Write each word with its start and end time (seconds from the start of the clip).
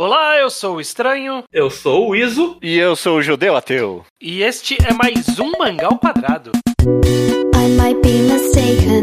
Olá, 0.00 0.36
eu 0.36 0.48
sou 0.48 0.76
o 0.76 0.80
Estranho. 0.80 1.42
Eu 1.52 1.68
sou 1.70 2.10
o 2.10 2.14
Iso. 2.14 2.56
E 2.62 2.78
eu 2.78 2.94
sou 2.94 3.16
o 3.16 3.20
Judeu 3.20 3.56
Ateu. 3.56 4.04
E 4.22 4.44
este 4.44 4.78
é 4.88 4.92
mais 4.94 5.40
um 5.40 5.50
Mangal 5.58 5.98
Quadrado. 5.98 6.52
I 6.80 7.68
might 7.70 8.00
be 8.00 8.20
mistaken, 8.22 9.02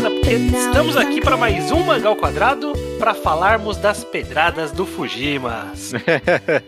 porque 0.00 0.30
estamos 0.34 0.96
aqui 0.96 1.20
para 1.20 1.36
mais 1.36 1.72
um 1.72 1.82
Mangal 1.84 2.14
Quadrado 2.14 2.72
para 3.00 3.14
falarmos 3.14 3.76
das 3.76 4.04
pedradas 4.04 4.70
do 4.70 4.86
Fujimas. 4.86 5.92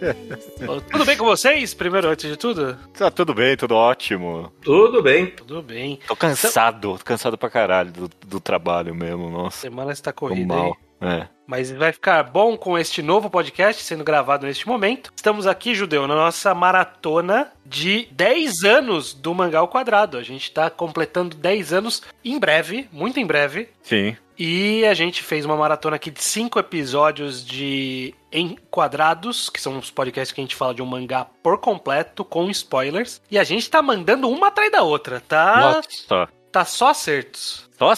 tudo 0.90 1.04
bem 1.04 1.16
com 1.16 1.24
vocês? 1.24 1.72
Primeiro, 1.72 2.08
antes 2.08 2.28
de 2.28 2.36
tudo? 2.36 2.76
Tá 2.96 3.08
tudo 3.10 3.32
bem, 3.32 3.56
tudo 3.56 3.76
ótimo. 3.76 4.52
Tudo 4.60 5.00
bem. 5.02 5.26
Tudo 5.26 5.62
bem. 5.62 6.00
Tô 6.08 6.16
cansado, 6.16 6.98
tô 6.98 7.04
cansado 7.04 7.38
pra 7.38 7.48
caralho 7.48 7.92
do, 7.92 8.10
do 8.26 8.40
trabalho 8.40 8.94
mesmo, 8.94 9.28
A 9.28 9.30
nossa. 9.30 9.58
semana 9.60 9.92
está 9.92 10.12
corrida 10.12 10.52
mal. 10.54 10.76
É. 11.00 11.28
Mas 11.50 11.72
vai 11.72 11.90
ficar 11.90 12.22
bom 12.22 12.56
com 12.56 12.78
este 12.78 13.02
novo 13.02 13.28
podcast 13.28 13.82
sendo 13.82 14.04
gravado 14.04 14.46
neste 14.46 14.68
momento. 14.68 15.12
Estamos 15.16 15.48
aqui, 15.48 15.74
Judeu, 15.74 16.06
na 16.06 16.14
nossa 16.14 16.54
maratona 16.54 17.50
de 17.66 18.06
10 18.12 18.62
anos 18.62 19.12
do 19.12 19.34
Mangal 19.34 19.66
Quadrado. 19.66 20.16
A 20.16 20.22
gente 20.22 20.44
está 20.44 20.70
completando 20.70 21.34
10 21.34 21.72
anos 21.72 22.02
em 22.24 22.38
breve, 22.38 22.88
muito 22.92 23.18
em 23.18 23.26
breve. 23.26 23.68
Sim. 23.82 24.16
E 24.38 24.86
a 24.86 24.94
gente 24.94 25.24
fez 25.24 25.44
uma 25.44 25.56
maratona 25.56 25.96
aqui 25.96 26.12
de 26.12 26.22
cinco 26.22 26.56
episódios 26.56 27.44
de 27.44 28.14
Enquadrados, 28.30 29.50
que 29.50 29.60
são 29.60 29.76
os 29.76 29.90
podcasts 29.90 30.32
que 30.32 30.40
a 30.40 30.44
gente 30.44 30.54
fala 30.54 30.72
de 30.72 30.82
um 30.82 30.86
mangá 30.86 31.26
por 31.42 31.58
completo, 31.58 32.24
com 32.24 32.48
spoilers. 32.48 33.20
E 33.28 33.36
a 33.36 33.42
gente 33.42 33.68
tá 33.68 33.82
mandando 33.82 34.30
uma 34.30 34.46
atrás 34.46 34.70
da 34.70 34.84
outra, 34.84 35.20
tá? 35.20 35.82
Nossa. 35.82 36.28
Tá 36.52 36.64
só 36.64 36.90
acertos. 36.90 37.68
Só, 37.76 37.92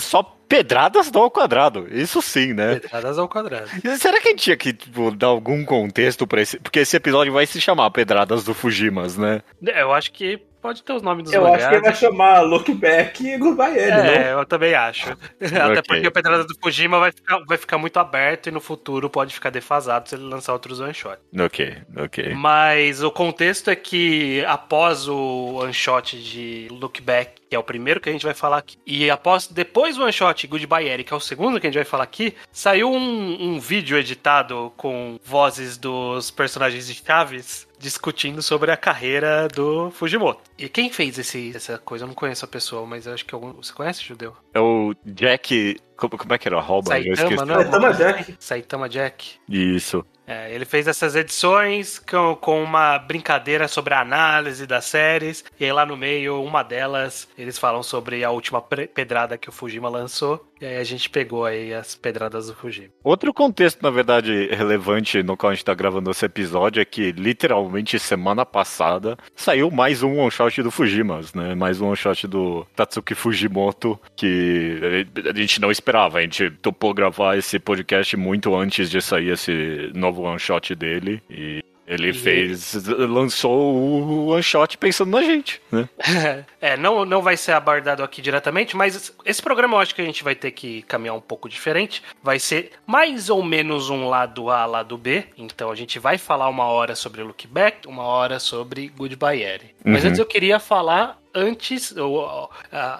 só 0.00 0.35
pedradas 0.48 1.10
do 1.10 1.18
ao 1.18 1.30
quadrado. 1.30 1.86
Isso 1.90 2.20
sim, 2.22 2.52
né? 2.52 2.76
Pedradas 2.80 3.18
ao 3.18 3.28
quadrado. 3.28 3.68
Será 3.98 4.20
que 4.20 4.28
a 4.28 4.30
gente 4.30 4.42
tinha 4.42 4.56
que 4.56 4.72
tipo, 4.72 5.10
dar 5.10 5.28
algum 5.28 5.64
contexto 5.64 6.26
pra 6.26 6.40
esse. 6.40 6.58
Porque 6.58 6.80
esse 6.80 6.96
episódio 6.96 7.32
vai 7.32 7.46
se 7.46 7.60
chamar 7.60 7.90
Pedradas 7.90 8.44
do 8.44 8.54
Fujimas, 8.54 9.16
né? 9.16 9.42
É, 9.66 9.82
Eu 9.82 9.92
acho 9.92 10.12
que 10.12 10.38
pode 10.62 10.82
ter 10.82 10.92
os 10.94 11.02
nomes 11.02 11.24
dos 11.24 11.32
Eu 11.32 11.42
mangás. 11.42 11.60
acho 11.62 11.68
que 11.68 11.74
ele 11.76 11.82
vai 11.84 11.94
chamar 11.94 12.40
Look 12.40 12.72
Back 12.74 13.24
e 13.24 13.38
Goodbye 13.38 13.78
Ed, 13.78 13.90
É, 13.90 14.32
não? 14.32 14.40
eu 14.40 14.46
também 14.46 14.74
acho. 14.74 15.10
Até 15.40 15.82
porque 15.82 16.08
o 16.08 16.10
Pedrada 16.12 16.44
do 16.44 16.54
Fujima 16.60 16.98
vai 16.98 17.12
ficar, 17.12 17.38
vai 17.46 17.56
ficar 17.56 17.78
muito 17.78 17.96
aberto 17.98 18.48
e 18.48 18.50
no 18.50 18.60
futuro 18.60 19.08
pode 19.08 19.32
ficar 19.32 19.50
defasado 19.50 20.08
se 20.08 20.16
ele 20.16 20.24
lançar 20.24 20.52
outros 20.52 20.80
one 20.80 20.92
shot. 20.94 21.18
Ok, 21.38 21.76
ok. 21.96 22.34
Mas 22.34 23.00
o 23.02 23.10
contexto 23.12 23.70
é 23.70 23.76
que 23.76 24.44
após 24.46 25.06
o 25.06 25.60
one 25.62 25.72
shot 25.74 26.20
de 26.20 26.66
Look 26.72 27.00
Back, 27.00 27.45
que 27.48 27.56
é 27.56 27.58
o 27.58 27.62
primeiro 27.62 28.00
que 28.00 28.08
a 28.08 28.12
gente 28.12 28.24
vai 28.24 28.34
falar 28.34 28.58
aqui, 28.58 28.78
e 28.86 29.10
após 29.10 29.46
depois 29.46 29.96
do 29.96 30.02
one 30.02 30.12
shot 30.12 30.46
Goodbye 30.46 30.88
Eric, 30.88 31.08
que 31.08 31.14
é 31.14 31.16
o 31.16 31.20
segundo 31.20 31.60
que 31.60 31.66
a 31.66 31.70
gente 31.70 31.78
vai 31.78 31.84
falar 31.84 32.04
aqui, 32.04 32.34
saiu 32.50 32.90
um, 32.90 33.54
um 33.54 33.60
vídeo 33.60 33.96
editado 33.96 34.72
com 34.76 35.18
vozes 35.24 35.76
dos 35.76 36.30
personagens 36.30 36.86
de 36.86 36.94
Chaves 36.94 37.66
discutindo 37.78 38.42
sobre 38.42 38.70
a 38.70 38.76
carreira 38.76 39.48
do 39.48 39.90
Fujimoto. 39.90 40.40
E 40.58 40.68
quem 40.68 40.90
fez 40.90 41.18
esse, 41.18 41.52
essa 41.54 41.78
coisa? 41.78 42.04
Eu 42.04 42.08
não 42.08 42.14
conheço 42.14 42.44
a 42.44 42.48
pessoa, 42.48 42.86
mas 42.86 43.06
eu 43.06 43.14
acho 43.14 43.24
que 43.24 43.34
algum, 43.34 43.52
você 43.52 43.72
conhece, 43.72 44.02
Judeu? 44.02 44.34
É 44.54 44.60
o 44.60 44.94
Jack. 45.04 45.78
Como, 45.96 46.16
como 46.16 46.34
é 46.34 46.38
que 46.38 46.48
era? 46.48 46.56
Eu 46.56 46.82
Saitama, 46.82 47.44
não? 47.44 47.54
Saitama 47.54 47.92
Jack. 47.92 48.36
Saitama 48.38 48.88
Jack. 48.88 49.32
Isso. 49.48 50.04
É, 50.26 50.52
ele 50.52 50.64
fez 50.64 50.88
essas 50.88 51.14
edições 51.14 51.98
com, 51.98 52.34
com 52.36 52.62
uma 52.62 52.98
brincadeira 52.98 53.68
sobre 53.68 53.94
a 53.94 54.00
análise 54.00 54.66
das 54.66 54.84
séries. 54.86 55.44
E 55.58 55.64
aí 55.64 55.72
lá 55.72 55.86
no 55.86 55.96
meio, 55.96 56.42
uma 56.42 56.62
delas, 56.62 57.28
eles 57.38 57.58
falam 57.58 57.82
sobre 57.82 58.24
a 58.24 58.30
última 58.30 58.60
pedrada 58.60 59.38
que 59.38 59.48
o 59.48 59.52
Fujima 59.52 59.88
lançou. 59.88 60.44
E 60.60 60.64
aí 60.64 60.78
a 60.78 60.84
gente 60.84 61.10
pegou 61.10 61.44
aí 61.44 61.74
as 61.74 61.94
pedradas 61.94 62.46
do 62.46 62.54
Fujima. 62.54 62.88
Outro 63.04 63.32
contexto, 63.34 63.82
na 63.82 63.90
verdade, 63.90 64.46
relevante 64.46 65.22
no 65.22 65.36
qual 65.36 65.50
a 65.50 65.54
gente 65.54 65.64
tá 65.64 65.74
gravando 65.74 66.10
esse 66.10 66.24
episódio 66.24 66.80
é 66.80 66.84
que, 66.84 67.12
literalmente, 67.12 67.98
semana 67.98 68.46
passada, 68.46 69.18
saiu 69.34 69.70
mais 69.70 70.02
um 70.02 70.18
one-shot 70.18 70.62
do 70.62 70.70
Fujimas, 70.70 71.34
né? 71.34 71.54
Mais 71.54 71.80
um 71.80 71.88
one-shot 71.88 72.26
do 72.26 72.66
Tatsuki 72.74 73.14
Fujimoto, 73.14 74.00
que 74.16 75.06
a 75.28 75.36
gente 75.36 75.60
não 75.60 75.70
esperava. 75.70 76.18
A 76.18 76.22
gente 76.22 76.50
topou 76.50 76.94
gravar 76.94 77.36
esse 77.36 77.58
podcast 77.58 78.16
muito 78.16 78.54
antes 78.54 78.88
de 78.88 79.02
sair 79.02 79.32
esse 79.32 79.90
novo 79.94 80.22
one-shot 80.22 80.74
dele. 80.74 81.22
E 81.28 81.62
ele 81.86 82.12
fez... 82.12 82.74
lançou 82.86 83.74
o 83.74 84.26
one-shot 84.28 84.76
pensando 84.76 85.10
na 85.10 85.22
gente, 85.22 85.60
né? 85.70 85.88
é, 86.60 86.76
não, 86.76 87.04
não 87.04 87.22
vai 87.22 87.36
ser 87.36 87.52
abordado 87.52 88.02
aqui 88.02 88.20
diretamente, 88.20 88.76
mas 88.76 89.12
esse 89.24 89.40
programa 89.40 89.76
eu 89.76 89.80
acho 89.80 89.94
que 89.94 90.02
a 90.02 90.04
gente 90.04 90.24
vai 90.24 90.34
ter 90.34 90.50
que 90.50 90.82
caminhar 90.82 91.14
um 91.14 91.20
pouco 91.20 91.48
diferente. 91.48 92.02
Vai 92.22 92.38
ser 92.38 92.72
mais 92.86 93.30
ou 93.30 93.42
menos 93.42 93.88
um 93.88 94.08
lado 94.08 94.50
A, 94.50 94.66
lado 94.66 94.98
B. 94.98 95.24
Então 95.36 95.70
a 95.70 95.74
gente 95.74 95.98
vai 95.98 96.18
falar 96.18 96.48
uma 96.48 96.64
hora 96.64 96.94
sobre 96.96 97.22
Look 97.22 97.46
Back, 97.46 97.86
uma 97.86 98.02
hora 98.02 98.38
sobre 98.38 98.88
Goodbye 98.96 99.42
Eri. 99.42 99.74
Mas 99.84 100.02
Uhum. 100.02 100.08
antes 100.08 100.18
eu 100.18 100.26
queria 100.26 100.58
falar 100.58 101.18
antes, 101.36 101.94
ou, 101.96 102.50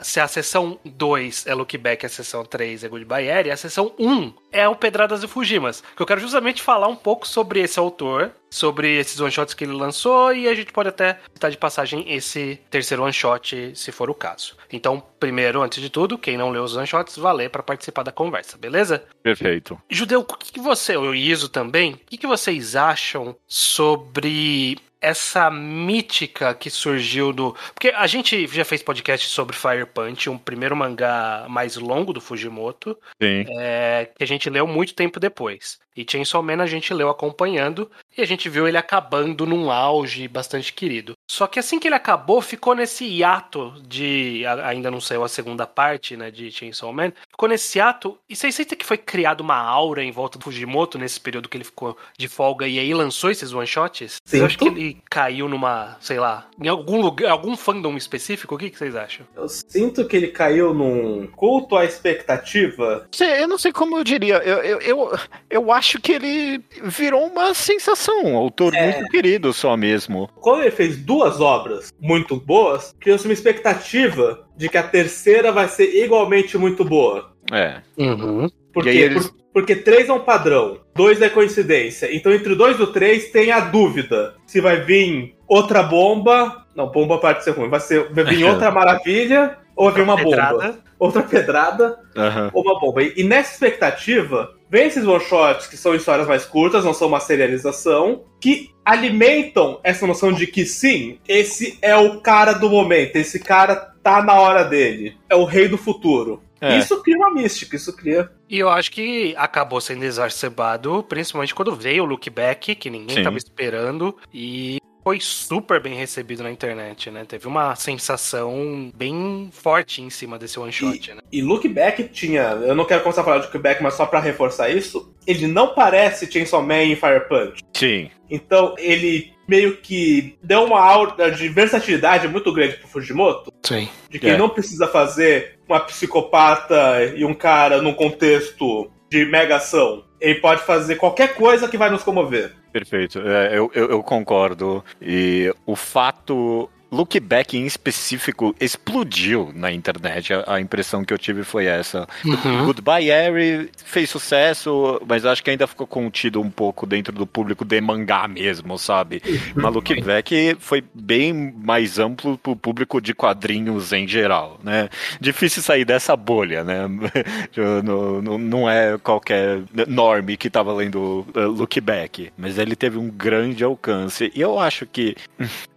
se 0.02 0.20
a 0.20 0.28
sessão 0.28 0.78
2 0.84 1.46
é 1.46 1.54
Look 1.54 1.76
Back, 1.78 2.04
a 2.04 2.08
sessão 2.08 2.44
3 2.44 2.84
é 2.84 2.88
Goodbye 2.88 3.26
Eri, 3.26 3.50
a 3.50 3.56
sessão 3.56 3.92
1 3.98 4.32
é 4.52 4.68
o 4.68 4.76
Pedradas 4.76 5.22
e 5.22 5.28
Fujimas. 5.28 5.82
Que 5.96 6.02
eu 6.02 6.06
quero 6.06 6.20
justamente 6.20 6.62
falar 6.62 6.88
um 6.88 6.96
pouco 6.96 7.26
sobre 7.26 7.60
esse 7.60 7.78
autor, 7.78 8.30
sobre 8.50 8.98
esses 8.98 9.18
one-shots 9.18 9.54
que 9.54 9.64
ele 9.64 9.72
lançou, 9.72 10.32
e 10.32 10.48
a 10.48 10.54
gente 10.54 10.72
pode 10.72 10.88
até 10.88 11.18
citar 11.32 11.50
de 11.50 11.56
passagem 11.56 12.04
esse 12.12 12.60
terceiro 12.70 13.02
one-shot, 13.02 13.72
se 13.74 13.90
for 13.90 14.10
o 14.10 14.14
caso. 14.14 14.56
Então, 14.70 15.02
primeiro, 15.18 15.62
antes 15.62 15.82
de 15.82 15.90
tudo, 15.90 16.18
quem 16.18 16.36
não 16.36 16.50
leu 16.50 16.62
os 16.62 16.76
one-shots, 16.76 17.16
vá 17.16 17.32
ler 17.32 17.50
para 17.50 17.62
participar 17.62 18.02
da 18.02 18.12
conversa, 18.12 18.58
beleza? 18.58 19.04
Perfeito. 19.22 19.80
Judeu, 19.90 20.20
o 20.20 20.24
que, 20.24 20.52
que 20.52 20.60
você, 20.60 20.96
o 20.96 21.14
Iso 21.14 21.48
também, 21.48 21.94
o 21.94 21.98
que, 22.06 22.18
que 22.18 22.26
vocês 22.26 22.76
acham 22.76 23.36
sobre 23.46 24.78
essa 25.00 25.50
mítica 25.50 26.54
que 26.54 26.70
surgiu 26.70 27.32
do. 27.32 27.54
Porque 27.74 27.88
a 27.88 28.06
gente 28.06 28.46
já 28.46 28.64
fez 28.64 28.82
podcast 28.82 29.28
sobre 29.28 29.56
Fire 29.56 29.86
Punch, 29.86 30.28
um 30.30 30.38
primeiro 30.38 30.76
mangá 30.76 31.46
mais 31.48 31.76
longo 31.76 32.12
do 32.12 32.20
Fujimoto, 32.20 32.98
Sim. 33.20 33.44
é, 33.58 34.10
que 34.16 34.22
a 34.24 34.26
gente 34.26 34.48
leu 34.50 34.66
muito 34.66 34.94
tempo 34.94 35.20
depois. 35.20 35.78
E 35.96 36.04
Chainsaw 36.08 36.42
Man 36.42 36.62
a 36.62 36.66
gente 36.66 36.92
leu 36.92 37.08
acompanhando 37.08 37.90
e 38.16 38.22
a 38.22 38.26
gente 38.26 38.48
viu 38.48 38.66
ele 38.66 38.76
acabando 38.78 39.44
num 39.46 39.70
auge 39.70 40.26
bastante 40.28 40.72
querido. 40.72 41.14
Só 41.30 41.46
que 41.46 41.58
assim 41.58 41.78
que 41.78 41.88
ele 41.88 41.94
acabou, 41.94 42.40
ficou 42.40 42.74
nesse 42.74 43.04
hiato 43.04 43.74
de. 43.86 44.44
Ainda 44.64 44.90
não 44.90 45.00
saiu 45.00 45.24
a 45.24 45.28
segunda 45.28 45.66
parte, 45.66 46.16
né, 46.16 46.30
de 46.30 46.50
Chainsaw 46.50 46.92
Man. 46.92 47.12
Ficou 47.30 47.48
nesse 47.48 47.78
hiato. 47.78 48.16
E 48.28 48.36
vocês 48.36 48.54
sentem 48.54 48.78
que 48.78 48.86
foi 48.86 48.96
criada 48.96 49.42
uma 49.42 49.56
aura 49.56 50.02
em 50.02 50.12
volta 50.12 50.38
do 50.38 50.44
Fujimoto 50.44 50.98
nesse 50.98 51.20
período 51.20 51.48
que 51.48 51.56
ele 51.56 51.64
ficou 51.64 51.96
de 52.16 52.28
folga 52.28 52.66
e 52.66 52.78
aí 52.78 52.94
lançou 52.94 53.30
esses 53.30 53.52
one-shots? 53.52 54.16
Vocês 54.24 54.42
acham 54.42 54.58
que 54.58 54.64
Sinto. 54.64 54.78
ele 54.78 55.02
caiu 55.10 55.48
numa, 55.48 55.96
sei 56.00 56.18
lá, 56.18 56.48
em 56.60 56.68
algum 56.68 57.00
lugar, 57.00 57.30
algum 57.30 57.56
fandom 57.56 57.96
específico? 57.96 58.54
O 58.54 58.58
que, 58.58 58.70
que 58.70 58.78
vocês 58.78 58.94
acham? 58.94 59.26
Eu 59.36 59.48
sinto 59.48 60.06
que 60.06 60.16
ele 60.16 60.28
caiu 60.28 60.72
num 60.72 61.26
culto 61.26 61.76
à 61.76 61.84
expectativa. 61.84 63.06
Sei, 63.12 63.42
Eu 63.42 63.48
não 63.48 63.58
sei 63.58 63.72
como 63.72 63.98
eu 63.98 64.04
diria. 64.04 64.36
Eu, 64.36 64.58
eu, 64.58 64.80
eu, 64.80 65.18
eu 65.50 65.72
acho 65.72 66.00
que 66.00 66.12
ele 66.12 66.62
virou 66.84 67.26
uma 67.26 67.52
sensação. 67.54 68.05
Um 68.12 68.36
autor 68.36 68.74
É. 68.74 68.92
muito 68.92 69.08
querido 69.10 69.52
só 69.52 69.76
mesmo. 69.76 70.28
Quando 70.36 70.62
ele 70.62 70.70
fez 70.70 70.96
duas 70.96 71.40
obras 71.40 71.92
muito 72.00 72.36
boas, 72.36 72.94
criou-se 73.00 73.24
uma 73.26 73.32
expectativa 73.32 74.46
de 74.56 74.68
que 74.68 74.78
a 74.78 74.82
terceira 74.82 75.52
vai 75.52 75.68
ser 75.68 76.02
igualmente 76.04 76.56
muito 76.58 76.84
boa. 76.84 77.32
É. 77.52 77.80
Uhum. 77.98 78.48
Porque, 78.72 78.88
eles- 78.90 79.28
por- 79.28 79.36
porque 79.52 79.76
três 79.76 80.08
é 80.08 80.12
um 80.12 80.20
padrão, 80.20 80.78
dois 80.94 81.20
é 81.22 81.28
coincidência. 81.28 82.14
Então 82.14 82.32
entre 82.32 82.52
o 82.52 82.56
dois 82.56 82.78
e 82.78 82.82
o 82.82 82.86
três 82.88 83.30
tem 83.30 83.50
a 83.50 83.60
dúvida 83.60 84.34
se 84.46 84.60
vai 84.60 84.80
vir 84.82 85.34
outra 85.48 85.82
bomba. 85.82 86.64
Não, 86.74 86.90
bomba 86.90 87.18
pode 87.18 87.42
ser 87.42 87.52
ruim. 87.52 87.68
Vai, 87.70 87.80
ser, 87.80 88.12
vai 88.12 88.24
vir 88.24 88.44
outra 88.44 88.70
maravilha 88.70 89.56
ou 89.74 89.86
vai 89.86 89.94
vir 89.94 90.02
uma 90.02 90.16
bomba. 90.16 90.30
Pedrada. 90.30 90.78
Outra 90.98 91.22
pedrada 91.22 91.98
Aham. 92.16 92.50
ou 92.54 92.62
uma 92.62 92.78
bomba. 92.80 93.02
E, 93.02 93.12
e 93.18 93.24
nessa 93.24 93.52
expectativa, 93.52 94.50
vem 94.68 94.86
esses 94.86 95.06
one-shots 95.06 95.66
que 95.66 95.76
são 95.76 95.94
histórias 95.94 96.26
mais 96.26 96.44
curtas, 96.44 96.84
não 96.84 96.94
são 96.94 97.08
uma 97.08 97.20
serialização, 97.20 98.24
que 98.40 98.70
alimentam 98.84 99.80
essa 99.82 100.06
noção 100.06 100.32
de 100.32 100.46
que 100.46 100.64
sim, 100.64 101.18
esse 101.26 101.78
é 101.82 101.96
o 101.96 102.20
cara 102.20 102.52
do 102.52 102.70
momento, 102.70 103.16
esse 103.16 103.40
cara 103.40 103.74
tá 104.02 104.22
na 104.22 104.34
hora 104.34 104.64
dele, 104.64 105.16
é 105.28 105.34
o 105.34 105.44
rei 105.44 105.68
do 105.68 105.76
futuro. 105.76 106.42
É. 106.60 106.78
Isso 106.78 107.02
cria 107.02 107.18
uma 107.18 107.34
mística, 107.34 107.76
isso 107.76 107.94
cria. 107.94 108.30
E 108.48 108.58
eu 108.58 108.68
acho 108.68 108.90
que 108.90 109.34
acabou 109.36 109.80
sendo 109.80 110.04
exacerbado, 110.04 111.04
principalmente 111.06 111.54
quando 111.54 111.74
veio 111.74 112.04
o 112.04 112.06
look 112.06 112.30
back, 112.30 112.74
que 112.74 112.88
ninguém 112.88 113.16
Sim. 113.16 113.22
tava 113.22 113.36
esperando. 113.36 114.16
E 114.32 114.78
foi 115.06 115.20
super 115.20 115.80
bem 115.80 115.94
recebido 115.94 116.42
na 116.42 116.50
internet, 116.50 117.12
né? 117.12 117.24
Teve 117.24 117.46
uma 117.46 117.76
sensação 117.76 118.90
bem 118.92 119.48
forte 119.52 120.02
em 120.02 120.10
cima 120.10 120.36
desse 120.36 120.58
one 120.58 120.72
shot, 120.72 121.14
né? 121.14 121.20
E 121.30 121.40
Look 121.40 121.68
Back 121.68 122.08
tinha. 122.08 122.42
Eu 122.42 122.74
não 122.74 122.84
quero 122.84 123.04
começar 123.04 123.20
a 123.20 123.24
falar 123.24 123.38
de 123.38 123.46
Look 123.46 123.56
Back, 123.58 123.80
mas 123.80 123.94
só 123.94 124.04
pra 124.04 124.18
reforçar 124.18 124.68
isso. 124.68 125.14
Ele 125.24 125.46
não 125.46 125.74
parece 125.74 126.28
Chainsaw 126.28 126.60
Man 126.60 126.82
e 126.82 126.96
Fire 126.96 127.20
Punch. 127.28 127.62
Sim. 127.72 128.10
Então 128.28 128.74
ele 128.78 129.32
meio 129.46 129.76
que 129.76 130.36
deu 130.42 130.64
uma 130.64 130.80
aura 130.80 131.30
de 131.30 131.48
versatilidade 131.50 132.26
muito 132.26 132.52
grande 132.52 132.74
pro 132.74 132.88
Fujimoto. 132.88 133.52
Sim. 133.64 133.88
De 134.10 134.18
que 134.18 134.26
É. 134.26 134.30
ele 134.30 134.38
não 134.38 134.48
precisa 134.48 134.88
fazer 134.88 135.60
uma 135.68 135.78
psicopata 135.78 137.04
e 137.16 137.24
um 137.24 137.32
cara 137.32 137.80
num 137.80 137.94
contexto 137.94 138.90
de 139.08 139.24
mega 139.24 139.54
ação. 139.54 140.04
Ele 140.20 140.40
pode 140.40 140.62
fazer 140.62 140.96
qualquer 140.96 141.34
coisa 141.34 141.68
que 141.68 141.78
vai 141.78 141.90
nos 141.90 142.02
comover. 142.02 142.54
Perfeito, 142.76 143.20
É, 143.20 143.56
eu, 143.56 143.70
eu, 143.74 143.88
eu 143.90 144.02
concordo. 144.02 144.84
E 145.00 145.50
o 145.64 145.74
fato. 145.74 146.68
Look 146.90 147.18
Back 147.20 147.56
em 147.56 147.66
específico 147.66 148.54
explodiu 148.60 149.50
na 149.54 149.72
internet. 149.72 150.32
A, 150.32 150.54
a 150.54 150.60
impressão 150.60 151.04
que 151.04 151.12
eu 151.12 151.18
tive 151.18 151.42
foi 151.42 151.66
essa. 151.66 152.06
Uhum. 152.24 152.66
Goodbye 152.66 153.06
Harry 153.08 153.70
fez 153.84 154.08
sucesso, 154.08 155.00
mas 155.08 155.24
acho 155.26 155.42
que 155.42 155.50
ainda 155.50 155.66
ficou 155.66 155.86
contido 155.86 156.40
um 156.40 156.50
pouco 156.50 156.86
dentro 156.86 157.12
do 157.12 157.26
público 157.26 157.64
de 157.64 157.80
mangá 157.80 158.28
mesmo, 158.28 158.78
sabe? 158.78 159.22
Mas 159.54 159.74
Look 159.74 160.00
Back 160.02 160.56
foi 160.60 160.82
bem 160.94 161.32
mais 161.32 161.98
amplo 161.98 162.38
pro 162.38 162.54
público 162.56 163.00
de 163.00 163.12
quadrinhos 163.14 163.92
em 163.92 164.06
geral, 164.06 164.58
né? 164.62 164.88
Difícil 165.20 165.62
sair 165.62 165.84
dessa 165.84 166.16
bolha, 166.16 166.62
né? 166.62 166.86
não, 167.84 168.22
não- 168.22 168.38
não 168.38 168.70
é 168.70 168.96
qualquer 168.98 169.60
norme 169.88 170.36
que 170.36 170.48
tava 170.50 170.72
lendo 170.72 171.26
uh, 171.34 171.40
Look 171.48 171.80
Back, 171.80 172.30
mas 172.36 172.58
ele 172.58 172.76
teve 172.76 172.98
um 172.98 173.08
grande 173.08 173.64
alcance. 173.64 174.30
E 174.34 174.40
eu 174.40 174.58
acho 174.58 174.86
que 174.86 175.16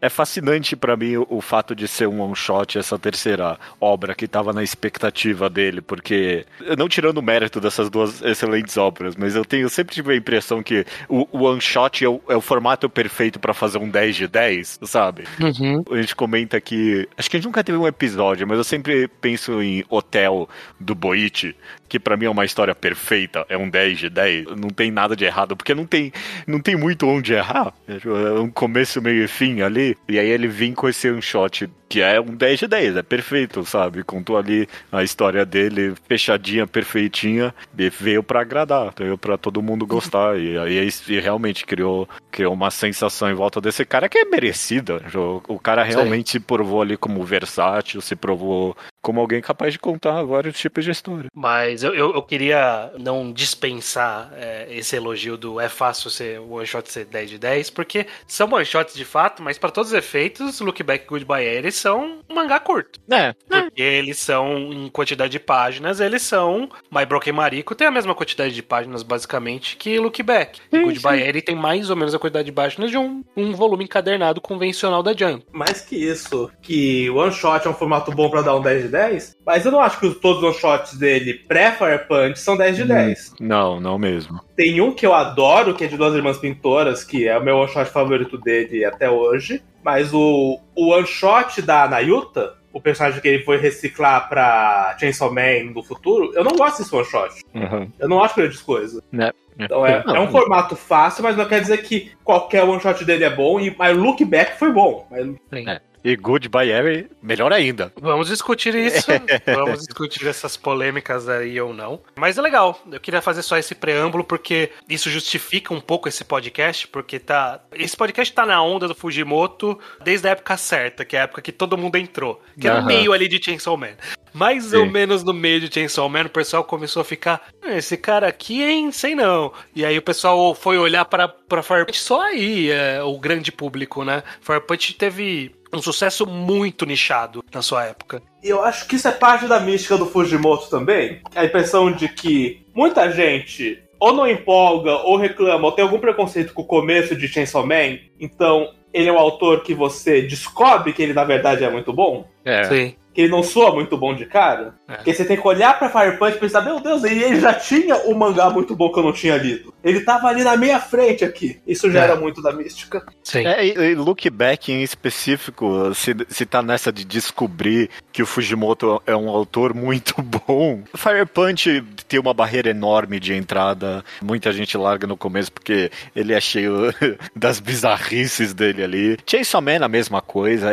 é 0.01 0.09
fascinante 0.09 0.75
pra 0.75 0.95
mim 0.99 1.17
o, 1.17 1.25
o 1.29 1.41
fato 1.41 1.75
de 1.75 1.87
ser 1.87 2.07
um 2.07 2.21
one 2.21 2.35
shot 2.35 2.77
essa 2.77 2.99
terceira 2.99 3.57
obra 3.79 4.13
que 4.13 4.27
tava 4.27 4.53
na 4.53 4.61
expectativa 4.63 5.49
dele, 5.49 5.81
porque 5.81 6.45
não 6.77 6.87
tirando 6.87 7.17
o 7.17 7.23
mérito 7.23 7.59
dessas 7.59 7.89
duas 7.89 8.21
excelentes 8.21 8.77
obras, 8.77 9.15
mas 9.15 9.35
eu 9.35 9.45
tenho 9.45 9.69
sempre 9.69 9.95
tive 9.95 10.13
a 10.13 10.17
impressão 10.17 10.61
que 10.61 10.85
o, 11.07 11.27
o 11.31 11.45
one 11.45 11.61
shot 11.61 12.03
é 12.03 12.09
o, 12.09 12.21
é 12.29 12.35
o 12.35 12.41
formato 12.41 12.89
perfeito 12.89 13.39
pra 13.39 13.53
fazer 13.53 13.77
um 13.77 13.89
10 13.89 14.15
de 14.15 14.27
10, 14.27 14.79
sabe? 14.83 15.23
Uhum. 15.39 15.83
A 15.91 16.01
gente 16.01 16.15
comenta 16.15 16.59
que. 16.59 17.07
Acho 17.17 17.29
que 17.29 17.37
a 17.37 17.39
gente 17.39 17.47
nunca 17.47 17.63
teve 17.63 17.77
um 17.77 17.87
episódio, 17.87 18.45
mas 18.47 18.57
eu 18.57 18.63
sempre 18.63 19.07
penso 19.07 19.61
em 19.61 19.83
Hotel 19.89 20.49
do 20.79 20.93
Boite, 20.93 21.55
que 21.87 21.99
pra 21.99 22.17
mim 22.17 22.25
é 22.25 22.29
uma 22.29 22.45
história 22.45 22.75
perfeita, 22.75 23.45
é 23.47 23.57
um 23.57 23.69
10 23.69 23.97
de 23.97 24.09
10, 24.09 24.45
não 24.57 24.69
tem 24.69 24.91
nada 24.91 25.15
de 25.15 25.25
errado, 25.25 25.55
porque 25.55 25.73
não 25.73 25.85
tem, 25.85 26.11
não 26.45 26.59
tem 26.59 26.75
muito 26.75 27.07
onde 27.07 27.33
errar. 27.33 27.73
É 27.87 28.39
um 28.39 28.49
começo, 28.49 29.01
meio 29.01 29.23
e 29.23 29.27
fim 29.27 29.61
ali, 29.61 29.97
e 30.07 30.19
aí 30.19 30.29
ele 30.29 30.47
vem 30.47 30.73
com 30.73 30.88
esse 30.89 31.09
one 31.09 31.21
shot 31.21 31.69
que 31.89 32.01
é 32.01 32.21
um 32.21 32.35
10 32.35 32.59
de 32.59 32.67
10, 32.67 32.97
é 32.97 33.01
perfeito, 33.01 33.65
sabe? 33.65 34.03
Contou 34.03 34.37
ali 34.37 34.69
a 34.91 35.03
história 35.03 35.43
dele 35.43 35.95
fechadinha, 36.07 36.67
perfeitinha, 36.67 37.53
e 37.75 37.89
veio 37.89 38.21
pra 38.21 38.41
agradar, 38.41 38.93
veio 38.95 39.17
pra 39.17 39.37
todo 39.39 39.61
mundo 39.61 39.87
gostar, 39.87 40.39
e 40.39 40.55
aí 40.55 40.87
e 41.07 41.19
realmente 41.19 41.65
criou, 41.65 42.07
criou 42.29 42.53
uma 42.53 42.69
sensação 42.69 43.31
em 43.31 43.33
volta 43.33 43.59
desse 43.59 43.83
cara 43.83 44.07
que 44.07 44.19
é 44.19 44.25
merecida. 44.25 45.01
O, 45.15 45.55
o 45.55 45.59
cara 45.59 45.81
realmente 45.81 46.29
se 46.29 46.39
provou 46.39 46.81
ali 46.81 46.95
como 46.95 47.23
versátil, 47.23 48.01
se 48.01 48.15
provou 48.15 48.77
como 49.01 49.19
alguém 49.19 49.41
capaz 49.41 49.73
de 49.73 49.79
contar 49.79 50.23
vários 50.23 50.57
tipos 50.57 50.83
de 50.83 50.91
história. 50.91 51.29
Mas 51.33 51.83
eu, 51.83 51.93
eu, 51.93 52.13
eu 52.13 52.21
queria 52.21 52.91
não 52.97 53.31
dispensar 53.31 54.31
é, 54.35 54.67
esse 54.69 54.95
elogio 54.95 55.37
do 55.37 55.59
é 55.59 55.69
fácil 55.69 56.09
ser 56.09 56.39
o 56.39 56.53
one 56.53 56.65
shot 56.65 56.91
ser 56.91 57.05
10 57.05 57.29
de 57.29 57.37
10, 57.37 57.69
porque 57.69 58.05
são 58.27 58.51
one 58.51 58.65
shots 58.65 58.93
de 58.93 59.05
fato, 59.05 59.41
mas 59.41 59.57
para 59.57 59.71
todos 59.71 59.91
os 59.91 59.97
efeitos, 59.97 60.59
Look 60.59 60.81
Back 60.83 61.05
e 61.05 61.07
Goodbye 61.07 61.45
eles 61.45 61.75
são 61.75 62.21
um 62.29 62.33
mangá 62.33 62.59
curto. 62.59 62.99
É, 63.09 63.33
Porque 63.47 63.81
eles 63.81 64.19
são, 64.19 64.71
em 64.71 64.89
quantidade 64.89 65.31
de 65.31 65.39
páginas, 65.39 65.99
eles 65.99 66.21
são. 66.21 66.69
My 66.91 67.05
Broken 67.05 67.33
Mariko 67.33 67.75
tem 67.75 67.87
a 67.87 67.91
mesma 67.91 68.13
quantidade 68.15 68.53
de 68.53 68.61
páginas, 68.61 69.03
basicamente, 69.03 69.75
que 69.77 69.99
Look 69.99 70.21
Back. 70.23 70.59
E 70.71 70.79
Goodbye 70.79 71.21
Eri 71.21 71.41
tem 71.41 71.55
mais 71.55 71.89
ou 71.89 71.95
menos 71.95 72.13
a 72.13 72.19
quantidade 72.19 72.45
de 72.45 72.51
páginas 72.51 72.91
de 72.91 72.97
um, 72.97 73.23
um 73.35 73.53
volume 73.53 73.83
encadernado 73.83 74.41
convencional 74.41 75.01
da 75.01 75.13
Jump. 75.13 75.45
Mais 75.51 75.81
que 75.81 75.95
isso, 75.95 76.49
que 76.61 77.09
One 77.09 77.31
Shot 77.31 77.65
é 77.65 77.69
um 77.69 77.73
formato 77.73 78.11
bom 78.11 78.29
pra 78.29 78.41
dar 78.41 78.55
um 78.55 78.61
10 78.61 78.83
de 78.83 78.87
10, 78.89 78.98
mas 79.45 79.65
eu 79.65 79.71
não 79.71 79.79
acho 79.79 79.99
que 79.99 80.05
os- 80.07 80.17
todos 80.19 80.43
os 80.43 80.57
Shots 80.57 80.97
dele 80.97 81.33
pré-Fire 81.33 82.07
Punch 82.07 82.39
são 82.39 82.55
10 82.57 82.75
de 82.75 82.83
10. 82.85 83.33
Não, 83.39 83.79
não 83.79 83.97
mesmo. 83.97 84.39
Tem 84.55 84.79
um 84.81 84.91
que 84.93 85.05
eu 85.05 85.13
adoro, 85.13 85.73
que 85.73 85.83
é 85.83 85.87
de 85.87 85.97
duas 85.97 86.13
irmãs 86.15 86.37
pintoras, 86.37 87.03
que 87.03 87.27
é 87.27 87.37
o 87.37 87.43
meu 87.43 87.57
one 87.57 87.69
shot 87.71 87.89
favorito 87.89 88.37
dele 88.37 88.83
até 88.85 89.09
hoje. 89.09 89.61
Mas 89.83 90.13
o, 90.13 90.59
o 90.75 90.89
one 90.93 91.07
shot 91.07 91.61
da 91.61 91.87
Nayuta, 91.87 92.53
o 92.73 92.81
personagem 92.81 93.21
que 93.21 93.27
ele 93.27 93.43
foi 93.43 93.57
reciclar 93.57 94.27
pra 94.29 94.95
Chainsaw 94.99 95.33
Man 95.33 95.71
do 95.73 95.81
futuro, 95.81 96.31
eu 96.35 96.43
não 96.43 96.51
gosto 96.57 96.79
desse 96.79 96.93
one 96.95 97.05
shot. 97.05 97.33
Uhum. 97.55 97.89
Eu 97.97 98.09
não 98.09 98.21
acho 98.23 98.35
grandes 98.35 98.61
coisas. 98.61 99.01
Né? 99.11 99.31
Então 99.57 99.85
é, 99.85 100.03
é 100.15 100.19
um 100.19 100.31
formato 100.31 100.75
fácil, 100.75 101.21
mas 101.23 101.35
não 101.35 101.45
quer 101.45 101.59
dizer 101.59 101.79
que 101.81 102.11
qualquer 102.23 102.63
one 102.63 102.79
shot 102.81 103.03
dele 103.03 103.23
é 103.25 103.29
bom. 103.29 103.59
E, 103.59 103.75
mas 103.77 103.97
Look 103.97 104.23
Back 104.23 104.57
foi 104.57 104.71
bom. 104.71 105.05
Mas 105.11 105.27
É. 105.67 105.81
E 106.03 106.15
Goodbye 106.15 106.71
Harry, 106.71 107.09
melhor 107.21 107.51
ainda. 107.51 107.91
Vamos 107.99 108.27
discutir 108.27 108.73
isso. 108.75 109.07
Vamos 109.45 109.79
discutir 109.79 110.27
essas 110.27 110.55
polêmicas 110.55 111.27
aí 111.27 111.59
ou 111.59 111.73
não. 111.73 112.01
Mas 112.15 112.37
é 112.37 112.41
legal. 112.41 112.81
Eu 112.91 112.99
queria 112.99 113.21
fazer 113.21 113.41
só 113.41 113.57
esse 113.57 113.75
preâmbulo 113.75 114.23
porque 114.23 114.71
isso 114.87 115.09
justifica 115.09 115.73
um 115.73 115.81
pouco 115.81 116.07
esse 116.07 116.23
podcast, 116.23 116.87
porque 116.87 117.19
tá. 117.19 117.59
Esse 117.73 117.97
podcast 117.97 118.33
tá 118.33 118.45
na 118.45 118.61
onda 118.61 118.87
do 118.87 118.95
Fujimoto 118.95 119.77
desde 120.03 120.27
a 120.27 120.31
época 120.31 120.55
certa, 120.57 121.03
que 121.03 121.15
é 121.15 121.21
a 121.21 121.23
época 121.23 121.41
que 121.41 121.51
todo 121.51 121.77
mundo 121.77 121.97
entrou. 121.97 122.41
Que 122.59 122.67
é 122.67 122.73
no 122.79 122.85
meio 122.85 123.11
ali 123.11 123.27
de 123.27 123.43
Chainsaw 123.43 123.75
Man. 123.75 123.95
Mais 124.33 124.73
ou 124.73 124.85
Sim. 124.85 124.91
menos 124.91 125.23
no 125.23 125.33
meio 125.33 125.59
de 125.59 125.73
Chainsaw 125.73 126.07
Man, 126.09 126.25
o 126.25 126.29
pessoal 126.29 126.63
começou 126.63 127.01
a 127.01 127.05
ficar. 127.05 127.41
"Ah, 127.61 127.75
Esse 127.77 127.97
cara 127.97 128.27
aqui, 128.27 128.61
hein? 128.63 128.91
Sei 128.91 129.15
não. 129.15 129.51
E 129.75 129.85
aí 129.85 129.97
o 129.97 130.01
pessoal 130.01 130.53
foi 130.55 130.77
olhar 130.77 131.05
pra, 131.05 131.27
pra 131.27 131.63
Fire 131.63 131.85
Punch 131.85 131.99
só 131.99 132.21
aí, 132.21 132.69
é, 132.69 133.01
o 133.03 133.17
grande 133.19 133.51
público, 133.51 134.03
né? 134.03 134.23
Fire 134.41 134.61
Punch 134.61 134.93
teve 134.93 135.51
um 135.73 135.81
sucesso 135.81 136.25
muito 136.25 136.85
nichado 136.85 137.43
na 137.53 137.61
sua 137.61 137.85
época. 137.85 138.21
E 138.43 138.49
eu 138.49 138.63
acho 138.63 138.87
que 138.87 138.95
isso 138.95 139.07
é 139.07 139.11
parte 139.11 139.47
da 139.47 139.59
mística 139.59 139.97
do 139.97 140.05
Fujimoto 140.05 140.69
também. 140.69 141.21
A 141.35 141.45
impressão 141.45 141.91
de 141.91 142.07
que 142.09 142.65
muita 142.73 143.11
gente 143.11 143.81
ou 143.99 144.13
não 144.13 144.25
empolga, 144.27 144.93
ou 144.99 145.17
reclama, 145.17 145.65
ou 145.65 145.71
tem 145.73 145.83
algum 145.83 145.99
preconceito 145.99 146.53
com 146.53 146.61
o 146.61 146.65
começo 146.65 147.15
de 147.15 147.27
Chainsaw 147.27 147.65
Man. 147.67 147.97
Então, 148.17 148.73
ele 148.93 149.09
é 149.09 149.11
um 149.11 149.17
autor 149.19 149.61
que 149.61 149.73
você 149.73 150.21
descobre 150.21 150.93
que 150.93 151.03
ele 151.03 151.13
na 151.13 151.25
verdade 151.25 151.63
é 151.65 151.69
muito 151.69 151.91
bom. 151.91 152.25
É. 152.45 152.63
Sim. 152.63 152.95
Que 153.13 153.21
ele 153.21 153.31
não 153.31 153.43
soa 153.43 153.73
muito 153.73 153.97
bom 153.97 154.13
de 154.13 154.25
cara. 154.25 154.75
É. 154.87 154.95
Porque 154.95 155.13
você 155.13 155.25
tem 155.25 155.35
que 155.35 155.47
olhar 155.47 155.77
pra 155.77 155.89
Fire 155.89 156.17
Punch 156.17 156.37
e 156.37 156.39
pensar, 156.39 156.61
meu 156.61 156.79
Deus, 156.79 157.03
ele 157.03 157.23
ele 157.23 157.39
já 157.39 157.53
tinha 157.53 157.95
um 158.07 158.13
mangá 158.13 158.49
muito 158.49 158.75
bom 158.75 158.91
que 158.91 158.99
eu 158.99 159.03
não 159.03 159.13
tinha 159.13 159.37
lido. 159.37 159.73
Ele 159.83 160.01
tava 160.01 160.27
ali 160.27 160.43
na 160.43 160.57
minha 160.57 160.79
frente 160.79 161.23
aqui. 161.23 161.59
Isso 161.65 161.89
já 161.91 162.01
É. 162.01 162.03
era 162.05 162.15
muito 162.15 162.41
da 162.41 162.51
mística. 162.51 163.05
Sim. 163.23 163.45
É, 163.45 163.65
e, 163.65 163.73
e 163.91 163.95
Look 163.95 164.29
Back 164.29 164.71
em 164.71 164.81
específico, 164.83 165.93
se, 165.93 166.15
se 166.27 166.45
tá 166.45 166.61
nessa 166.61 166.91
de 166.91 167.05
descobrir 167.05 167.89
que 168.11 168.21
o 168.21 168.25
Fujimoto 168.25 169.01
é 169.05 169.15
um 169.15 169.29
autor 169.29 169.73
muito 169.73 170.15
bom. 170.21 170.83
Fire 170.95 171.25
Punch 171.25 171.81
tem 172.07 172.19
uma 172.19 172.33
barreira 172.33 172.69
enorme 172.71 173.19
de 173.19 173.33
entrada. 173.33 174.03
Muita 174.21 174.51
gente 174.51 174.75
larga 174.77 175.05
no 175.07 175.15
começo 175.15 175.51
porque 175.51 175.91
ele 176.15 176.33
é 176.33 176.41
cheio 176.41 176.93
das 177.35 177.59
bizarrices 177.59 178.53
dele 178.53 178.83
ali. 178.83 179.17
Chainsaw 179.25 179.61
Man 179.61 179.83
a 179.83 179.87
mesma 179.87 180.21
coisa. 180.21 180.71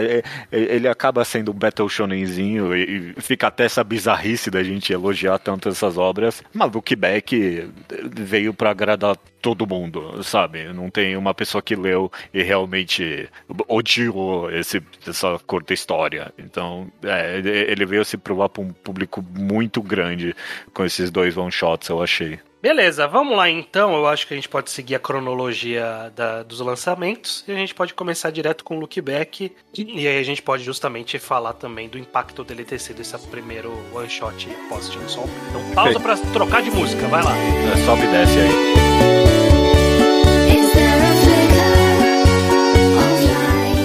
Ele 0.50 0.88
acaba 0.88 1.24
sendo 1.24 1.50
um 1.50 1.54
Battle 1.54 1.88
Shonenzinho 1.88 2.74
e 2.74 2.86
e 3.16 3.20
fica 3.20 3.48
até 3.48 3.64
essa 3.64 3.82
bizarrice 3.82 4.50
da 4.50 4.62
gente 4.62 4.92
elogiar 4.92 5.38
tanto 5.38 5.68
essas 5.68 5.98
obras. 5.98 6.42
Mas 6.54 6.72
Look 6.72 6.94
Back 6.96 7.68
veio 8.14 8.54
pra 8.54 8.70
agradar 8.70 8.95
todo 9.40 9.66
mundo, 9.66 10.22
sabe? 10.24 10.64
Não 10.72 10.90
tem 10.90 11.16
uma 11.16 11.32
pessoa 11.34 11.62
que 11.62 11.76
leu 11.76 12.10
e 12.34 12.42
realmente 12.42 13.28
odiou 13.68 14.50
esse, 14.50 14.82
essa 15.06 15.38
curta 15.46 15.72
história. 15.74 16.32
Então, 16.38 16.88
é, 17.02 17.36
ele- 17.38 17.86
veio 17.86 18.04
se 18.04 18.16
provar 18.16 18.48
para 18.48 18.62
um 18.62 18.70
público 18.72 19.22
muito 19.22 19.80
grande 19.80 20.34
com 20.74 20.84
esses 20.84 21.10
dois 21.10 21.36
one-shots, 21.36 21.88
eu 21.88 22.02
achei. 22.02 22.38
Beleza, 22.60 23.06
vamos 23.06 23.36
lá 23.36 23.48
então. 23.48 23.94
Eu 23.94 24.08
acho 24.08 24.26
que 24.26 24.34
a 24.34 24.36
gente 24.36 24.48
pode 24.48 24.70
seguir 24.70 24.96
a 24.96 24.98
cronologia 24.98 26.10
da- 26.16 26.42
dos 26.42 26.58
lançamentos 26.58 27.44
e 27.46 27.52
a 27.52 27.54
gente 27.54 27.72
pode 27.72 27.94
começar 27.94 28.30
direto 28.30 28.64
com 28.64 28.76
o 28.76 28.80
Look 28.80 29.00
Back. 29.00 29.52
E 29.78 30.08
aí 30.08 30.18
a 30.18 30.22
gente 30.24 30.42
pode 30.42 30.64
justamente 30.64 31.16
falar 31.20 31.52
também 31.52 31.88
do 31.88 31.96
impacto 31.96 32.42
dele 32.42 32.64
ter 32.64 32.80
sido 32.80 33.00
esse 33.02 33.16
primeiro 33.28 33.72
one 33.94 34.10
shot 34.10 34.48
pós 34.68 34.90
Chainsaw. 34.92 35.28
Então 35.48 35.74
pausa 35.74 36.00
pra 36.00 36.16
trocar 36.32 36.60
de 36.62 36.70
música, 36.72 37.06
vai 37.06 37.22
lá. 37.22 37.36
É, 37.36 37.84
sobe 37.84 38.02
e 38.02 38.06
desce 38.08 38.38
aí. 38.40 38.85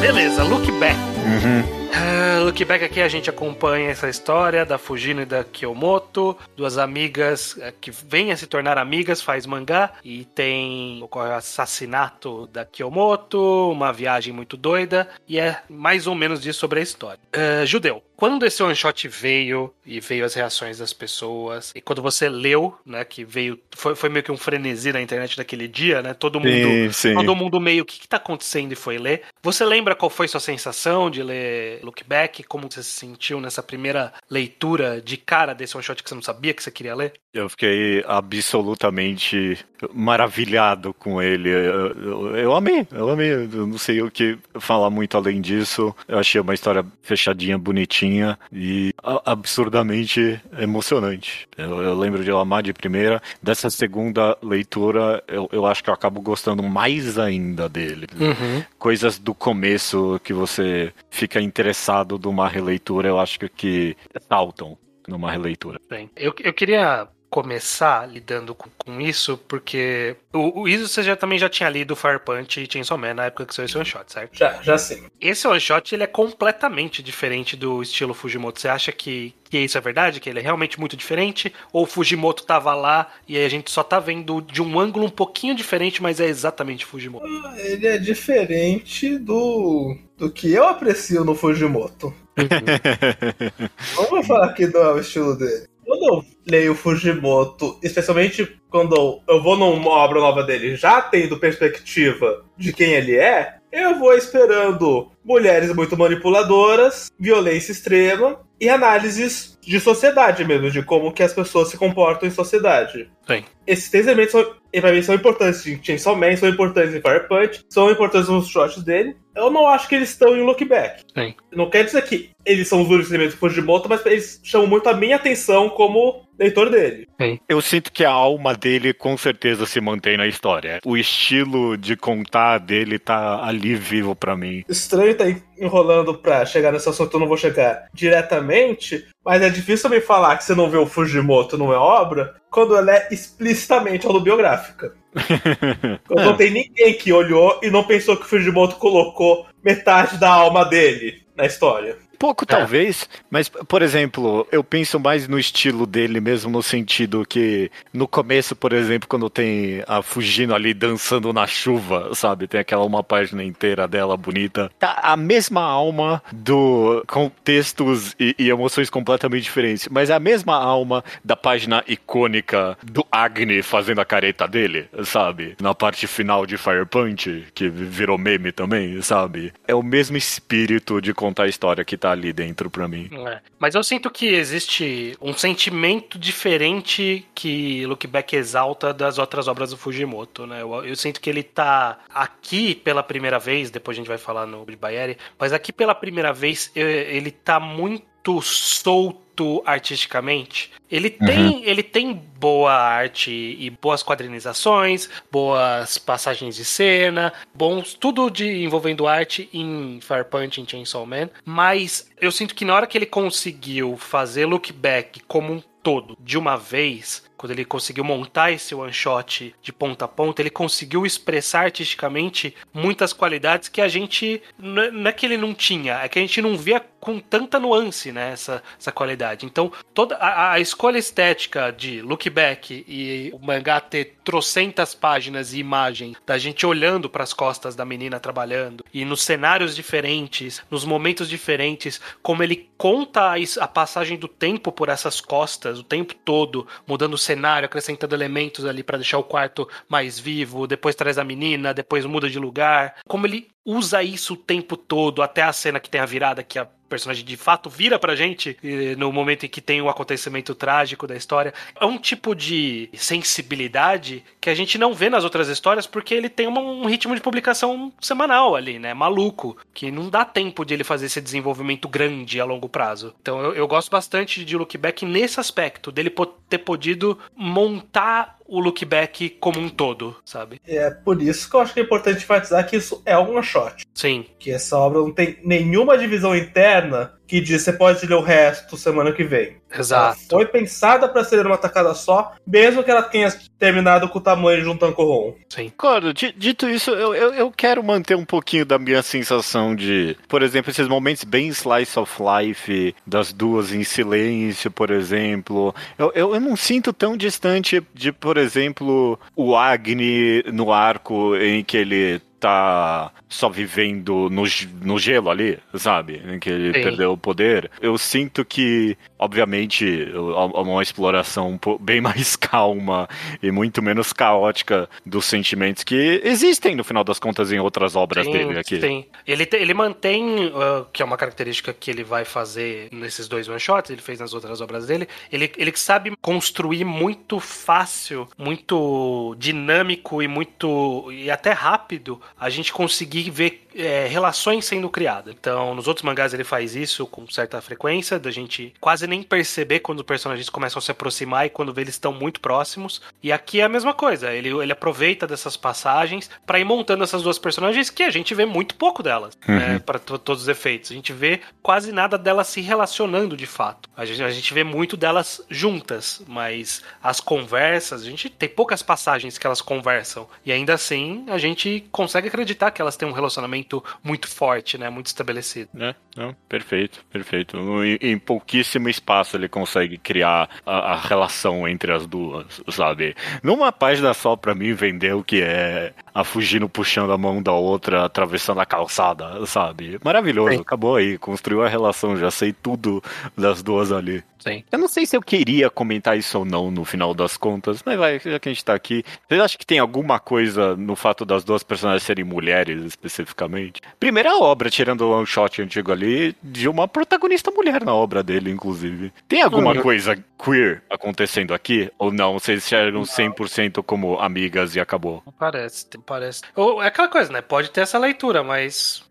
Beleza, 0.01 0.43
Look 0.43 0.71
Back. 0.79 1.10
Uhum. 1.21 1.81
Uh, 1.91 2.45
look 2.45 2.63
back 2.65 2.83
aqui 2.83 3.01
a 3.01 3.07
gente 3.07 3.29
acompanha 3.29 3.89
essa 3.89 4.09
história 4.09 4.65
da 4.65 4.77
Fujino 4.77 5.21
e 5.21 5.25
da 5.25 5.43
Kiyomoto, 5.43 6.37
duas 6.55 6.77
amigas 6.77 7.53
uh, 7.57 7.73
que 7.79 7.91
vêm 7.91 8.31
a 8.31 8.37
se 8.37 8.47
tornar 8.47 8.77
amigas, 8.77 9.21
faz 9.21 9.45
mangá 9.45 9.91
e 10.03 10.25
tem 10.25 10.99
ocorre 11.03 11.29
o 11.29 11.33
assassinato 11.33 12.47
da 12.47 12.65
Kiyomoto, 12.65 13.71
uma 13.71 13.91
viagem 13.91 14.33
muito 14.33 14.55
doida 14.55 15.07
e 15.27 15.37
é 15.37 15.61
mais 15.69 16.07
ou 16.07 16.15
menos 16.15 16.41
disso 16.41 16.59
sobre 16.59 16.79
a 16.79 16.83
história. 16.83 17.19
Uh, 17.35 17.65
judeu, 17.65 18.01
quando 18.15 18.45
esse 18.45 18.61
one 18.61 18.75
shot 18.75 19.07
veio 19.07 19.73
e 19.83 19.99
veio 19.99 20.23
as 20.23 20.35
reações 20.35 20.77
das 20.77 20.93
pessoas 20.93 21.71
e 21.75 21.81
quando 21.81 22.03
você 22.03 22.29
leu, 22.29 22.77
né, 22.85 23.03
que 23.03 23.25
veio 23.25 23.59
foi, 23.75 23.95
foi 23.95 24.09
meio 24.09 24.23
que 24.23 24.31
um 24.31 24.37
frenesi 24.37 24.93
na 24.93 25.01
internet 25.01 25.35
daquele 25.35 25.67
dia, 25.67 26.03
né? 26.03 26.13
Todo 26.13 26.39
mundo, 26.39 26.51
Sim, 26.51 26.91
sim. 26.91 27.13
todo 27.15 27.35
mundo 27.35 27.59
meio 27.59 27.81
o 27.81 27.85
que, 27.85 27.99
que 27.99 28.07
tá 28.07 28.17
acontecendo 28.17 28.71
e 28.73 28.75
foi 28.75 28.99
ler. 28.99 29.23
Você 29.41 29.65
lembra 29.65 29.95
qual 29.95 30.09
foi 30.09 30.27
sua 30.27 30.39
sensação 30.39 31.09
de 31.09 31.20
ler 31.23 31.79
Look 31.83 32.03
Back? 32.05 32.43
Como 32.43 32.69
você 32.69 32.83
se 32.83 32.89
sentiu 32.89 33.39
nessa 33.39 33.63
primeira 33.63 34.13
leitura 34.29 35.01
de 35.01 35.17
cara 35.17 35.53
desse 35.53 35.75
one 35.75 35.83
shot 35.83 36.01
que 36.01 36.09
você 36.09 36.15
não 36.15 36.21
sabia 36.21 36.53
que 36.53 36.63
você 36.63 36.71
queria 36.71 36.95
ler? 36.95 37.13
Eu 37.33 37.49
fiquei 37.49 38.03
absolutamente 38.05 39.57
maravilhado 39.93 40.93
com 40.93 41.21
ele. 41.21 41.49
Eu, 41.49 41.87
eu, 41.87 42.37
eu 42.37 42.55
amei, 42.55 42.85
eu 42.91 43.09
amei. 43.09 43.31
Eu 43.31 43.67
não 43.67 43.77
sei 43.77 44.01
o 44.01 44.11
que 44.11 44.37
falar 44.59 44.89
muito 44.89 45.15
além 45.15 45.39
disso. 45.39 45.95
Eu 46.07 46.19
achei 46.19 46.41
uma 46.41 46.53
história 46.53 46.85
fechadinha, 47.01 47.57
bonitinha 47.57 48.37
e 48.51 48.93
absurdamente 49.25 50.41
emocionante. 50.59 51.47
Eu, 51.57 51.81
eu 51.81 51.97
lembro 51.97 52.23
de 52.23 52.29
eu 52.29 52.37
amar 52.37 52.63
de 52.63 52.73
primeira. 52.73 53.21
Dessa 53.41 53.69
segunda 53.69 54.37
leitura, 54.41 55.23
eu, 55.27 55.49
eu 55.51 55.65
acho 55.65 55.83
que 55.83 55.89
eu 55.89 55.93
acabo 55.93 56.19
gostando 56.21 56.61
mais 56.63 57.17
ainda 57.17 57.69
dele. 57.69 58.07
Uhum. 58.19 58.63
Coisas 58.77 59.17
do 59.17 59.33
começo 59.33 60.19
que 60.23 60.33
você 60.33 60.93
fica 61.11 61.39
interessado 61.39 62.17
numa 62.17 62.47
releitura, 62.47 63.07
eu 63.07 63.19
acho 63.19 63.37
que, 63.37 63.95
saltam 64.27 64.77
numa 65.07 65.29
releitura. 65.29 65.79
Bem, 65.89 66.09
eu, 66.15 66.33
eu 66.39 66.53
queria 66.53 67.07
começar 67.31 68.05
lidando 68.09 68.53
com, 68.53 68.69
com 68.77 68.99
isso, 68.99 69.37
porque 69.47 70.17
o, 70.33 70.61
o 70.63 70.67
Iso 70.67 70.85
você 70.85 71.01
já, 71.01 71.15
também 71.15 71.39
já 71.39 71.47
tinha 71.47 71.69
lido 71.69 71.95
Fire 71.95 72.19
Punch 72.19 72.59
e 72.59 72.69
Chainsaw 72.69 72.97
Man 72.97 73.13
na 73.13 73.25
época 73.27 73.45
que 73.45 73.55
saiu 73.55 73.65
esse 73.67 73.77
one 73.77 73.85
shot, 73.85 74.11
certo? 74.11 74.37
Já, 74.37 74.61
já 74.61 74.77
sim. 74.77 75.05
Esse 75.19 75.47
one 75.47 75.59
shot 75.59 75.95
ele 75.95 76.03
é 76.03 76.07
completamente 76.07 77.01
diferente 77.01 77.55
do 77.55 77.81
estilo 77.81 78.13
Fujimoto. 78.13 78.59
Você 78.59 78.67
acha 78.67 78.91
que, 78.91 79.33
que 79.49 79.57
isso 79.57 79.77
é 79.77 79.81
verdade? 79.81 80.19
Que 80.19 80.29
ele 80.29 80.39
é 80.39 80.41
realmente 80.41 80.77
muito 80.77 80.97
diferente? 80.97 81.53
Ou 81.71 81.83
o 81.83 81.87
Fujimoto 81.87 82.43
tava 82.43 82.73
lá 82.73 83.09
e 83.25 83.37
aí 83.37 83.45
a 83.45 83.49
gente 83.49 83.71
só 83.71 83.81
tá 83.81 83.97
vendo 83.97 84.41
de 84.41 84.61
um 84.61 84.77
ângulo 84.77 85.05
um 85.05 85.09
pouquinho 85.09 85.55
diferente, 85.55 86.03
mas 86.03 86.19
é 86.19 86.25
exatamente 86.25 86.85
Fujimoto? 86.85 87.25
Ele 87.57 87.87
é 87.87 87.97
diferente 87.97 89.17
do, 89.17 89.95
do 90.17 90.29
que 90.29 90.51
eu 90.51 90.67
aprecio 90.67 91.23
no 91.23 91.33
Fujimoto. 91.33 92.13
Vamos 93.95 94.27
falar 94.27 94.53
que 94.53 94.67
não 94.67 94.81
é 94.81 94.93
o 94.93 94.99
estilo 94.99 95.37
dele. 95.37 95.70
Quando 95.85 96.05
eu 96.05 96.25
leio 96.47 96.75
Fujimoto, 96.75 97.77
especialmente 97.81 98.59
quando 98.69 99.21
eu 99.27 99.41
vou 99.41 99.57
numa 99.57 99.89
obra 99.89 100.19
nova 100.19 100.43
dele, 100.43 100.75
já 100.75 101.01
tendo 101.01 101.37
perspectiva 101.37 102.45
de 102.57 102.71
quem 102.71 102.93
ele 102.93 103.15
é, 103.17 103.57
eu 103.71 103.97
vou 103.97 104.13
esperando 104.13 105.11
mulheres 105.23 105.73
muito 105.73 105.97
manipuladoras, 105.97 107.09
violência 107.19 107.71
extrema 107.71 108.39
e 108.61 108.69
análises 108.69 109.57
de 109.59 109.79
sociedade 109.79 110.45
mesmo, 110.45 110.69
de 110.69 110.83
como 110.83 111.11
que 111.11 111.23
as 111.23 111.33
pessoas 111.33 111.69
se 111.69 111.77
comportam 111.77 112.29
em 112.29 112.31
sociedade. 112.31 113.09
Sim. 113.27 113.43
Esses 113.65 113.89
três 113.89 114.05
elementos, 114.05 114.31
são, 114.31 114.55
pra 114.79 114.91
mim, 114.91 115.01
são 115.01 115.15
importantes 115.15 115.65
em 115.65 115.83
Chainsaw 115.83 116.15
Man, 116.15 116.35
são 116.37 116.47
importantes 116.47 116.93
em 116.93 117.01
Fire 117.01 117.27
Punch, 117.27 117.65
são 117.67 117.89
importantes 117.89 118.29
nos 118.29 118.47
shots 118.47 118.83
dele. 118.83 119.15
Eu 119.35 119.49
não 119.49 119.67
acho 119.67 119.87
que 119.89 119.95
eles 119.95 120.09
estão 120.09 120.37
em 120.37 120.43
Look 120.43 120.63
Back. 120.65 121.03
Sim. 121.13 121.33
Não 121.51 121.69
quer 121.69 121.85
dizer 121.85 122.03
que 122.03 122.29
eles 122.45 122.67
são 122.67 122.83
os 122.83 122.89
únicos 122.89 123.09
elementos 123.09 123.33
do 123.33 123.39
Fujimoto, 123.39 123.89
mas 123.89 124.05
eles 124.05 124.39
chamam 124.43 124.67
muito 124.67 124.87
a 124.87 124.93
minha 124.93 125.15
atenção 125.15 125.69
como 125.69 126.27
leitor 126.41 126.69
dele. 126.69 127.07
Eu 127.47 127.61
sinto 127.61 127.91
que 127.91 128.03
a 128.03 128.09
alma 128.09 128.55
dele 128.55 128.93
com 128.93 129.15
certeza 129.15 129.65
se 129.67 129.79
mantém 129.79 130.17
na 130.17 130.25
história. 130.25 130.79
O 130.83 130.97
estilo 130.97 131.77
de 131.77 131.95
contar 131.95 132.57
dele 132.57 132.97
tá 132.97 133.45
ali 133.45 133.75
vivo 133.75 134.15
pra 134.15 134.35
mim. 134.35 134.63
Estranho 134.67 135.15
tá 135.15 135.25
enrolando 135.57 136.15
pra 136.15 136.43
chegar 136.45 136.71
nesse 136.71 136.89
assunto, 136.89 137.13
eu 137.13 137.19
não 137.19 137.27
vou 137.27 137.37
chegar 137.37 137.85
diretamente, 137.93 139.05
mas 139.23 139.41
é 139.43 139.49
difícil 139.49 139.83
também 139.83 140.01
falar 140.01 140.35
que 140.37 140.43
você 140.43 140.55
não 140.55 140.69
vê 140.69 140.77
o 140.77 140.87
Fujimoto 140.87 141.57
não 141.57 141.71
é 141.71 141.77
obra, 141.77 142.33
quando 142.49 142.75
ela 142.75 142.91
é 142.95 143.07
explicitamente 143.11 144.07
autobiográfica. 144.07 144.93
Quando 146.07 146.23
não 146.23 146.37
tem 146.37 146.51
ninguém 146.51 146.93
que 146.93 147.11
olhou 147.11 147.59
e 147.61 147.69
não 147.69 147.83
pensou 147.83 148.15
que 148.15 148.23
o 148.23 148.27
Fujimoto 148.27 148.77
colocou 148.77 149.45
metade 149.61 150.17
da 150.17 150.29
alma 150.29 150.63
dele 150.63 151.21
na 151.35 151.45
história. 151.45 151.97
Pouco, 152.21 152.45
talvez, 152.45 153.09
mas, 153.31 153.49
por 153.49 153.81
exemplo, 153.81 154.47
eu 154.51 154.63
penso 154.63 154.99
mais 154.99 155.27
no 155.27 155.39
estilo 155.39 155.87
dele 155.87 156.21
mesmo, 156.21 156.51
no 156.51 156.61
sentido 156.61 157.25
que 157.27 157.71
no 157.91 158.07
começo, 158.07 158.55
por 158.55 158.73
exemplo, 158.73 159.09
quando 159.09 159.27
tem 159.27 159.83
a 159.87 160.03
Fugino 160.03 160.53
ali 160.53 160.71
dançando 160.71 161.33
na 161.33 161.47
chuva, 161.47 162.13
sabe? 162.13 162.47
Tem 162.47 162.59
aquela 162.59 162.85
uma 162.85 163.03
página 163.03 163.43
inteira 163.43 163.87
dela 163.87 164.15
bonita. 164.15 164.71
Tá 164.77 164.99
a 165.01 165.17
mesma 165.17 165.63
alma 165.63 166.21
do 166.31 167.03
contextos 167.07 168.15
e, 168.19 168.35
e 168.37 168.51
emoções 168.51 168.87
completamente 168.87 169.41
diferentes, 169.41 169.87
mas 169.89 170.11
é 170.11 170.13
a 170.13 170.19
mesma 170.19 170.55
alma 170.55 171.03
da 171.25 171.35
página 171.35 171.83
icônica 171.87 172.77
do 172.83 173.03
Agni 173.11 173.63
fazendo 173.63 173.99
a 173.99 174.05
careta 174.05 174.47
dele, 174.47 174.87
sabe? 175.03 175.55
Na 175.59 175.73
parte 175.73 176.05
final 176.05 176.45
de 176.45 176.55
Fire 176.55 176.85
Punch, 176.85 177.47
que 177.55 177.67
virou 177.67 178.19
meme 178.19 178.51
também, 178.51 179.01
sabe? 179.01 179.51
É 179.67 179.73
o 179.73 179.81
mesmo 179.81 180.15
espírito 180.15 181.01
de 181.01 181.15
contar 181.15 181.45
a 181.45 181.47
história 181.47 181.83
que 181.83 181.97
tá 181.97 182.10
ali 182.11 182.33
dentro 182.33 182.69
pra 182.69 182.87
mim. 182.87 183.09
É. 183.27 183.41
Mas 183.59 183.75
eu 183.75 183.83
sinto 183.83 184.09
que 184.09 184.27
existe 184.27 185.15
um 185.21 185.33
sentimento 185.33 186.19
diferente 186.19 187.25
que 187.33 187.85
Look 187.85 188.05
Back 188.07 188.35
exalta 188.35 188.93
das 188.93 189.17
outras 189.17 189.47
obras 189.47 189.71
do 189.71 189.77
Fujimoto, 189.77 190.45
né? 190.45 190.61
Eu, 190.61 190.85
eu 190.85 190.95
sinto 190.95 191.19
que 191.19 191.29
ele 191.29 191.43
tá 191.43 191.99
aqui 192.13 192.75
pela 192.75 193.03
primeira 193.03 193.39
vez, 193.39 193.69
depois 193.69 193.95
a 193.95 193.99
gente 193.99 194.07
vai 194.07 194.17
falar 194.17 194.45
no 194.45 194.65
Bayeri, 194.79 195.17
mas 195.37 195.53
aqui 195.53 195.71
pela 195.71 195.93
primeira 195.93 196.33
vez 196.33 196.71
ele 196.75 197.31
tá 197.31 197.59
muito 197.59 198.41
solto 198.41 199.30
artisticamente. 199.65 200.71
Ele 200.89 201.09
tem, 201.09 201.63
ele 201.65 201.83
tem 201.83 202.13
boa 202.13 202.73
arte 202.73 203.31
e 203.31 203.69
boas 203.69 204.03
quadrinizações, 204.03 205.09
boas 205.31 205.97
passagens 205.97 206.55
de 206.55 206.65
cena, 206.65 207.31
bons 207.53 207.93
tudo 207.93 208.29
de 208.29 208.63
envolvendo 208.63 209.07
arte 209.07 209.49
em 209.53 209.99
Fire 210.01 210.25
Punch 210.25 210.59
em 210.59 210.67
Chainsaw 210.67 211.05
Man, 211.05 211.29
mas 211.45 212.09
eu 212.19 212.31
sinto 212.31 212.55
que 212.55 212.65
na 212.65 212.75
hora 212.75 212.87
que 212.87 212.97
ele 212.97 213.05
conseguiu 213.05 213.95
fazer 213.97 214.45
Look 214.45 214.73
Back 214.73 215.21
como 215.27 215.53
um 215.53 215.61
todo 215.83 216.17
de 216.19 216.37
uma 216.37 216.55
vez, 216.57 217.23
quando 217.37 217.51
ele 217.51 217.65
conseguiu 217.65 218.03
montar 218.03 218.51
esse 218.51 218.73
one 218.75 218.93
shot 218.93 219.55
de 219.61 219.73
ponta 219.73 220.05
a 220.05 220.07
ponta, 220.07 220.41
ele 220.41 220.49
conseguiu 220.49 221.05
expressar 221.05 221.63
artisticamente 221.63 222.55
muitas 222.73 223.13
qualidades 223.13 223.67
que 223.67 223.81
a 223.81 223.87
gente 223.87 224.41
não 224.57 225.09
é 225.09 225.11
que 225.11 225.25
ele 225.25 225.37
não 225.37 225.53
tinha, 225.53 225.99
é 226.03 226.07
que 226.07 226.19
a 226.19 226.21
gente 226.21 226.41
não 226.41 226.55
via 226.55 226.83
com 227.01 227.19
tanta 227.19 227.59
nuance, 227.59 228.11
né, 228.11 228.31
essa, 228.31 228.61
essa 228.79 228.91
qualidade. 228.91 229.45
Então, 229.45 229.71
toda 229.93 230.15
a, 230.15 230.53
a 230.53 230.59
escolha 230.59 230.99
estética 230.99 231.71
de 231.71 232.01
look 232.01 232.29
back 232.29 232.85
e 232.87 233.31
o 233.33 233.43
mangá 233.43 233.81
ter 233.81 234.19
trocentas 234.23 234.93
páginas 234.93 235.51
e 235.51 235.59
imagem 235.59 236.15
da 236.25 236.37
gente 236.37 236.65
olhando 236.65 237.09
para 237.09 237.23
as 237.23 237.33
costas 237.33 237.75
da 237.75 237.83
menina 237.83 238.19
trabalhando 238.19 238.85
e 238.93 239.03
nos 239.03 239.23
cenários 239.23 239.75
diferentes, 239.75 240.61
nos 240.69 240.85
momentos 240.85 241.27
diferentes, 241.27 241.99
como 242.21 242.43
ele 242.43 242.69
conta 242.77 243.33
a, 243.33 243.35
a 243.59 243.67
passagem 243.67 244.17
do 244.17 244.27
tempo 244.27 244.71
por 244.71 244.87
essas 244.87 245.19
costas 245.19 245.79
o 245.79 245.83
tempo 245.83 246.13
todo, 246.13 246.67
mudando 246.85 247.15
o 247.15 247.17
cenário, 247.17 247.65
acrescentando 247.65 248.13
elementos 248.13 248.65
ali 248.65 248.83
para 248.83 248.97
deixar 248.97 249.17
o 249.17 249.23
quarto 249.23 249.67
mais 249.89 250.19
vivo, 250.19 250.67
depois 250.67 250.95
traz 250.95 251.17
a 251.17 251.23
menina, 251.23 251.73
depois 251.73 252.05
muda 252.05 252.29
de 252.29 252.37
lugar. 252.37 252.95
Como 253.07 253.25
ele 253.25 253.49
usa 253.65 254.03
isso 254.03 254.33
o 254.33 254.37
tempo 254.37 254.75
todo, 254.75 255.21
até 255.21 255.43
a 255.43 255.53
cena 255.53 255.79
que 255.79 255.89
tem 255.89 256.01
a 256.01 256.05
virada 256.05 256.43
que 256.43 256.57
a 256.57 256.67
personagem 256.91 257.23
de 257.23 257.37
fato 257.37 257.69
vira 257.69 257.97
pra 257.97 258.17
gente 258.17 258.57
no 258.97 259.13
momento 259.13 259.45
em 259.45 259.49
que 259.49 259.61
tem 259.61 259.81
o 259.81 259.87
acontecimento 259.87 260.53
trágico 260.53 261.07
da 261.07 261.15
história. 261.15 261.53
É 261.79 261.85
um 261.85 261.97
tipo 261.97 262.35
de 262.35 262.89
sensibilidade 262.93 264.25
que 264.41 264.49
a 264.49 264.53
gente 264.53 264.77
não 264.77 264.93
vê 264.93 265.09
nas 265.09 265.23
outras 265.23 265.47
histórias 265.47 265.87
porque 265.87 266.13
ele 266.13 266.27
tem 266.27 266.49
um 266.49 266.85
ritmo 266.85 267.15
de 267.15 267.21
publicação 267.21 267.93
semanal 268.01 268.57
ali, 268.57 268.77
né? 268.77 268.93
Maluco. 268.93 269.55
Que 269.73 269.89
não 269.89 270.09
dá 270.09 270.25
tempo 270.25 270.65
de 270.65 270.73
ele 270.73 270.83
fazer 270.83 271.05
esse 271.05 271.21
desenvolvimento 271.21 271.87
grande 271.87 272.41
a 272.41 272.45
longo 272.45 272.67
prazo. 272.67 273.15
Então 273.21 273.41
eu, 273.41 273.53
eu 273.53 273.67
gosto 273.69 273.89
bastante 273.89 274.43
de 274.43 274.57
Look 274.57 274.77
Back 274.77 275.05
nesse 275.05 275.39
aspecto, 275.39 275.93
dele 275.93 276.13
ter 276.49 276.57
podido 276.57 277.17
montar 277.33 278.37
o 278.51 278.59
Look 278.59 278.83
Back 278.83 279.29
como 279.39 279.61
um 279.61 279.69
todo, 279.69 280.13
sabe? 280.25 280.59
É 280.67 280.89
por 280.91 281.21
isso 281.21 281.49
que 281.49 281.55
eu 281.55 281.61
acho 281.61 281.73
que 281.73 281.79
é 281.79 281.83
importante 281.83 282.17
enfatizar 282.17 282.67
que 282.67 282.75
isso 282.75 283.01
é 283.05 283.17
um 283.17 283.35
one 283.35 283.43
shot. 283.43 283.85
Sim. 283.93 284.25
Que 284.37 284.51
essa 284.51 284.77
obra 284.77 284.99
não 284.99 285.13
tem 285.13 285.39
nenhuma 285.41 285.97
divisão 285.97 286.35
interna 286.35 287.13
que 287.31 287.39
diz 287.39 287.61
você 287.61 287.71
pode 287.71 288.05
ler 288.05 288.15
o 288.15 288.21
resto 288.21 288.75
semana 288.75 289.13
que 289.13 289.23
vem. 289.23 289.55
Exato. 289.73 290.17
Ela 290.19 290.41
foi 290.41 290.45
pensada 290.45 291.07
pra 291.07 291.23
ser 291.23 291.45
uma 291.47 291.57
tacada 291.57 291.93
só, 291.93 292.33
mesmo 292.45 292.83
que 292.83 292.91
ela 292.91 293.01
tenha 293.01 293.33
terminado 293.57 294.09
com 294.09 294.19
o 294.19 294.21
tamanho 294.21 294.61
de 294.61 294.67
um 294.67 294.75
Tankohon. 294.75 295.35
Sim. 295.47 295.71
Claro, 295.77 296.13
di- 296.13 296.33
dito 296.37 296.67
isso, 296.69 296.91
eu, 296.91 297.15
eu, 297.15 297.33
eu 297.33 297.49
quero 297.49 297.81
manter 297.81 298.17
um 298.17 298.25
pouquinho 298.25 298.65
da 298.65 298.77
minha 298.77 299.01
sensação 299.01 299.73
de, 299.73 300.17
por 300.27 300.43
exemplo, 300.43 300.71
esses 300.71 300.89
momentos 300.89 301.23
bem 301.23 301.47
slice 301.47 301.97
of 301.97 302.11
life, 302.21 302.93
das 303.07 303.31
duas 303.31 303.71
em 303.71 303.85
silêncio, 303.85 304.69
por 304.69 304.91
exemplo. 304.91 305.73
Eu, 305.97 306.11
eu, 306.13 306.33
eu 306.35 306.39
não 306.41 306.57
sinto 306.57 306.91
tão 306.91 307.15
distante 307.15 307.81
de, 307.93 308.11
por 308.11 308.35
exemplo, 308.35 309.17
o 309.37 309.55
Agni 309.55 310.43
no 310.51 310.73
arco 310.73 311.33
em 311.37 311.63
que 311.63 311.77
ele 311.77 312.21
tá 312.41 313.11
só 313.29 313.47
vivendo 313.47 314.27
no, 314.29 314.43
no 314.81 314.99
gelo 314.99 315.29
ali, 315.29 315.59
sabe? 315.75 316.21
Em 316.25 316.39
que 316.39 316.49
ele 316.49 316.73
Sim. 316.73 316.81
perdeu 316.83 317.13
o 317.13 317.17
poder. 317.17 317.69
Eu 317.79 317.97
sinto 317.97 318.43
que, 318.43 318.97
obviamente, 319.17 320.07
uma 320.53 320.81
exploração 320.81 321.57
bem 321.79 322.01
mais 322.01 322.35
calma 322.35 323.07
e 323.41 323.51
muito 323.51 323.81
menos 323.81 324.11
caótica 324.11 324.89
dos 325.05 325.25
sentimentos 325.25 325.83
que 325.83 326.19
existem, 326.23 326.75
no 326.75 326.83
final 326.83 327.03
das 327.03 327.19
contas, 327.19 327.51
em 327.51 327.59
outras 327.59 327.95
obras 327.95 328.25
Sim, 328.25 328.31
dele 328.33 328.59
aqui. 328.59 328.81
sim. 328.81 329.05
Ele, 329.25 329.45
te- 329.45 329.57
ele 329.57 329.73
mantém, 329.73 330.51
ah, 330.55 330.85
que 330.91 331.01
é 331.01 331.05
uma 331.05 331.17
característica 331.17 331.71
que 331.71 331.91
ele 331.91 332.03
vai 332.03 332.25
fazer 332.25 332.89
nesses 332.91 333.27
dois 333.27 333.47
one-shots, 333.47 333.91
ele 333.91 334.01
fez 334.01 334.19
nas 334.19 334.33
outras 334.33 334.59
obras 334.61 334.87
dele, 334.87 335.07
ele, 335.31 335.51
ele 335.57 335.71
sabe 335.75 336.11
construir 336.21 336.83
muito 336.83 337.39
fácil, 337.39 338.27
muito 338.37 339.35
dinâmico 339.37 340.23
e 340.23 340.27
muito. 340.27 341.07
e 341.11 341.29
até 341.29 341.51
rápido 341.51 342.19
a 342.39 342.49
gente 342.49 342.73
conseguir 342.73 343.29
ver 343.29 343.67
é, 343.75 344.07
relações 344.07 344.65
sendo 344.65 344.89
criadas. 344.89 345.33
Então, 345.37 345.73
nos 345.75 345.87
outros 345.87 346.03
mangás 346.03 346.33
ele 346.33 346.43
faz 346.43 346.75
isso 346.75 347.05
com 347.05 347.27
certa 347.29 347.61
frequência, 347.61 348.19
da 348.19 348.31
gente 348.31 348.73
quase 348.79 349.07
nem 349.07 349.23
perceber 349.23 349.79
quando 349.79 349.99
os 349.99 350.05
personagens 350.05 350.49
começam 350.49 350.79
a 350.79 350.81
se 350.81 350.91
aproximar 350.91 351.45
e 351.45 351.49
quando 351.49 351.73
vê 351.73 351.81
eles 351.81 351.95
estão 351.95 352.13
muito 352.13 352.39
próximos. 352.39 353.01
E 353.21 353.31
aqui 353.31 353.61
é 353.61 353.63
a 353.63 353.69
mesma 353.69 353.93
coisa, 353.93 354.31
ele, 354.31 354.49
ele 354.49 354.71
aproveita 354.71 355.27
dessas 355.27 355.55
passagens 355.55 356.29
pra 356.45 356.59
ir 356.59 356.63
montando 356.63 357.03
essas 357.03 357.23
duas 357.23 357.39
personagens 357.39 357.89
que 357.89 358.03
a 358.03 358.09
gente 358.09 358.33
vê 358.33 358.45
muito 358.45 358.75
pouco 358.75 359.01
delas, 359.01 359.37
né, 359.47 359.79
para 359.79 359.99
todos 359.99 360.43
os 360.43 360.47
efeitos. 360.47 360.91
A 360.91 360.95
gente 360.95 361.13
vê 361.13 361.41
quase 361.61 361.91
nada 361.91 362.17
delas 362.17 362.47
se 362.47 362.61
relacionando 362.61 363.37
de 363.37 363.45
fato. 363.45 363.89
A 363.95 364.05
gente, 364.05 364.23
a 364.23 364.29
gente 364.29 364.53
vê 364.53 364.63
muito 364.63 364.97
delas 364.97 365.41
juntas, 365.49 366.21
mas 366.27 366.81
as 367.01 367.19
conversas, 367.19 368.01
a 368.01 368.05
gente 368.05 368.29
tem 368.29 368.49
poucas 368.49 368.81
passagens 368.81 369.37
que 369.37 369.45
elas 369.45 369.61
conversam. 369.61 370.27
E 370.45 370.51
ainda 370.51 370.73
assim, 370.73 371.25
a 371.27 371.37
gente 371.37 371.85
consegue 371.91 372.20
acreditar 372.27 372.71
que 372.71 372.81
elas 372.81 372.95
têm 372.97 373.07
um 373.07 373.11
relacionamento 373.13 373.83
muito 374.03 374.27
forte, 374.27 374.77
né? 374.77 374.89
Muito 374.89 375.07
estabelecido. 375.07 375.69
né? 375.73 375.95
Não, 376.15 376.35
perfeito, 376.49 377.03
perfeito. 377.09 377.57
Em, 377.83 377.97
em 378.01 378.17
pouquíssimo 378.17 378.89
espaço 378.89 379.37
ele 379.37 379.47
consegue 379.47 379.97
criar 379.97 380.49
a, 380.65 380.93
a 380.93 380.95
relação 380.97 381.67
entre 381.67 381.91
as 381.91 382.05
duas, 382.05 382.61
sabe? 382.69 383.15
Numa 383.41 383.71
página 383.71 384.13
só 384.13 384.35
pra 384.35 384.53
mim 384.53 384.73
vender 384.73 385.13
o 385.13 385.23
que 385.23 385.41
é 385.41 385.93
a 386.13 386.23
Fugino 386.23 386.67
puxando 386.67 387.13
a 387.13 387.17
mão 387.17 387.41
da 387.41 387.53
outra, 387.53 388.05
atravessando 388.05 388.59
a 388.59 388.65
calçada, 388.65 389.45
sabe? 389.45 389.97
Maravilhoso, 390.03 390.55
Sim. 390.55 390.61
acabou 390.61 390.97
aí, 390.97 391.17
construiu 391.17 391.63
a 391.63 391.69
relação, 391.69 392.17
já 392.17 392.29
sei 392.29 392.51
tudo 392.51 393.01
das 393.37 393.63
duas 393.63 393.91
ali. 393.91 394.23
Sim. 394.39 394.63
Eu 394.71 394.79
não 394.79 394.87
sei 394.87 395.05
se 395.05 395.15
eu 395.15 395.21
queria 395.21 395.69
comentar 395.69 396.17
isso 396.17 396.39
ou 396.39 396.43
não 396.43 396.71
no 396.71 396.83
final 396.83 397.13
das 397.13 397.37
contas, 397.37 397.81
mas 397.85 397.97
vai, 397.97 398.19
já 398.19 398.39
que 398.39 398.49
a 398.49 398.51
gente 398.51 398.65
tá 398.65 398.73
aqui. 398.73 399.03
Vocês 399.27 399.39
acham 399.39 399.57
que 399.57 399.65
tem 399.65 399.77
alguma 399.77 400.19
coisa 400.19 400.75
no 400.75 400.95
fato 400.95 401.23
das 401.23 401.43
duas 401.43 401.61
personagens 401.61 402.03
serem 402.11 402.25
mulheres, 402.25 402.83
especificamente? 402.83 403.81
Primeira 403.99 404.35
obra, 404.37 404.69
tirando 404.69 405.01
o 405.01 405.11
one 405.11 405.25
shot 405.25 405.61
antigo 405.61 405.91
ali, 405.91 406.35
de 406.43 406.67
uma 406.67 406.87
protagonista 406.87 407.49
mulher 407.51 407.83
na 407.85 407.93
obra 407.93 408.21
dele, 408.21 408.51
inclusive. 408.51 409.13
Tem 409.27 409.41
alguma 409.41 409.71
Hum. 409.71 409.81
coisa 409.81 410.21
queer 410.43 410.83
acontecendo 410.89 411.53
aqui? 411.53 411.89
Ou 411.97 412.11
não? 412.11 412.33
Vocês 412.33 412.65
enxergam 412.65 413.03
100% 413.03 413.81
como 413.83 414.19
amigas 414.19 414.75
e 414.75 414.79
acabou? 414.79 415.23
Parece, 415.39 415.87
parece. 416.05 416.41
Ou, 416.55 416.81
é 416.83 416.87
aquela 416.87 417.07
coisa, 417.07 417.31
né? 417.31 417.41
Pode 417.41 417.71
ter 417.71 417.81
essa 417.81 417.97
leitura, 417.97 418.43
mas 418.43 419.03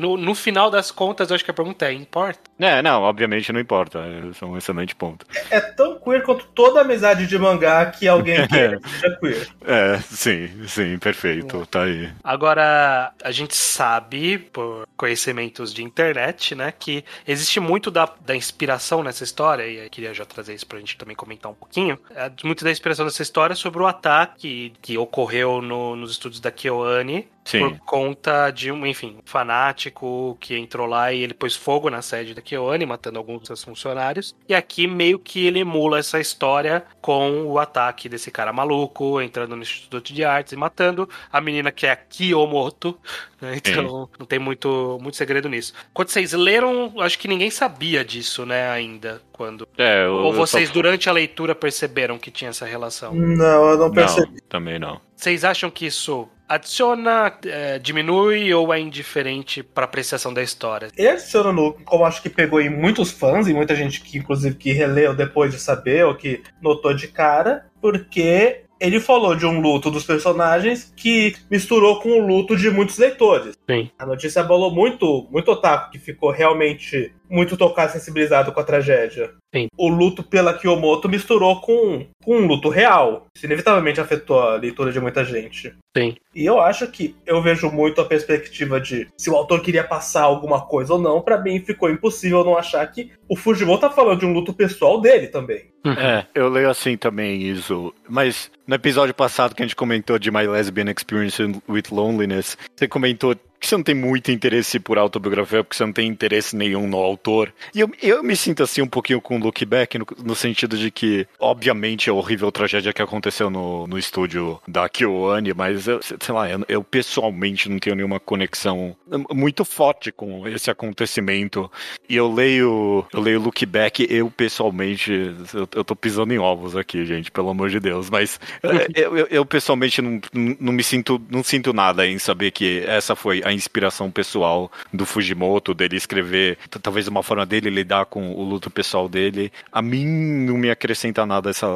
no, 0.00 0.16
no 0.16 0.34
final 0.34 0.70
das 0.70 0.90
contas, 0.90 1.30
eu 1.30 1.34
acho 1.34 1.44
que 1.44 1.50
a 1.50 1.54
pergunta 1.54 1.86
é: 1.86 1.92
importa? 1.92 2.40
É, 2.58 2.80
não, 2.82 3.02
obviamente 3.02 3.52
não 3.52 3.60
importa. 3.60 3.98
É 4.40 4.44
um 4.44 4.56
excelente 4.56 4.94
ponto. 4.94 5.26
É 5.50 5.60
tão 5.60 5.98
queer 5.98 6.22
quanto 6.22 6.46
toda 6.46 6.80
amizade 6.80 7.26
de 7.26 7.38
mangá 7.38 7.86
que 7.86 8.06
alguém 8.08 8.46
queira 8.48 8.80
que 8.80 8.88
seja 8.90 9.16
queer. 9.20 9.48
É, 9.64 9.98
sim, 10.00 10.66
sim, 10.68 10.98
perfeito. 10.98 11.66
Tá 11.66 11.82
aí. 11.84 12.10
Agora, 12.22 13.12
a 13.22 13.30
gente 13.30 13.54
sabe, 13.56 14.38
por 14.38 14.86
conhecimentos 14.96 15.72
de 15.74 15.82
internet, 15.82 16.54
né, 16.54 16.72
que 16.76 17.04
existe 17.26 17.58
muito 17.58 17.90
da, 17.90 18.08
da 18.24 18.36
inspiração 18.36 19.02
nessa 19.02 19.24
história, 19.24 19.66
e 19.66 19.84
eu 19.84 19.90
queria 19.90 20.14
já 20.14 20.24
trazer 20.24 20.54
isso 20.54 20.66
pra 20.66 20.78
gente 20.78 20.96
também 20.96 21.16
comentar 21.16 21.50
um 21.50 21.54
pouquinho. 21.54 21.98
É, 22.14 22.30
muito 22.44 22.62
da 22.64 22.70
inspiração 22.70 23.04
dessa 23.04 23.22
história 23.22 23.56
sobre 23.56 23.82
o 23.82 23.86
ataque 23.86 24.72
que 24.80 24.96
ocorreu 24.98 25.60
no- 25.60 25.96
nos 25.96 26.12
estúdios 26.12 26.40
da 26.40 26.50
Kyoane. 26.50 27.28
Por 27.50 27.76
conta 27.80 28.50
de 28.50 28.70
um, 28.70 28.86
enfim, 28.86 29.16
um 29.18 29.22
fanático 29.52 30.36
que 30.40 30.56
entrou 30.56 30.86
lá 30.86 31.12
e 31.12 31.20
ele 31.22 31.34
pôs 31.34 31.54
fogo 31.54 31.90
na 31.90 32.00
sede 32.02 32.34
da 32.34 32.40
Kyoane, 32.42 32.86
matando 32.86 33.18
alguns 33.18 33.40
dos 33.40 33.46
seus 33.48 33.62
funcionários. 33.64 34.34
E 34.48 34.54
aqui 34.54 34.86
meio 34.86 35.18
que 35.18 35.46
ele 35.46 35.60
emula 35.60 35.98
essa 35.98 36.18
história 36.18 36.82
com 37.00 37.44
o 37.44 37.58
ataque 37.58 38.08
desse 38.08 38.30
cara 38.30 38.52
maluco, 38.52 39.20
entrando 39.20 39.54
no 39.54 39.62
Instituto 39.62 40.12
de 40.12 40.24
Artes 40.24 40.52
e 40.52 40.56
matando 40.56 41.08
a 41.30 41.40
menina 41.40 41.70
que 41.70 41.86
é 41.86 41.90
a 41.90 41.96
Kiyomoto. 41.96 42.98
né? 43.40 43.56
Então 43.56 44.08
não 44.18 44.26
tem 44.26 44.38
muito, 44.38 44.98
muito 45.02 45.16
segredo 45.16 45.48
nisso. 45.48 45.72
Quando 45.92 46.08
vocês 46.08 46.32
leram, 46.32 46.92
acho 47.00 47.18
que 47.18 47.28
ninguém 47.28 47.50
sabia 47.50 48.04
disso, 48.04 48.44
né, 48.46 48.70
ainda. 48.70 49.20
Quando. 49.32 49.66
É, 49.76 50.04
eu- 50.04 50.14
Ou 50.14 50.32
vocês, 50.32 50.68
só- 50.68 50.74
durante 50.74 51.08
a 51.08 51.12
leitura, 51.12 51.54
perceberam 51.54 52.18
que 52.18 52.30
tinha 52.30 52.50
essa 52.50 52.64
relação? 52.66 53.14
Não, 53.14 53.70
eu 53.70 53.78
não 53.78 53.90
percebi. 53.90 54.30
Não, 54.32 54.38
também 54.48 54.78
não. 54.78 55.00
Vocês 55.16 55.44
acham 55.44 55.70
que 55.70 55.86
isso 55.86 56.28
adiciona, 56.54 57.32
é, 57.46 57.78
diminui 57.78 58.52
ou 58.52 58.72
é 58.72 58.78
indiferente 58.78 59.62
para 59.62 59.84
apreciação 59.84 60.32
da 60.34 60.42
história? 60.42 60.88
Ele 60.96 61.08
adiciona 61.08 61.52
no, 61.52 61.72
como 61.84 62.04
acho 62.04 62.22
que 62.22 62.28
pegou 62.28 62.60
em 62.60 62.68
muitos 62.68 63.10
fãs, 63.10 63.48
e 63.48 63.54
muita 63.54 63.74
gente 63.74 64.00
que, 64.02 64.18
inclusive, 64.18 64.56
que 64.56 64.72
releu 64.72 65.14
depois 65.14 65.50
de 65.50 65.58
saber, 65.58 66.04
ou 66.04 66.14
que 66.14 66.42
notou 66.60 66.94
de 66.94 67.08
cara, 67.08 67.66
porque 67.80 68.64
ele 68.78 69.00
falou 69.00 69.34
de 69.34 69.46
um 69.46 69.60
luto 69.60 69.90
dos 69.90 70.04
personagens 70.04 70.92
que 70.96 71.36
misturou 71.48 72.00
com 72.00 72.20
o 72.20 72.26
luto 72.26 72.56
de 72.56 72.68
muitos 72.68 72.98
leitores. 72.98 73.56
Sim. 73.70 73.88
A 73.96 74.04
notícia 74.04 74.42
abalou 74.42 74.74
muito, 74.74 75.28
muito 75.30 75.52
otaku 75.52 75.92
que 75.92 75.98
ficou 75.98 76.32
realmente 76.32 77.14
muito 77.32 77.56
tocado, 77.56 77.92
sensibilizado 77.92 78.52
com 78.52 78.60
a 78.60 78.64
tragédia. 78.64 79.30
Sim. 79.54 79.66
O 79.76 79.88
luto 79.88 80.22
pela 80.22 80.52
Kiyomoto 80.52 81.08
misturou 81.08 81.60
com, 81.62 82.06
com 82.22 82.36
um 82.36 82.46
luto 82.46 82.68
real. 82.68 83.26
Isso 83.34 83.46
inevitavelmente 83.46 84.00
afetou 84.00 84.40
a 84.40 84.56
leitura 84.56 84.92
de 84.92 85.00
muita 85.00 85.24
gente. 85.24 85.74
Sim. 85.96 86.14
E 86.34 86.44
eu 86.44 86.60
acho 86.60 86.86
que 86.88 87.16
eu 87.26 87.42
vejo 87.42 87.70
muito 87.70 88.00
a 88.00 88.04
perspectiva 88.04 88.78
de 88.78 89.08
se 89.16 89.30
o 89.30 89.36
autor 89.36 89.62
queria 89.62 89.82
passar 89.82 90.22
alguma 90.22 90.60
coisa 90.60 90.92
ou 90.92 91.00
não. 91.00 91.22
Pra 91.22 91.40
mim 91.40 91.60
ficou 91.60 91.90
impossível 91.90 92.44
não 92.44 92.56
achar 92.56 92.86
que 92.86 93.10
o 93.26 93.34
Fujimoto 93.34 93.80
tá 93.80 93.90
falando 93.90 94.20
de 94.20 94.26
um 94.26 94.32
luto 94.32 94.52
pessoal 94.52 95.00
dele 95.00 95.26
também. 95.26 95.64
É, 95.84 96.26
eu 96.34 96.48
leio 96.48 96.68
assim 96.68 96.96
também 96.98 97.42
isso. 97.42 97.94
Mas 98.08 98.50
no 98.66 98.74
episódio 98.74 99.14
passado 99.14 99.54
que 99.54 99.62
a 99.62 99.66
gente 99.66 99.76
comentou 99.76 100.18
de 100.18 100.30
My 100.30 100.46
Lesbian 100.46 100.90
Experience 100.90 101.42
with 101.68 101.84
Loneliness, 101.90 102.56
você 102.76 102.86
comentou 102.86 103.34
que 103.62 103.68
você 103.68 103.76
não 103.76 103.84
tem 103.84 103.94
muito 103.94 104.32
interesse 104.32 104.80
por 104.80 104.98
autobiografia, 104.98 105.62
porque 105.62 105.76
você 105.76 105.86
não 105.86 105.92
tem 105.92 106.08
interesse 106.08 106.56
nenhum 106.56 106.88
no 106.88 106.96
autor. 106.96 107.54
E 107.72 107.78
eu, 107.78 107.90
eu 108.02 108.22
me 108.22 108.34
sinto 108.34 108.64
assim 108.64 108.82
um 108.82 108.88
pouquinho 108.88 109.20
com 109.20 109.36
o 109.36 109.38
Look 109.38 109.64
Back, 109.64 109.96
no, 109.96 110.06
no 110.24 110.34
sentido 110.34 110.76
de 110.76 110.90
que, 110.90 111.26
obviamente, 111.38 112.10
é 112.10 112.12
horrível 112.12 112.50
tragédia 112.50 112.92
que 112.92 113.00
aconteceu 113.00 113.48
no, 113.48 113.86
no 113.86 113.96
estúdio 113.96 114.60
da 114.66 114.88
Kyoane, 114.88 115.54
mas 115.54 115.86
eu, 115.86 116.00
sei 116.02 116.34
lá, 116.34 116.50
eu, 116.50 116.64
eu 116.68 116.82
pessoalmente 116.82 117.68
não 117.68 117.78
tenho 117.78 117.94
nenhuma 117.94 118.18
conexão 118.18 118.96
muito 119.30 119.64
forte 119.64 120.10
com 120.10 120.48
esse 120.48 120.68
acontecimento. 120.68 121.70
E 122.08 122.16
eu 122.16 122.32
leio, 122.32 123.06
eu 123.12 123.20
leio 123.20 123.40
Look 123.40 123.64
Back, 123.64 124.04
eu 124.10 124.28
pessoalmente, 124.28 125.12
eu, 125.54 125.68
eu 125.72 125.84
tô 125.84 125.94
pisando 125.94 126.34
em 126.34 126.38
ovos 126.38 126.76
aqui, 126.76 127.04
gente, 127.04 127.30
pelo 127.30 127.50
amor 127.50 127.70
de 127.70 127.78
Deus, 127.78 128.10
mas 128.10 128.40
é, 128.64 129.04
eu, 129.04 129.16
eu, 129.16 129.26
eu 129.30 129.46
pessoalmente 129.46 130.02
não, 130.02 130.20
não, 130.32 130.56
não 130.58 130.72
me 130.72 130.82
sinto, 130.82 131.22
não 131.30 131.44
sinto 131.44 131.72
nada 131.72 132.04
em 132.04 132.18
saber 132.18 132.50
que 132.50 132.82
essa 132.88 133.14
foi 133.14 133.40
a 133.44 133.51
inspiração 133.52 134.10
pessoal 134.10 134.70
do 134.92 135.04
Fujimoto, 135.04 135.74
dele 135.74 135.96
escrever, 135.96 136.58
talvez 136.82 137.08
uma 137.08 137.22
forma 137.22 137.46
dele 137.46 137.70
lidar 137.70 138.06
com 138.06 138.32
o 138.32 138.42
luto 138.42 138.70
pessoal 138.70 139.08
dele. 139.08 139.52
A 139.70 139.82
mim 139.82 140.06
não 140.06 140.56
me 140.56 140.70
acrescenta 140.70 141.26
nada 141.26 141.50
essa, 141.50 141.66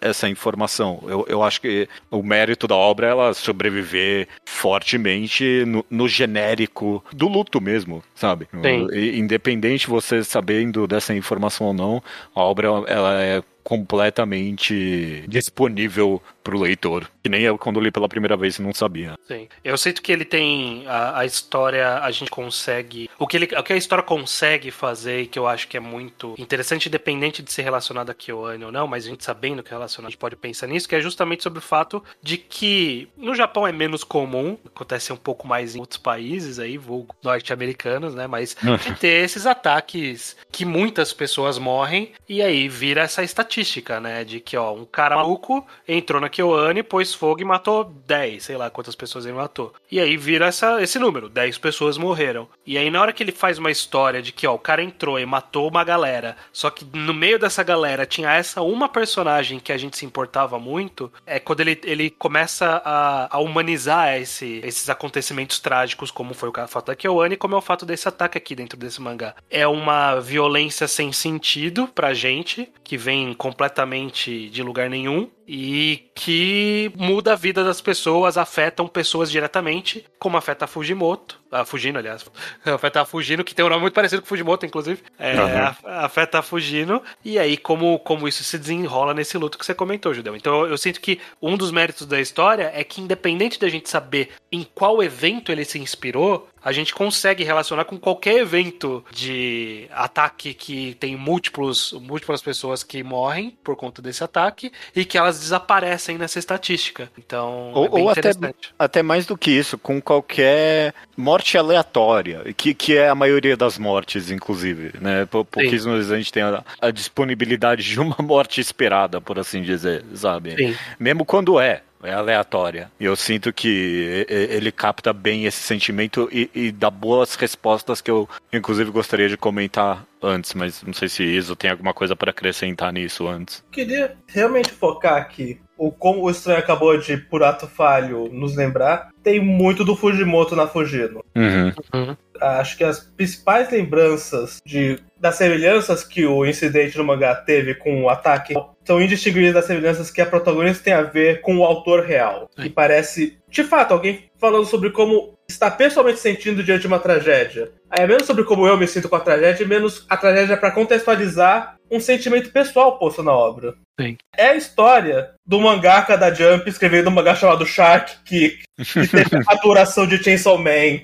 essa 0.00 0.28
informação. 0.28 1.02
Eu, 1.06 1.24
eu 1.28 1.42
acho 1.42 1.60
que 1.60 1.88
o 2.10 2.22
mérito 2.22 2.66
da 2.66 2.76
obra 2.76 3.06
é 3.06 3.10
ela 3.10 3.34
sobreviver 3.34 4.28
fortemente 4.44 5.64
no, 5.66 5.84
no 5.90 6.08
genérico 6.08 7.04
do 7.12 7.28
luto 7.28 7.60
mesmo, 7.60 8.02
sabe? 8.14 8.48
Sim. 8.62 8.88
Independente 9.18 9.86
você 9.86 10.24
sabendo 10.24 10.86
dessa 10.86 11.14
informação 11.14 11.68
ou 11.68 11.74
não, 11.74 12.02
a 12.34 12.40
obra 12.40 12.68
ela 12.86 13.22
é 13.22 13.42
completamente 13.62 15.24
disponível 15.28 16.20
pro 16.42 16.58
leitor. 16.58 17.08
Que 17.22 17.28
nem 17.28 17.42
eu 17.42 17.56
quando 17.56 17.80
li 17.80 17.90
pela 17.90 18.08
primeira 18.08 18.36
vez 18.36 18.56
e 18.56 18.62
não 18.62 18.72
sabia. 18.72 19.16
Sim. 19.26 19.48
Eu 19.64 19.76
sinto 19.78 20.02
que 20.02 20.12
ele 20.12 20.24
tem 20.24 20.84
a, 20.86 21.20
a 21.20 21.26
história, 21.26 21.98
a 21.98 22.10
gente 22.10 22.30
consegue. 22.30 23.08
O 23.18 23.26
que, 23.26 23.36
ele, 23.36 23.44
o 23.56 23.62
que 23.62 23.72
a 23.72 23.76
história 23.76 24.02
consegue 24.02 24.70
fazer, 24.70 25.22
e 25.22 25.26
que 25.26 25.38
eu 25.38 25.46
acho 25.46 25.68
que 25.68 25.76
é 25.76 25.80
muito 25.80 26.34
interessante, 26.38 26.88
independente 26.88 27.42
de 27.42 27.52
ser 27.52 27.62
relacionado 27.62 28.10
a 28.10 28.14
Kyoane 28.14 28.64
ou 28.64 28.72
não, 28.72 28.86
mas 28.86 29.06
a 29.06 29.08
gente 29.08 29.24
sabendo 29.24 29.62
que 29.62 29.72
é 29.72 29.76
relacionado, 29.76 30.08
a 30.08 30.10
gente 30.10 30.18
pode 30.18 30.36
pensar 30.36 30.66
nisso, 30.66 30.88
que 30.88 30.94
é 30.94 31.00
justamente 31.00 31.42
sobre 31.42 31.58
o 31.58 31.62
fato 31.62 32.02
de 32.22 32.36
que 32.36 33.08
no 33.16 33.34
Japão 33.34 33.66
é 33.66 33.72
menos 33.72 34.02
comum, 34.04 34.58
acontece 34.66 35.12
um 35.12 35.16
pouco 35.16 35.46
mais 35.46 35.76
em 35.76 35.80
outros 35.80 35.98
países 35.98 36.58
aí, 36.58 36.76
vulgo 36.76 37.14
norte-americanos, 37.22 38.14
né? 38.14 38.26
Mas 38.26 38.56
de 38.84 38.94
ter 38.96 39.24
esses 39.24 39.46
ataques 39.46 40.36
que 40.50 40.64
muitas 40.64 41.12
pessoas 41.12 41.58
morrem, 41.58 42.12
e 42.28 42.42
aí 42.42 42.68
vira 42.68 43.02
essa 43.02 43.22
estatística, 43.22 44.00
né? 44.00 44.24
De 44.24 44.40
que, 44.40 44.56
ó, 44.56 44.72
um 44.72 44.84
cara 44.84 45.16
maluco 45.16 45.66
entrou 45.86 46.20
na 46.20 46.28
Kyoane, 46.32 46.82
pôs 46.82 47.14
fogo 47.14 47.40
e 47.40 47.44
matou 47.44 47.84
10, 47.84 48.42
sei 48.42 48.56
lá 48.56 48.70
quantas 48.70 48.96
pessoas 48.96 49.24
ele 49.24 49.36
matou. 49.36 49.72
E 49.90 50.00
aí 50.00 50.16
vira 50.16 50.46
essa, 50.46 50.82
esse 50.82 50.98
número, 50.98 51.28
10 51.28 51.58
pessoas 51.58 51.96
morreram. 51.96 52.48
E 52.66 52.76
aí 52.76 52.90
na 52.90 53.00
hora 53.00 53.12
que 53.12 53.22
ele 53.22 53.32
faz 53.32 53.58
uma 53.58 53.70
história 53.70 54.22
de 54.22 54.32
que, 54.32 54.46
ó, 54.46 54.54
o 54.54 54.58
cara 54.58 54.82
entrou 54.82 55.20
e 55.20 55.26
matou 55.26 55.68
uma 55.68 55.84
galera, 55.84 56.36
só 56.52 56.70
que 56.70 56.84
no 56.92 57.14
meio 57.14 57.38
dessa 57.38 57.62
galera 57.62 58.06
tinha 58.06 58.32
essa 58.32 58.62
uma 58.62 58.88
personagem 58.88 59.60
que 59.60 59.72
a 59.72 59.78
gente 59.78 59.96
se 59.96 60.06
importava 60.06 60.58
muito, 60.58 61.12
é 61.26 61.38
quando 61.38 61.60
ele, 61.60 61.78
ele 61.84 62.10
começa 62.10 62.82
a, 62.84 63.36
a 63.36 63.38
humanizar 63.38 64.16
esse, 64.16 64.60
esses 64.64 64.88
acontecimentos 64.88 65.60
trágicos, 65.60 66.10
como 66.10 66.34
foi 66.34 66.48
o 66.48 66.68
fato 66.68 66.86
da 66.86 66.96
Kyoane, 66.96 67.36
como 67.36 67.54
é 67.54 67.58
o 67.58 67.62
fato 67.62 67.84
desse 67.84 68.08
ataque 68.08 68.38
aqui 68.38 68.54
dentro 68.54 68.78
desse 68.78 69.00
mangá. 69.00 69.34
É 69.50 69.66
uma 69.66 70.18
violência 70.20 70.88
sem 70.88 71.12
sentido 71.12 71.88
pra 71.88 72.14
gente, 72.14 72.70
que 72.82 72.96
vem 72.96 73.34
completamente 73.34 74.48
de 74.48 74.62
lugar 74.62 74.88
nenhum, 74.88 75.28
e 75.46 76.10
que 76.14 76.92
muda 76.96 77.32
a 77.32 77.36
vida 77.36 77.64
das 77.64 77.80
pessoas, 77.80 78.38
afetam 78.38 78.86
pessoas 78.86 79.30
diretamente, 79.30 80.04
como 80.18 80.36
afeta 80.36 80.66
Fujimoto, 80.66 81.41
a 81.60 81.64
Fujino, 81.64 81.98
aliás, 81.98 82.24
a 82.64 83.04
Fujino, 83.04 83.44
que 83.44 83.54
tem 83.54 83.64
um 83.64 83.68
nome 83.68 83.82
muito 83.82 83.94
parecido 83.94 84.22
com 84.22 84.28
Fujimoto, 84.28 84.64
inclusive, 84.66 85.02
é, 85.18 85.32
Uhum. 85.34 85.74
afeta 85.84 86.38
a 86.38 86.42
Fujino, 86.42 87.02
e 87.24 87.38
aí 87.38 87.56
como, 87.56 87.98
como 88.00 88.26
isso 88.26 88.42
se 88.42 88.58
desenrola 88.58 89.12
nesse 89.14 89.36
luto 89.36 89.58
que 89.58 89.66
você 89.66 89.74
comentou, 89.74 90.14
Judeu. 90.14 90.34
Então 90.36 90.60
eu, 90.62 90.70
eu 90.70 90.78
sinto 90.78 91.00
que 91.00 91.20
um 91.40 91.56
dos 91.56 91.70
méritos 91.70 92.06
da 92.06 92.20
história 92.20 92.70
é 92.74 92.82
que 92.82 93.00
independente 93.00 93.58
da 93.60 93.68
gente 93.68 93.88
saber 93.88 94.30
em 94.50 94.66
qual 94.74 95.02
evento 95.02 95.50
ele 95.52 95.64
se 95.64 95.78
inspirou, 95.78 96.48
a 96.64 96.70
gente 96.70 96.94
consegue 96.94 97.42
relacionar 97.42 97.84
com 97.84 97.98
qualquer 97.98 98.36
evento 98.36 99.04
de 99.10 99.88
ataque 99.90 100.54
que 100.54 100.94
tem 101.00 101.16
múltiplos, 101.16 101.92
múltiplas 101.92 102.40
pessoas 102.40 102.84
que 102.84 103.02
morrem 103.02 103.56
por 103.64 103.74
conta 103.74 104.00
desse 104.00 104.22
ataque 104.22 104.70
e 104.94 105.04
que 105.04 105.18
elas 105.18 105.40
desaparecem 105.40 106.16
nessa 106.18 106.38
estatística. 106.38 107.10
Então, 107.18 107.72
Ou- 107.74 107.86
é 107.86 108.02
ou 108.02 108.10
até-. 108.10 108.30
Até 108.78 109.02
mais 109.02 109.26
do 109.26 109.36
que 109.36 109.50
isso, 109.50 109.76
com 109.76 110.00
qualquer 110.00 110.94
morte 111.16 111.41
aleatória, 111.58 112.42
que, 112.56 112.74
que 112.74 112.96
é 112.96 113.08
a 113.08 113.14
maioria 113.14 113.56
das 113.56 113.78
mortes, 113.78 114.30
inclusive, 114.30 114.92
né? 115.00 115.26
Pou- 115.26 115.44
Pouquíssimas 115.44 115.96
vezes 115.98 116.12
a 116.12 116.16
gente 116.16 116.32
tem 116.32 116.42
a, 116.42 116.64
a 116.80 116.90
disponibilidade 116.90 117.82
de 117.82 118.00
uma 118.00 118.16
morte 118.22 118.60
esperada, 118.60 119.20
por 119.20 119.38
assim 119.38 119.62
dizer, 119.62 120.04
sabe? 120.14 120.54
Sim. 120.56 120.76
Mesmo 120.98 121.24
quando 121.24 121.58
é. 121.60 121.82
É 122.04 122.12
aleatória. 122.12 122.90
E 122.98 123.04
eu 123.04 123.14
sinto 123.14 123.52
que 123.52 124.26
ele 124.28 124.72
capta 124.72 125.12
bem 125.12 125.44
esse 125.44 125.62
sentimento 125.62 126.28
e, 126.32 126.50
e 126.52 126.72
dá 126.72 126.90
boas 126.90 127.36
respostas 127.36 128.00
que 128.00 128.10
eu, 128.10 128.28
inclusive, 128.52 128.90
gostaria 128.90 129.28
de 129.28 129.36
comentar 129.36 130.04
antes, 130.20 130.52
mas 130.52 130.82
não 130.82 130.92
sei 130.92 131.08
se 131.08 131.22
Iso 131.22 131.54
tem 131.54 131.70
alguma 131.70 131.94
coisa 131.94 132.16
para 132.16 132.30
acrescentar 132.32 132.92
nisso 132.92 133.28
antes. 133.28 133.62
Queria 133.70 134.16
realmente 134.26 134.72
focar 134.72 135.14
aqui. 135.16 135.60
O 135.82 135.90
como 135.90 136.22
o 136.22 136.30
estranho 136.30 136.60
acabou 136.60 136.96
de, 136.96 137.16
por 137.16 137.42
ato 137.42 137.66
falho, 137.66 138.28
nos 138.30 138.54
lembrar, 138.54 139.08
tem 139.20 139.40
muito 139.40 139.84
do 139.84 139.96
Fujimoto 139.96 140.54
na 140.54 140.68
Fujino. 140.68 141.24
Uhum. 141.34 142.16
Acho 142.40 142.76
que 142.76 142.84
as 142.84 143.00
principais 143.00 143.68
lembranças 143.68 144.60
de, 144.64 145.00
das 145.18 145.34
semelhanças 145.34 146.04
que 146.04 146.24
o 146.24 146.46
incidente 146.46 146.96
no 146.96 147.02
mangá 147.02 147.34
teve 147.34 147.74
com 147.74 148.04
o 148.04 148.08
ataque 148.08 148.54
são 148.84 149.02
indistinguíveis 149.02 149.54
das 149.54 149.64
semelhanças 149.64 150.08
que 150.08 150.20
a 150.20 150.26
protagonista 150.26 150.84
tem 150.84 150.92
a 150.92 151.02
ver 151.02 151.40
com 151.40 151.58
o 151.58 151.64
autor 151.64 152.04
real. 152.04 152.48
Sim. 152.54 152.66
E 152.66 152.70
parece, 152.70 153.38
de 153.48 153.64
fato, 153.64 153.92
alguém 153.92 154.30
falando 154.38 154.66
sobre 154.66 154.90
como 154.90 155.36
está 155.48 155.68
pessoalmente 155.68 156.20
sentindo 156.20 156.62
diante 156.62 156.82
de 156.82 156.86
uma 156.86 157.00
tragédia. 157.00 157.72
É 157.92 158.06
menos 158.06 158.26
sobre 158.26 158.44
como 158.44 158.66
eu 158.66 158.76
me 158.76 158.88
sinto 158.88 159.08
com 159.08 159.16
a 159.16 159.20
tragédia, 159.20 159.66
menos 159.66 160.06
a 160.08 160.16
tragédia 160.16 160.56
para 160.56 160.70
contextualizar 160.70 161.76
um 161.90 162.00
sentimento 162.00 162.50
pessoal 162.50 162.98
posto 162.98 163.22
na 163.22 163.32
obra. 163.32 163.74
Sim. 164.00 164.16
É 164.34 164.48
a 164.48 164.56
história 164.56 165.30
do 165.46 165.60
mangaka 165.60 166.16
da 166.16 166.32
Jump 166.32 166.68
escrevendo 166.68 167.08
um 167.08 167.12
mangá 167.12 167.34
chamado 167.34 167.66
Shark, 167.66 168.16
que, 168.24 168.58
que 168.78 169.06
teve 169.06 169.36
a 169.46 169.54
duração 169.56 170.06
de 170.06 170.22
Chainsaw 170.22 170.56
Man 170.56 171.00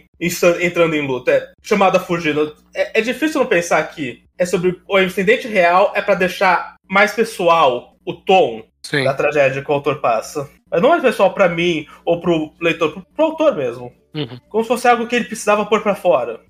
entrando 0.61 0.95
em 0.95 1.07
luta. 1.07 1.31
É, 1.31 1.51
chamada 1.63 2.01
Fugindo. 2.01 2.57
É, 2.75 3.01
é 3.01 3.03
difícil 3.03 3.41
não 3.41 3.47
pensar 3.47 3.83
que 3.91 4.25
é 4.39 4.47
sobre 4.47 4.81
o 4.89 4.99
incidente 4.99 5.47
real, 5.47 5.93
é 5.95 6.01
para 6.01 6.15
deixar 6.15 6.77
mais 6.89 7.13
pessoal 7.13 7.95
o 8.07 8.15
tom 8.15 8.65
Sim. 8.83 9.05
da 9.05 9.13
tragédia 9.13 9.63
que 9.63 9.71
o 9.71 9.75
autor 9.75 10.01
passa. 10.01 10.49
Mas 10.71 10.81
não 10.81 10.95
é 10.95 11.01
pessoal 11.01 11.35
pra 11.35 11.49
mim 11.49 11.87
ou 12.05 12.21
pro 12.21 12.55
leitor, 12.61 12.93
pro, 12.93 13.03
pro 13.15 13.25
autor 13.27 13.55
mesmo. 13.55 13.93
Uhum. 14.15 14.39
Como 14.49 14.65
se 14.65 14.69
fosse 14.69 14.89
algo 14.89 15.07
que 15.07 15.15
ele 15.17 15.27
precisava 15.27 15.67
pôr 15.67 15.83
pra 15.83 15.95
fora. 15.95 16.41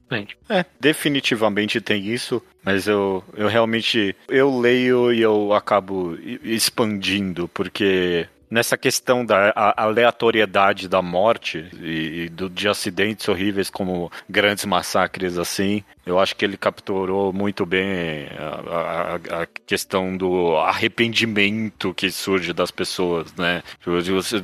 É, 0.49 0.65
definitivamente 0.81 1.81
tem 1.81 2.07
isso, 2.07 2.43
mas 2.65 2.87
eu, 2.87 3.23
eu 3.35 3.49
realmente 3.49 4.15
eu 4.29 4.59
leio 4.59 5.13
e 5.13 5.21
eu 5.21 5.53
acabo 5.53 6.17
expandindo, 6.43 7.49
porque 7.49 8.27
nessa 8.51 8.79
questão 8.79 9.25
da 9.25 9.53
a- 9.55 9.83
aleatoriedade 9.85 10.89
da 10.89 11.03
morte 11.03 11.67
e, 11.81 12.25
e 12.25 12.29
do, 12.29 12.49
de 12.49 12.69
acidentes 12.69 13.29
horríveis 13.29 13.69
como 13.71 14.11
grandes 14.29 14.65
massacres 14.65 15.37
assim, 15.39 15.85
eu 16.09 16.19
acho 16.19 16.35
que 16.35 16.45
ele 16.45 16.57
capturou 16.57 17.33
muito 17.33 17.65
bem 17.67 18.27
a, 18.39 19.15
a- 19.37 19.43
a 19.43 19.47
questão 19.67 20.17
do 20.17 20.57
arrependimento 20.57 21.93
que 21.95 22.11
surge 22.11 22.53
das 22.53 22.71
pessoas, 22.71 23.33
né? 23.35 23.63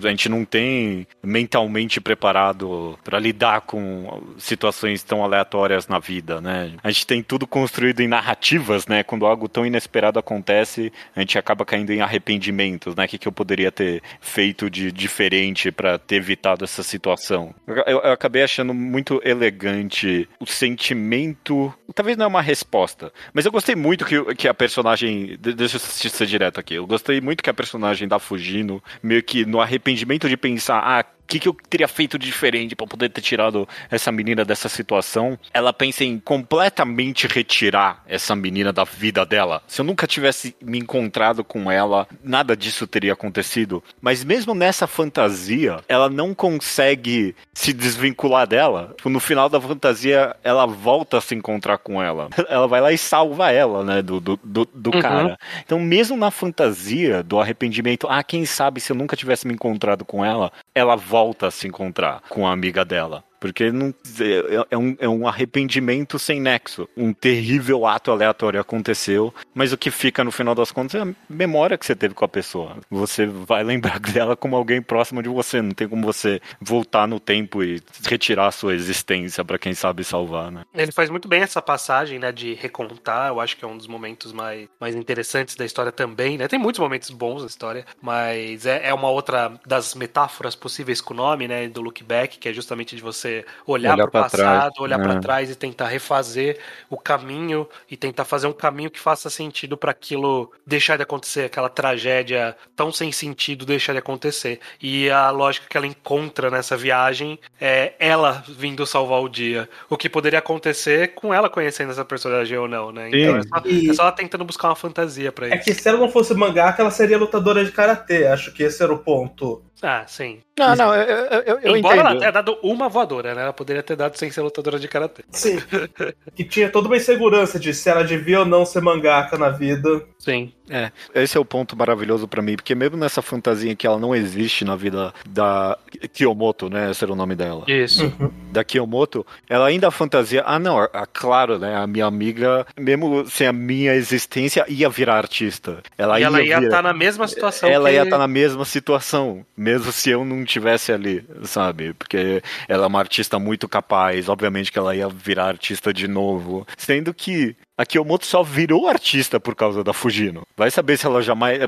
A 0.04 0.08
gente 0.10 0.28
não 0.28 0.44
tem 0.44 1.06
mentalmente 1.22 2.00
preparado 2.00 2.98
para 3.02 3.18
lidar 3.18 3.62
com 3.62 4.22
situações 4.38 5.02
tão 5.02 5.24
aleatórias 5.24 5.88
na 5.88 5.98
vida, 5.98 6.40
né? 6.40 6.72
A 6.82 6.90
gente 6.90 7.06
tem 7.06 7.22
tudo 7.22 7.46
construído 7.46 8.00
em 8.00 8.08
narrativas, 8.08 8.86
né? 8.86 9.02
Quando 9.02 9.26
algo 9.26 9.48
tão 9.48 9.64
inesperado 9.66 10.18
acontece, 10.18 10.92
a 11.14 11.20
gente 11.20 11.38
acaba 11.38 11.64
caindo 11.64 11.90
em 11.92 12.00
arrependimentos, 12.00 12.94
né? 12.94 13.04
O 13.04 13.08
que, 13.08 13.18
que 13.18 13.28
eu 13.28 13.32
poderia 13.32 13.72
ter 13.72 14.02
feito 14.20 14.68
de 14.70 14.92
diferente 14.92 15.70
para 15.72 15.98
ter 15.98 16.16
evitado 16.16 16.64
essa 16.64 16.82
situação? 16.82 17.54
Eu- 17.66 17.76
eu 18.02 18.12
acabei 18.12 18.42
achando 18.42 18.74
muito 18.74 19.20
elegante 19.24 20.28
o 20.40 20.46
sentimento. 20.46 21.53
Talvez 21.94 22.16
não 22.16 22.24
é 22.24 22.28
uma 22.28 22.42
resposta, 22.42 23.12
mas 23.32 23.44
eu 23.46 23.52
gostei 23.52 23.74
muito 23.74 24.04
que, 24.04 24.34
que 24.34 24.48
a 24.48 24.54
personagem. 24.54 25.36
de- 25.40 25.54
Deixa 25.54 25.76
eu 25.76 25.80
ser 25.80 26.26
direto 26.26 26.58
aqui. 26.60 26.74
Eu 26.74 26.86
gostei 26.86 27.20
muito 27.20 27.42
que 27.42 27.50
a 27.50 27.54
personagem 27.54 28.06
da 28.08 28.18
Fugino, 28.18 28.82
meio 29.02 29.22
que 29.22 29.44
no 29.44 29.60
arrependimento 29.60 30.28
de 30.28 30.36
pensar, 30.36 30.78
ah, 30.78 31.04
que, 31.26 31.38
que 31.40 31.48
eu 31.48 31.56
teria 31.68 31.88
feito 31.88 32.18
de 32.18 32.26
diferente 32.26 32.74
para 32.74 32.86
poder 32.86 33.08
ter 33.10 33.20
tirado 33.20 33.68
essa 33.90 34.10
menina 34.10 34.44
dessa 34.44 34.68
situação? 34.68 35.38
Ela 35.52 35.72
pensa 35.72 36.04
em 36.04 36.18
completamente 36.18 37.26
retirar 37.26 38.02
essa 38.06 38.34
menina 38.34 38.72
da 38.72 38.84
vida 38.84 39.24
dela. 39.24 39.62
Se 39.66 39.80
eu 39.80 39.84
nunca 39.84 40.06
tivesse 40.06 40.54
me 40.60 40.78
encontrado 40.78 41.44
com 41.44 41.70
ela, 41.70 42.06
nada 42.22 42.56
disso 42.56 42.86
teria 42.86 43.12
acontecido. 43.12 43.82
Mas 44.00 44.24
mesmo 44.24 44.54
nessa 44.54 44.86
fantasia, 44.86 45.80
ela 45.88 46.08
não 46.08 46.34
consegue 46.34 47.34
se 47.52 47.72
desvincular 47.72 48.46
dela. 48.46 48.92
Tipo, 48.96 49.08
no 49.10 49.20
final 49.20 49.48
da 49.48 49.60
fantasia, 49.60 50.34
ela 50.42 50.66
volta 50.66 51.18
a 51.18 51.20
se 51.20 51.34
encontrar 51.34 51.78
com 51.78 52.02
ela. 52.02 52.28
Ela 52.48 52.68
vai 52.68 52.80
lá 52.80 52.92
e 52.92 52.98
salva 52.98 53.50
ela, 53.50 53.82
né, 53.82 54.02
do, 54.02 54.20
do, 54.20 54.38
do, 54.42 54.68
do 54.72 54.94
Uhum. 54.94 55.00
cara. 55.00 55.38
Então, 55.64 55.80
mesmo 55.80 56.16
na 56.16 56.30
fantasia 56.30 57.22
do 57.22 57.40
arrependimento, 57.40 58.06
ah, 58.08 58.22
quem 58.22 58.44
sabe 58.44 58.80
se 58.80 58.92
eu 58.92 58.96
nunca 58.96 59.16
tivesse 59.16 59.46
me 59.46 59.54
encontrado 59.54 60.04
com 60.04 60.24
ela, 60.24 60.52
ela 60.74 60.94
volta 60.94 61.13
a 61.46 61.50
se 61.50 61.68
encontrar 61.68 62.22
com 62.28 62.44
a 62.44 62.50
amiga 62.50 62.84
dela. 62.84 63.22
Porque 63.44 63.70
não, 63.70 63.94
é, 64.20 64.66
é 64.70 64.78
um, 64.78 64.96
é 64.98 65.06
um 65.06 65.28
arrependimento 65.28 66.18
sem 66.18 66.40
nexo. 66.40 66.88
Um 66.96 67.12
terrível 67.12 67.84
ato 67.84 68.10
aleatório 68.10 68.58
aconteceu, 68.58 69.34
mas 69.54 69.70
o 69.70 69.76
que 69.76 69.90
fica 69.90 70.24
no 70.24 70.32
final 70.32 70.54
das 70.54 70.72
contas 70.72 70.94
é 70.94 71.04
a 71.04 71.14
memória 71.28 71.76
que 71.76 71.84
você 71.84 71.94
teve 71.94 72.14
com 72.14 72.24
a 72.24 72.28
pessoa. 72.28 72.78
Você 72.90 73.26
vai 73.26 73.62
lembrar 73.62 74.00
dela 74.00 74.34
como 74.34 74.56
alguém 74.56 74.80
próximo 74.80 75.22
de 75.22 75.28
você. 75.28 75.60
Não 75.60 75.72
tem 75.72 75.86
como 75.86 76.06
você 76.06 76.40
voltar 76.58 77.06
no 77.06 77.20
tempo 77.20 77.62
e 77.62 77.82
retirar 78.08 78.46
a 78.46 78.50
sua 78.50 78.74
existência 78.74 79.44
para 79.44 79.58
quem 79.58 79.74
sabe 79.74 80.04
salvar, 80.04 80.50
né? 80.50 80.62
Ele 80.72 80.90
faz 80.90 81.10
muito 81.10 81.28
bem 81.28 81.42
essa 81.42 81.60
passagem, 81.60 82.18
né, 82.18 82.32
de 82.32 82.54
recontar. 82.54 83.28
Eu 83.28 83.40
acho 83.40 83.58
que 83.58 83.64
é 83.66 83.68
um 83.68 83.76
dos 83.76 83.86
momentos 83.86 84.32
mais, 84.32 84.66
mais 84.80 84.94
interessantes 84.94 85.54
da 85.54 85.66
história 85.66 85.92
também, 85.92 86.38
né? 86.38 86.48
Tem 86.48 86.58
muitos 86.58 86.80
momentos 86.80 87.10
bons 87.10 87.42
na 87.42 87.46
história, 87.48 87.84
mas 88.00 88.64
é, 88.64 88.88
é 88.88 88.94
uma 88.94 89.10
outra 89.10 89.52
das 89.66 89.94
metáforas 89.94 90.54
possíveis 90.54 91.02
com 91.02 91.12
o 91.12 91.16
nome, 91.18 91.46
né, 91.46 91.68
do 91.68 91.82
look 91.82 92.02
back, 92.02 92.38
que 92.38 92.48
é 92.48 92.52
justamente 92.54 92.96
de 92.96 93.02
você 93.02 93.33
você 93.42 93.44
olhar, 93.66 93.94
Olhar 93.94 94.02
pro 94.04 94.10
pra 94.12 94.22
passado, 94.22 94.38
trás, 94.38 94.72
olhar 94.78 94.98
né? 94.98 95.04
pra 95.04 95.18
trás 95.20 95.50
e 95.50 95.54
tentar 95.56 95.88
refazer 95.88 96.58
o 96.90 96.96
caminho 96.96 97.68
e 97.90 97.96
tentar 97.96 98.24
fazer 98.24 98.46
um 98.46 98.52
caminho 98.52 98.90
que 98.90 99.00
faça 99.00 99.28
sentido 99.30 99.76
pra 99.76 99.90
aquilo 99.90 100.50
deixar 100.66 100.96
de 100.96 101.02
acontecer, 101.02 101.44
aquela 101.46 101.68
tragédia 101.68 102.56
tão 102.76 102.92
sem 102.92 103.10
sentido 103.12 103.64
deixar 103.64 103.92
de 103.92 103.98
acontecer. 103.98 104.60
E 104.80 105.10
a 105.10 105.30
lógica 105.30 105.66
que 105.68 105.76
ela 105.76 105.86
encontra 105.86 106.50
nessa 106.50 106.76
viagem 106.76 107.38
é 107.60 107.94
ela 107.98 108.44
vindo 108.48 108.86
salvar 108.86 109.20
o 109.22 109.28
dia. 109.28 109.68
O 109.88 109.96
que 109.96 110.08
poderia 110.08 110.38
acontecer 110.38 111.14
com 111.14 111.32
ela 111.32 111.48
conhecendo 111.48 111.90
essa 111.90 112.04
personagem 112.04 112.56
ou 112.58 112.68
não, 112.68 112.92
né? 112.92 113.08
Então 113.08 113.36
é 113.36 113.42
Sim. 113.42 113.48
só, 113.48 113.62
E- 113.64 113.90
é 113.90 113.94
só 113.94 114.02
ela 114.02 114.12
tentando 114.12 114.44
buscar 114.44 114.68
uma 114.68 114.76
fantasia 114.76 115.32
pra 115.32 115.48
É 115.48 115.56
isso. 115.56 115.64
que 115.64 115.74
se 115.74 115.88
ela 115.88 115.98
não 115.98 116.10
fosse 116.10 116.34
mangaka, 116.34 116.82
ela 116.82 116.90
seria 116.90 117.18
lutadora 117.18 117.64
de 117.64 117.72
karatê. 117.72 118.26
Acho 118.26 118.52
que 118.52 118.62
esse 118.62 118.82
era 118.82 118.92
o 118.92 118.98
ponto. 118.98 119.62
Ah, 119.82 120.04
sim. 120.06 120.40
Não, 120.58 120.74
não, 120.76 120.94
eu, 120.94 121.02
eu, 121.04 121.58
eu- 121.60 121.76
Embora 121.76 121.96
ela 121.96 122.10
entendo. 122.10 122.20
tenha 122.20 122.30
dado 122.32 122.58
uma 122.62 122.88
voadora, 122.88 123.13
né? 123.22 123.30
Ela 123.30 123.52
poderia 123.52 123.82
ter 123.82 123.96
dado 123.96 124.16
sem 124.16 124.30
ser 124.30 124.40
lutadora 124.40 124.78
de 124.78 124.88
karatê. 124.88 125.22
Sim. 125.30 125.58
que 126.34 126.44
tinha 126.44 126.68
toda 126.68 126.88
uma 126.88 126.96
insegurança 126.96 127.58
de 127.58 127.72
se 127.72 127.88
ela 127.88 128.02
devia 128.02 128.40
ou 128.40 128.46
não 128.46 128.64
ser 128.64 128.80
mangaka 128.80 129.38
na 129.38 129.50
vida. 129.50 130.02
Sim. 130.18 130.52
É, 130.68 130.90
esse 131.14 131.36
é 131.36 131.40
o 131.40 131.44
ponto 131.44 131.76
maravilhoso 131.76 132.26
pra 132.26 132.40
mim, 132.40 132.56
porque 132.56 132.74
mesmo 132.74 132.96
nessa 132.96 133.20
fantasia 133.20 133.76
que 133.76 133.86
ela 133.86 133.98
não 133.98 134.14
existe 134.14 134.64
na 134.64 134.74
vida 134.74 135.12
da 135.28 135.78
Kiyomoto, 136.12 136.70
né? 136.70 136.90
Esse 136.90 137.04
era 137.04 137.12
o 137.12 137.16
nome 137.16 137.34
dela. 137.34 137.64
Isso. 137.68 138.12
Da 138.50 138.64
Kiyomoto, 138.64 139.26
ela 139.48 139.66
ainda 139.66 139.90
fantasia. 139.90 140.42
Ah, 140.46 140.58
não, 140.58 140.78
ah, 140.78 141.06
claro, 141.12 141.58
né? 141.58 141.76
A 141.76 141.86
minha 141.86 142.06
amiga, 142.06 142.66
mesmo 142.78 143.26
sem 143.28 143.46
a 143.46 143.52
minha 143.52 143.94
existência, 143.94 144.64
ia 144.68 144.88
virar 144.88 145.16
artista. 145.16 145.82
Ela 145.98 146.18
e 146.18 146.22
ela 146.22 146.42
ia 146.42 146.58
estar 146.58 146.82
na 146.82 146.94
mesma 146.94 147.28
situação 147.28 147.68
ela 147.68 147.90
que... 147.90 147.96
ia 147.96 148.02
estar 148.04 148.18
na 148.18 148.28
mesma 148.28 148.64
situação, 148.64 149.44
mesmo 149.56 149.92
se 149.92 150.10
eu 150.10 150.24
não 150.24 150.44
tivesse 150.44 150.92
ali, 150.92 151.24
sabe? 151.42 151.92
Porque 151.94 152.42
ela 152.68 152.84
é 152.84 152.86
uma 152.86 153.00
artista 153.04 153.38
muito 153.38 153.68
capaz, 153.68 154.28
obviamente 154.28 154.72
que 154.72 154.78
ela 154.78 154.96
ia 154.96 155.08
virar 155.08 155.46
artista 155.46 155.92
de 155.92 156.08
novo. 156.08 156.66
Sendo 156.76 157.14
que 157.14 157.56
a 157.76 157.84
Kiyomoto 157.84 158.24
só 158.24 158.42
virou 158.42 158.88
artista 158.88 159.40
por 159.40 159.54
causa 159.54 159.82
da 159.82 159.92
Fujino. 159.92 160.46
Vai 160.56 160.70
saber 160.70 160.96
se 160.96 161.06
ela 161.06 161.20
jamais. 161.20 161.58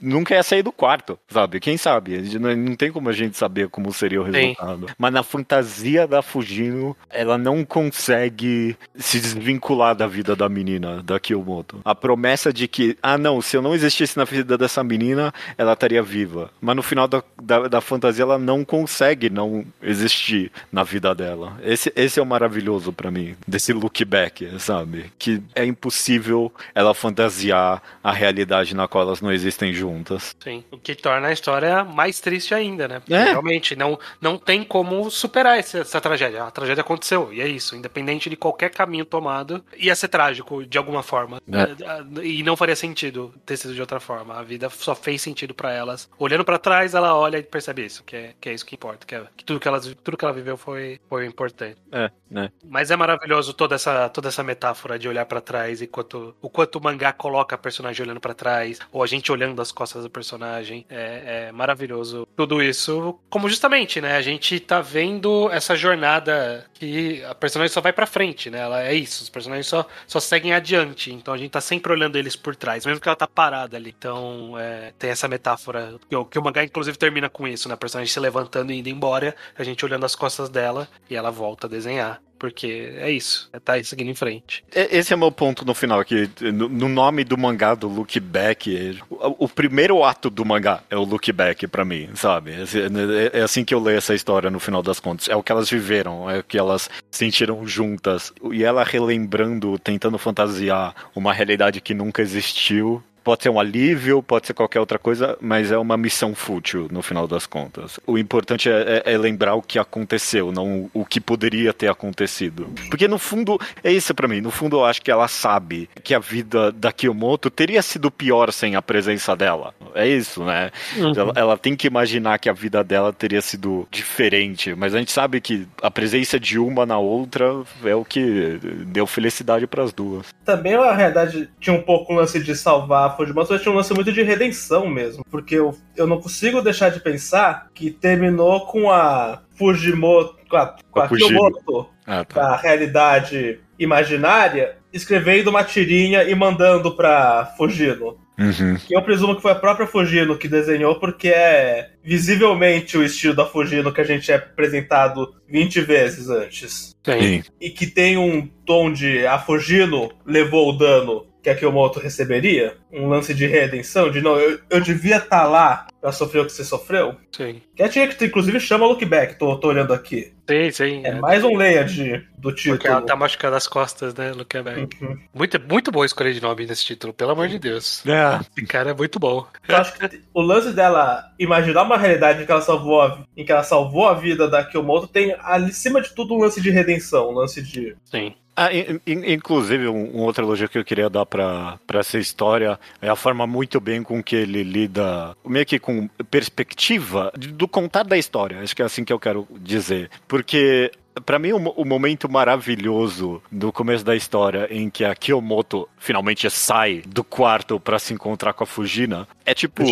Nunca 0.00 0.34
ia 0.34 0.42
sair 0.42 0.62
do 0.62 0.70
quarto, 0.70 1.18
sabe? 1.28 1.58
Quem 1.58 1.76
sabe? 1.76 2.18
Não, 2.38 2.76
tem 2.76 2.92
como 2.92 3.08
a 3.08 3.12
gente 3.12 3.36
saber 3.36 3.68
como 3.68 3.92
seria 3.92 4.22
o 4.22 4.26
Sim. 4.26 4.30
resultado. 4.32 4.86
Mas 4.96 5.12
na 5.12 5.22
fantasia 5.22 6.06
da 6.06 6.22
Fujino, 6.22 6.96
ela 7.08 7.36
não 7.36 7.64
consegue 7.64 8.76
se 8.96 9.18
desvincular 9.18 9.94
da 9.94 10.06
vida 10.06 10.36
da 10.36 10.48
menina, 10.48 11.02
da 11.02 11.18
Kiyomoto. 11.18 11.80
A 11.84 11.94
promessa 11.94 12.52
de 12.52 12.68
que, 12.68 12.96
ah, 13.02 13.18
não, 13.18 13.42
se 13.42 13.56
eu 13.56 13.62
não 13.62 13.74
existisse 13.74 14.16
na 14.16 14.24
vida 14.24 14.56
dessa 14.56 14.84
menina, 14.84 15.34
ela 15.58 15.72
estaria 15.72 16.02
viva. 16.02 16.50
Mas 16.60 16.76
no 16.76 16.82
final 16.82 17.08
da, 17.08 17.22
da, 17.42 17.66
da 17.66 17.80
fantasia, 17.80 18.22
ela 18.22 18.38
não 18.38 18.64
consegue 18.64 19.28
não 19.28 19.64
existir 19.82 20.52
na 20.70 20.84
vida 20.84 21.12
dela. 21.12 21.58
Esse, 21.62 21.92
esse 21.96 22.20
é 22.20 22.22
o 22.22 22.26
maravilhoso 22.26 22.92
pra 22.92 23.10
mim, 23.10 23.34
desse 23.46 23.72
look 23.72 24.04
back, 24.04 24.48
sabe? 24.60 25.10
Que 25.18 25.39
é 25.54 25.64
impossível 25.64 26.52
ela 26.74 26.94
fantasiar 26.94 27.82
a 28.02 28.12
realidade 28.12 28.74
na 28.74 28.86
qual 28.88 29.04
elas 29.04 29.20
não 29.20 29.32
existem 29.32 29.72
juntas. 29.72 30.36
Sim. 30.42 30.64
O 30.70 30.78
que 30.78 30.94
torna 30.94 31.28
a 31.28 31.32
história 31.32 31.84
mais 31.84 32.20
triste 32.20 32.54
ainda, 32.54 32.88
né? 32.88 33.00
Porque 33.00 33.14
É. 33.14 33.24
Realmente, 33.30 33.76
não, 33.76 33.98
não 34.20 34.36
tem 34.36 34.64
como 34.64 35.10
superar 35.10 35.58
essa, 35.58 35.78
essa 35.78 36.00
tragédia. 36.00 36.44
A 36.44 36.50
tragédia 36.50 36.80
aconteceu, 36.82 37.32
e 37.32 37.40
é 37.40 37.48
isso. 37.48 37.76
Independente 37.76 38.28
de 38.30 38.36
qualquer 38.36 38.70
caminho 38.70 39.04
tomado, 39.04 39.64
ia 39.76 39.94
ser 39.94 40.08
trágico 40.08 40.64
de 40.64 40.76
alguma 40.78 41.02
forma. 41.02 41.40
É. 41.50 42.22
E 42.24 42.42
não 42.42 42.56
faria 42.56 42.76
sentido 42.76 43.32
ter 43.46 43.56
sido 43.56 43.74
de 43.74 43.80
outra 43.80 44.00
forma. 44.00 44.38
A 44.38 44.42
vida 44.42 44.68
só 44.70 44.94
fez 44.94 45.22
sentido 45.22 45.54
pra 45.54 45.72
elas. 45.72 46.08
Olhando 46.18 46.44
pra 46.44 46.58
trás, 46.58 46.94
ela 46.94 47.14
olha 47.16 47.38
e 47.38 47.42
percebe 47.42 47.84
isso, 47.84 48.02
que 48.04 48.16
é, 48.16 48.34
que 48.40 48.48
é 48.48 48.54
isso 48.54 48.66
que 48.66 48.74
importa. 48.74 49.06
Que, 49.06 49.14
é- 49.14 49.24
que 49.36 49.44
tudo, 49.44 49.60
que 49.60 49.68
elas, 49.68 49.86
tudo 50.02 50.16
que 50.16 50.24
ela 50.24 50.34
viveu 50.34 50.56
foi, 50.56 51.00
foi 51.08 51.26
importante. 51.26 51.76
É, 51.92 52.10
né? 52.30 52.50
Mas 52.64 52.90
é 52.90 52.96
maravilhoso 52.96 53.52
toda 53.52 53.74
essa, 53.74 54.08
toda 54.08 54.28
essa 54.28 54.42
metáfora 54.42 54.98
de 54.98 55.08
olhar 55.08 55.24
pra 55.30 55.40
trás 55.40 55.80
e 55.80 55.86
quanto, 55.86 56.34
o 56.42 56.50
quanto 56.50 56.76
o 56.76 56.82
mangá 56.82 57.12
coloca 57.12 57.54
a 57.54 57.58
personagem 57.58 58.04
olhando 58.04 58.20
pra 58.20 58.34
trás, 58.34 58.78
ou 58.92 59.02
a 59.02 59.06
gente 59.06 59.30
olhando 59.30 59.62
as 59.62 59.70
costas 59.72 60.02
do 60.02 60.10
personagem. 60.10 60.84
É, 60.90 61.46
é 61.48 61.52
maravilhoso 61.52 62.26
tudo 62.36 62.60
isso. 62.62 63.18
Como 63.30 63.48
justamente, 63.48 64.00
né? 64.00 64.16
A 64.16 64.22
gente 64.22 64.58
tá 64.58 64.80
vendo 64.80 65.48
essa 65.52 65.76
jornada 65.76 66.66
que 66.74 67.22
a 67.24 67.34
personagem 67.34 67.72
só 67.72 67.80
vai 67.80 67.92
pra 67.92 68.06
frente, 68.06 68.50
né? 68.50 68.58
Ela 68.58 68.82
é 68.82 68.94
isso, 68.94 69.22
os 69.22 69.28
personagens 69.30 69.66
só, 69.68 69.86
só 70.06 70.18
seguem 70.18 70.52
adiante. 70.52 71.12
Então 71.12 71.32
a 71.32 71.38
gente 71.38 71.50
tá 71.52 71.60
sempre 71.60 71.92
olhando 71.92 72.16
eles 72.16 72.34
por 72.34 72.56
trás, 72.56 72.84
mesmo 72.84 73.00
que 73.00 73.08
ela 73.08 73.16
tá 73.16 73.28
parada 73.28 73.76
ali. 73.76 73.94
Então 73.96 74.58
é, 74.58 74.92
tem 74.98 75.10
essa 75.10 75.28
metáfora 75.28 75.94
que, 76.08 76.16
o- 76.16 76.24
que 76.24 76.38
o 76.38 76.42
mangá, 76.42 76.64
inclusive, 76.64 76.98
termina 76.98 77.28
com 77.30 77.46
isso, 77.46 77.68
né? 77.68 77.74
A 77.74 77.76
personagem 77.76 78.12
se 78.12 78.18
levantando 78.18 78.72
e 78.72 78.78
indo 78.78 78.88
embora, 78.88 79.34
a 79.56 79.62
gente 79.62 79.84
olhando 79.84 80.04
as 80.06 80.14
costas 80.14 80.48
dela 80.48 80.88
e 81.08 81.14
ela 81.14 81.30
volta 81.30 81.66
a 81.66 81.70
desenhar. 81.70 82.20
Porque 82.40 82.94
é 82.96 83.10
isso, 83.10 83.50
é 83.52 83.60
tá 83.60 83.74
seguindo 83.84 84.08
em 84.10 84.14
frente. 84.14 84.64
Esse 84.74 85.12
é 85.12 85.16
meu 85.16 85.30
ponto 85.30 85.62
no 85.62 85.74
final, 85.74 86.02
que 86.02 86.26
no 86.40 86.70
no 86.70 86.88
nome 86.88 87.22
do 87.22 87.36
mangá 87.36 87.74
do 87.74 87.86
Look 87.86 88.18
Back, 88.18 88.74
é- 88.74 88.94
o, 89.10 89.46
primeiro 89.46 90.02
ato 90.02 90.30
do 90.30 90.42
mangá 90.42 90.82
é 90.88 90.96
o 90.96 91.04
Look 91.04 91.30
Back 91.32 91.66
pra 91.66 91.84
mim, 91.84 92.08
sabe? 92.14 92.62
Esse- 92.62 92.80
É, 92.80 93.40
é 93.40 93.42
assim 93.42 93.62
que 93.62 93.74
eu 93.74 93.78
leio 93.78 93.98
essa 93.98 94.14
história 94.14 94.48
no 94.50 94.58
final 94.58 94.82
das 94.82 94.98
contas. 94.98 95.28
É 95.28 95.36
o 95.36 95.42
que 95.42 95.52
elas 95.52 95.68
viveram, 95.68 96.30
é 96.30 96.38
o 96.38 96.42
que 96.42 96.56
elas 96.56 96.88
sentiram 97.10 97.66
juntas. 97.66 98.32
E 98.52 98.64
ela 98.64 98.82
relembrando, 98.84 99.78
tentando 99.78 100.16
fantasiar 100.16 100.94
uma 101.14 101.34
realidade 101.34 101.78
que 101.82 101.92
nunca 101.92 102.22
existiu. 102.22 103.02
Pode 103.22 103.42
ser 103.42 103.50
um 103.50 103.60
alívio, 103.60 104.22
pode 104.22 104.46
ser 104.46 104.54
qualquer 104.54 104.80
outra 104.80 104.98
coisa, 104.98 105.36
mas 105.40 105.70
é 105.70 105.78
uma 105.78 105.96
missão 105.96 106.34
fútil 106.34 106.88
no 106.90 107.02
final 107.02 107.26
das 107.28 107.46
contas. 107.46 108.00
O 108.06 108.16
importante 108.18 108.68
é, 108.70 109.02
é- 109.06 109.12
é 109.12 109.18
lembrar 109.18 109.54
o 109.54 109.62
que 109.62 109.78
aconteceu, 109.78 110.50
não 110.52 110.90
o 110.94 111.04
que 111.04 111.20
poderia 111.20 111.72
ter 111.72 111.88
acontecido. 111.88 112.66
Porque 112.88 113.06
no 113.06 113.18
fundo, 113.18 113.58
é 113.84 113.92
isso 113.92 114.14
pra 114.14 114.26
mim. 114.28 114.40
No 114.40 114.50
fundo, 114.50 114.76
eu 114.78 114.84
acho 114.84 115.02
que 115.02 115.10
ela 115.10 115.28
sabe 115.28 115.88
que 116.02 116.14
a 116.14 116.18
vida 116.18 116.72
da 116.72 116.90
Kiyomoto 116.92 117.50
teria 117.50 117.82
sido 117.82 118.10
pior 118.10 118.52
sem 118.52 118.74
a 118.76 118.82
presença 118.82 119.36
dela. 119.36 119.74
É 119.94 120.06
isso, 120.06 120.44
né? 120.44 120.70
Ela, 120.96 121.32
ela 121.36 121.58
tem 121.58 121.76
que 121.76 121.86
imaginar 121.86 122.38
que 122.38 122.48
a 122.48 122.52
vida 122.52 122.82
dela 122.82 123.12
teria 123.12 123.40
sido 123.40 123.86
diferente, 123.90 124.74
mas 124.74 124.94
a 124.94 124.98
gente 124.98 125.12
sabe 125.12 125.40
que 125.40 125.66
a 125.82 125.90
presença 125.90 126.38
de 126.38 126.58
uma 126.58 126.84
na 126.86 126.98
outra 126.98 127.62
é 127.84 127.94
o 127.94 128.04
que 128.04 128.58
deu 128.86 129.06
felicidade 129.06 129.66
pras 129.66 129.92
duas. 129.92 130.26
Também 130.44 130.74
a 130.74 130.94
realidade 130.94 131.48
tinha 131.60 131.74
um 131.74 131.82
pouco 131.82 132.12
o 132.12 132.16
lance 132.16 132.42
de 132.42 132.54
salvar 132.54 133.08
a 133.08 133.10
Fujimoto, 133.10 133.52
mas 133.52 133.62
tinha 133.62 133.72
um 133.72 133.76
lance 133.76 133.94
muito 133.94 134.12
de 134.12 134.22
redenção 134.22 134.88
mesmo. 134.88 135.24
Porque 135.30 135.54
eu, 135.54 135.76
eu 135.96 136.06
não 136.06 136.20
consigo 136.20 136.62
deixar 136.62 136.90
de 136.90 137.00
pensar 137.00 137.68
que 137.74 137.90
terminou 137.90 138.66
com 138.66 138.90
a 138.90 139.42
Fujimoto. 139.56 140.38
Com 140.48 140.56
a, 140.56 140.76
com 140.90 141.00
a 141.00 141.04
a 141.04 141.86
Ah, 142.06 142.24
tá. 142.24 142.40
da 142.40 142.56
realidade 142.56 143.60
imaginária, 143.78 144.76
escrevendo 144.92 145.48
uma 145.48 145.64
tirinha 145.64 146.24
e 146.24 146.34
mandando 146.34 146.94
pra 146.96 147.54
Fujino. 147.56 148.18
Uhum. 148.40 148.76
Que 148.76 148.96
eu 148.96 149.02
presumo 149.02 149.36
que 149.36 149.42
foi 149.42 149.52
a 149.52 149.56
própria 149.56 149.86
Fujino 149.86 150.38
que 150.38 150.48
desenhou, 150.48 150.98
porque 150.98 151.28
é 151.28 151.90
visivelmente 152.02 152.96
o 152.96 153.04
estilo 153.04 153.34
da 153.34 153.44
Fujino 153.44 153.92
que 153.92 154.00
a 154.00 154.04
gente 154.04 154.32
é 154.32 154.36
apresentado 154.36 155.34
20 155.46 155.82
vezes 155.82 156.30
antes. 156.30 156.96
Sim. 157.04 157.42
E 157.60 157.68
que 157.68 157.86
tem 157.86 158.16
um 158.16 158.48
tom 158.64 158.90
de 158.90 159.26
a 159.26 159.38
Fujino 159.38 160.10
levou 160.24 160.70
o 160.70 160.78
dano 160.78 161.26
que 161.42 161.50
a 161.50 161.54
Kiyomoto 161.54 162.00
receberia. 162.00 162.76
Um 162.92 163.08
lance 163.08 163.32
de 163.32 163.46
redenção, 163.46 164.10
de 164.10 164.20
não, 164.20 164.36
eu, 164.38 164.58
eu 164.68 164.80
devia 164.80 165.16
estar 165.18 165.44
lá 165.46 165.86
pra 166.00 166.12
sofrer 166.12 166.40
o 166.40 166.46
que 166.46 166.52
você 166.52 166.64
sofreu. 166.64 167.14
Sim. 167.30 167.60
Que 167.74 167.82
é 167.82 167.86
a 167.86 167.88
tirinha 167.88 168.08
que 168.12 168.24
inclusive 168.24 168.58
chama 168.58 168.86
Look 168.86 169.04
Back, 169.04 169.38
tô, 169.38 169.56
tô 169.56 169.68
olhando 169.68 169.92
aqui. 169.92 170.32
Sim, 170.48 170.70
sim. 170.72 171.02
É 171.04 171.14
mais 171.14 171.44
um 171.44 171.56
layer 171.56 171.84
de, 171.84 172.18
do 172.36 172.50
Porque 172.50 172.68
ela 172.68 172.78
título. 172.78 173.02
tá 173.02 173.14
machucando 173.14 173.56
as 173.56 173.68
costas, 173.68 174.14
né, 174.14 174.32
Luke 174.32 174.60
Back. 174.62 174.88
Uhum. 175.00 175.18
Muito, 175.32 175.60
muito 175.60 175.92
boa 175.92 176.04
escolha 176.04 176.32
de 176.32 176.42
nome 176.42 176.66
nesse 176.66 176.84
título, 176.84 177.12
pelo 177.12 177.30
amor 177.30 177.46
de 177.46 177.58
Deus. 177.58 178.04
É. 178.04 178.40
Esse 178.40 178.66
cara 178.66 178.90
é 178.90 178.94
muito 178.94 179.20
bom. 179.20 179.46
Eu 179.68 179.76
acho 179.76 179.92
que 179.96 180.22
o 180.34 180.40
lance 180.40 180.72
dela 180.72 181.30
imaginar 181.38 181.82
uma 181.82 181.96
realidade 181.96 182.42
em 182.42 182.46
que 182.46 182.50
ela 182.50 182.60
salvou 182.60 183.00
a, 183.00 183.22
em 183.36 183.44
que 183.44 183.52
ela 183.52 183.62
salvou 183.62 184.08
a 184.08 184.14
vida 184.14 184.48
da 184.48 184.64
Kiyomoto 184.64 185.06
tem 185.06 185.36
ali 185.40 185.70
acima 185.70 186.00
de 186.00 186.12
tudo 186.14 186.34
um 186.34 186.38
lance 186.38 186.60
de 186.60 186.70
redenção, 186.70 187.30
um 187.30 187.34
lance 187.34 187.62
de 187.62 187.94
Sim. 188.04 188.34
Ah, 188.56 188.72
in- 188.74 189.00
in- 189.06 189.32
inclusive, 189.32 189.88
um, 189.88 190.16
um 190.16 190.20
outro 190.20 190.44
elogio 190.44 190.68
que 190.68 190.76
eu 190.76 190.84
queria 190.84 191.08
dar 191.08 191.24
pra 191.24 191.78
essa 191.94 192.18
história 192.18 192.78
é 193.00 193.08
a 193.08 193.16
forma 193.16 193.46
muito 193.46 193.80
bem 193.80 194.02
com 194.02 194.22
que 194.22 194.36
ele 194.36 194.62
lida, 194.62 195.34
meio 195.46 195.64
que 195.64 195.78
com 195.78 196.08
perspectiva 196.30 197.32
do 197.36 197.66
contar 197.68 198.02
da 198.02 198.18
história. 198.18 198.60
Acho 198.60 198.74
que 198.74 198.82
é 198.82 198.84
assim 198.84 199.04
que 199.04 199.12
eu 199.12 199.18
quero 199.20 199.46
dizer. 199.60 200.10
Porque. 200.26 200.90
Pra 201.26 201.40
mim, 201.40 201.52
o, 201.52 201.58
mo- 201.58 201.74
o 201.76 201.84
momento 201.84 202.30
maravilhoso 202.30 203.42
do 203.50 203.72
começo 203.72 204.04
da 204.04 204.14
história 204.14 204.68
em 204.70 204.88
que 204.88 205.04
a 205.04 205.14
Kiyomoto 205.14 205.88
finalmente 205.98 206.48
sai 206.48 207.02
do 207.04 207.24
quarto 207.24 207.80
pra 207.80 207.98
se 207.98 208.14
encontrar 208.14 208.52
com 208.52 208.62
a 208.62 208.66
Fujina 208.66 209.26
é 209.44 209.52
tipo. 209.52 209.82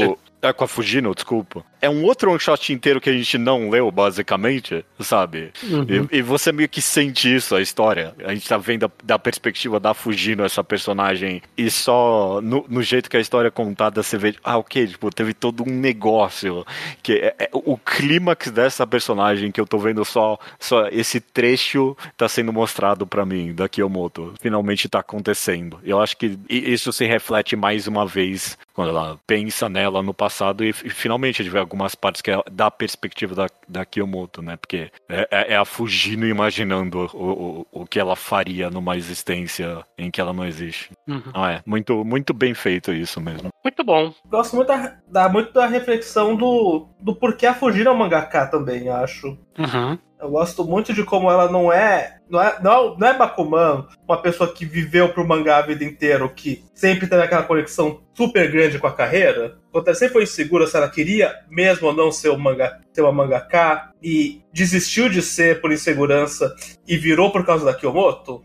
É 0.41 0.53
com 0.53 0.65
a 0.65 0.69
Fujino, 0.69 1.15
desculpa. 1.15 1.65
É 1.81 1.89
um 1.91 2.05
outro 2.05 2.31
one 2.31 2.39
shot 2.41 2.73
inteiro 2.73 3.01
que 3.01 3.11
a 3.11 3.13
gente 3.13 3.37
não 3.39 3.71
leu, 3.71 3.91
basicamente, 3.91 4.85
sabe? 5.01 5.53
Uhum. 5.63 6.07
E, 6.13 6.19
e 6.19 6.23
você 6.23 6.53
meio 6.53 6.69
que 6.69 6.81
sente 6.81 7.33
isso, 7.35 7.55
a 7.57 7.61
história. 7.61 8.15
A 8.25 8.33
gente 8.35 8.49
tá 8.49 8.57
vendo 8.57 8.87
a- 8.87 8.91
da 9.03 9.19
perspectiva 9.19 9.79
da 9.81 9.95
Fujino, 9.95 10.45
essa 10.45 10.63
personagem, 10.63 11.43
e 11.57 11.71
só 11.71 12.41
no, 12.41 12.65
no 12.69 12.83
jeito 12.83 13.09
que 13.11 13.17
a 13.17 13.21
história 13.21 13.49
é 13.49 13.51
contada, 13.51 14.03
você 14.03 14.17
vê, 14.19 14.35
ah, 14.45 14.59
ok, 14.59 14.87
tipo, 14.89 15.11
teve 15.11 15.35
todo 15.35 15.63
um 15.63 15.73
negócio. 15.73 16.65
que 17.03 17.15
é, 17.15 17.35
é- 17.39 17.51
O 17.53 17.77
clímax 17.77 18.51
dessa 18.51 18.87
personagem 18.87 19.51
que 19.51 19.61
eu 19.61 19.67
tô 19.67 19.79
vendo 19.79 20.05
só, 20.05 20.39
só 20.59 20.87
esse 20.89 21.21
trecho 21.21 21.97
tá 22.17 22.29
sendo 22.29 22.53
mostrado 22.53 23.07
pra 23.07 23.25
mim, 23.27 23.53
da 23.55 23.69
Kiyomoto. 23.69 24.35
Finalmente 24.41 24.89
tá 24.89 25.01
acontecendo. 25.01 25.79
Eu 25.85 26.01
acho 26.01 26.17
que 26.17 26.39
isso 26.49 26.93
se 26.93 27.05
reflete 27.07 27.57
mais 27.57 27.87
uma 27.87 28.07
vez 28.07 28.57
quando 28.79 28.91
ela 28.91 29.19
pensa 29.27 29.69
nela 29.69 30.01
no 30.05 30.15
passado 30.15 30.63
e, 30.65 30.69
e 30.69 30.73
finalmente 30.89 31.43
a 31.43 31.45
gente 31.45 31.53
vê 31.53 31.59
algumas 31.59 31.97
partes 31.97 32.23
que 32.23 32.31
é 32.31 32.41
da 32.49 32.71
perspectiva 32.71 33.35
da, 33.35 33.47
da 33.69 33.85
Kiyomoto, 33.85 34.41
né? 34.41 34.57
Porque 34.57 34.89
é, 35.09 35.27
é- 35.33 35.53
é 35.55 35.57
a 35.57 35.65
Fujino 35.65 36.25
imaginando 36.25 37.11
o, 37.13 37.67
o, 37.73 37.83
o 37.83 37.87
que 37.87 37.99
ela 37.99 38.15
faria 38.15 38.71
numa 38.71 38.97
existência 38.97 39.85
em 39.99 40.13
que 40.13 40.21
ela 40.21 40.33
não 40.33 40.47
existe. 40.47 40.93
Uhum. 41.09 41.23
Ah, 41.35 41.55
é. 41.55 41.63
Muito, 41.67 42.05
muito 42.05 42.33
bem 42.33 42.55
feito 42.55 42.93
isso 42.93 43.21
mesmo. 43.21 43.49
Muito 43.65 43.83
bom. 43.83 44.15
Gosto 44.27 44.55
muito 44.55 44.69
da, 44.69 44.97
da- 45.09 45.29
muito 45.29 45.53
da 45.53 45.67
reflexão 45.67 46.37
do, 46.37 46.87
do 47.01 47.17
porquê 47.17 47.47
a 47.47 47.55
Fujino 47.55 47.91
é 47.91 47.93
um 47.93 47.97
mangaka 47.97 48.47
também, 48.47 48.89
acho. 48.89 49.37
Uhum. 49.59 49.99
Eu 50.21 50.31
gosto 50.31 50.65
muito 50.65 50.93
de 50.93 51.05
como 51.05 51.31
ela 51.31 51.51
não 51.51 51.73
é. 51.73 52.19
Não 52.29 52.43
é, 52.43 52.59
não, 52.61 52.97
não 52.99 53.09
é 53.09 53.17
Bakuman, 53.17 53.87
uma 54.07 54.21
pessoa 54.21 54.53
que 54.53 54.67
viveu 54.67 55.09
pro 55.11 55.27
mangá 55.27 55.59
a 55.59 55.63
vida 55.63 55.83
inteira, 55.83 56.29
que 56.29 56.63
sempre 56.75 57.07
teve 57.07 57.23
aquela 57.23 57.45
conexão 57.45 58.03
super 58.13 58.51
grande 58.51 58.79
com 58.79 58.87
a 58.87 58.93
carreira. 58.93 59.57
Quando 59.73 59.89
ela 59.89 59.97
sempre 59.97 60.15
foi 60.15 60.23
insegura 60.25 60.67
se 60.67 60.77
ela 60.77 60.91
queria 60.91 61.35
mesmo 61.49 61.87
ou 61.87 61.95
não 61.95 62.13
ser, 62.13 62.31
um 62.31 62.39
manga, 62.39 62.81
ser 62.93 63.01
uma 63.01 63.13
mangaka, 63.13 63.93
e 64.03 64.43
desistiu 64.53 65.09
de 65.09 65.23
ser 65.23 65.61
por 65.61 65.73
insegurança 65.73 66.55
e 66.87 66.97
virou 66.97 67.33
por 67.33 67.47
causa 67.47 67.65
da 67.65 67.75
Kiyomoto. 67.75 68.43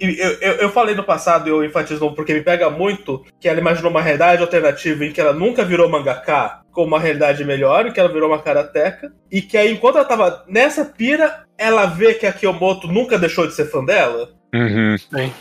E 0.00 0.18
eu, 0.18 0.30
eu, 0.40 0.52
eu 0.54 0.70
falei 0.70 0.94
no 0.94 1.02
passado, 1.02 1.48
e 1.48 1.50
eu 1.50 1.64
enfatizo 1.64 2.14
porque 2.14 2.34
me 2.34 2.42
pega 2.42 2.70
muito, 2.70 3.24
que 3.40 3.48
ela 3.48 3.60
imaginou 3.60 3.90
uma 3.90 4.02
realidade 4.02 4.42
alternativa 4.42 5.04
em 5.04 5.12
que 5.12 5.20
ela 5.20 5.32
nunca 5.32 5.64
virou 5.64 5.88
mangaka 5.88 6.60
com 6.70 6.84
uma 6.84 7.00
realidade 7.00 7.44
melhor, 7.44 7.86
em 7.86 7.92
que 7.92 7.98
ela 7.98 8.12
virou 8.12 8.28
uma 8.28 8.40
karateca, 8.40 9.12
e 9.30 9.42
que 9.42 9.56
aí, 9.56 9.72
enquanto 9.72 9.96
ela 9.96 10.04
tava 10.04 10.44
nessa 10.48 10.84
pira, 10.84 11.44
ela 11.56 11.86
vê 11.86 12.14
que 12.14 12.26
a 12.26 12.32
Kiyomoto 12.32 12.86
nunca 12.86 13.18
deixou 13.18 13.46
de 13.46 13.54
ser 13.54 13.66
fã 13.66 13.84
dela, 13.84 14.28
Uhum. 14.54 14.96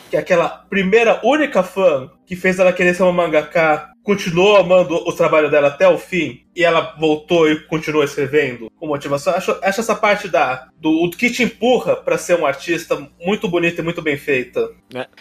que 0.09 0.17
é 0.17 0.19
aquela 0.19 0.49
primeira, 0.69 1.21
única 1.23 1.63
fã 1.63 2.09
que 2.25 2.35
fez 2.35 2.59
ela 2.59 2.73
querer 2.73 2.93
ser 2.93 3.03
uma 3.03 3.13
mangaka, 3.13 3.89
continuou 4.07 4.55
amando 4.55 4.95
o 4.95 5.11
trabalho 5.11 5.51
dela 5.51 5.67
até 5.67 5.85
o 5.85 5.97
fim, 5.97 6.39
e 6.55 6.63
ela 6.63 6.95
voltou 6.97 7.51
e 7.51 7.59
continuou 7.67 8.05
escrevendo 8.05 8.71
com 8.79 8.87
motivação. 8.87 9.33
Acho, 9.35 9.51
acho 9.61 9.81
essa 9.81 9.93
parte 9.93 10.29
da, 10.29 10.69
do, 10.79 11.07
do 11.07 11.17
que 11.17 11.29
te 11.29 11.43
empurra 11.43 11.93
pra 11.97 12.17
ser 12.17 12.39
um 12.39 12.45
artista 12.45 13.05
muito 13.21 13.49
bonita 13.49 13.81
e 13.81 13.83
muito 13.83 14.01
bem 14.01 14.15
feita. 14.15 14.69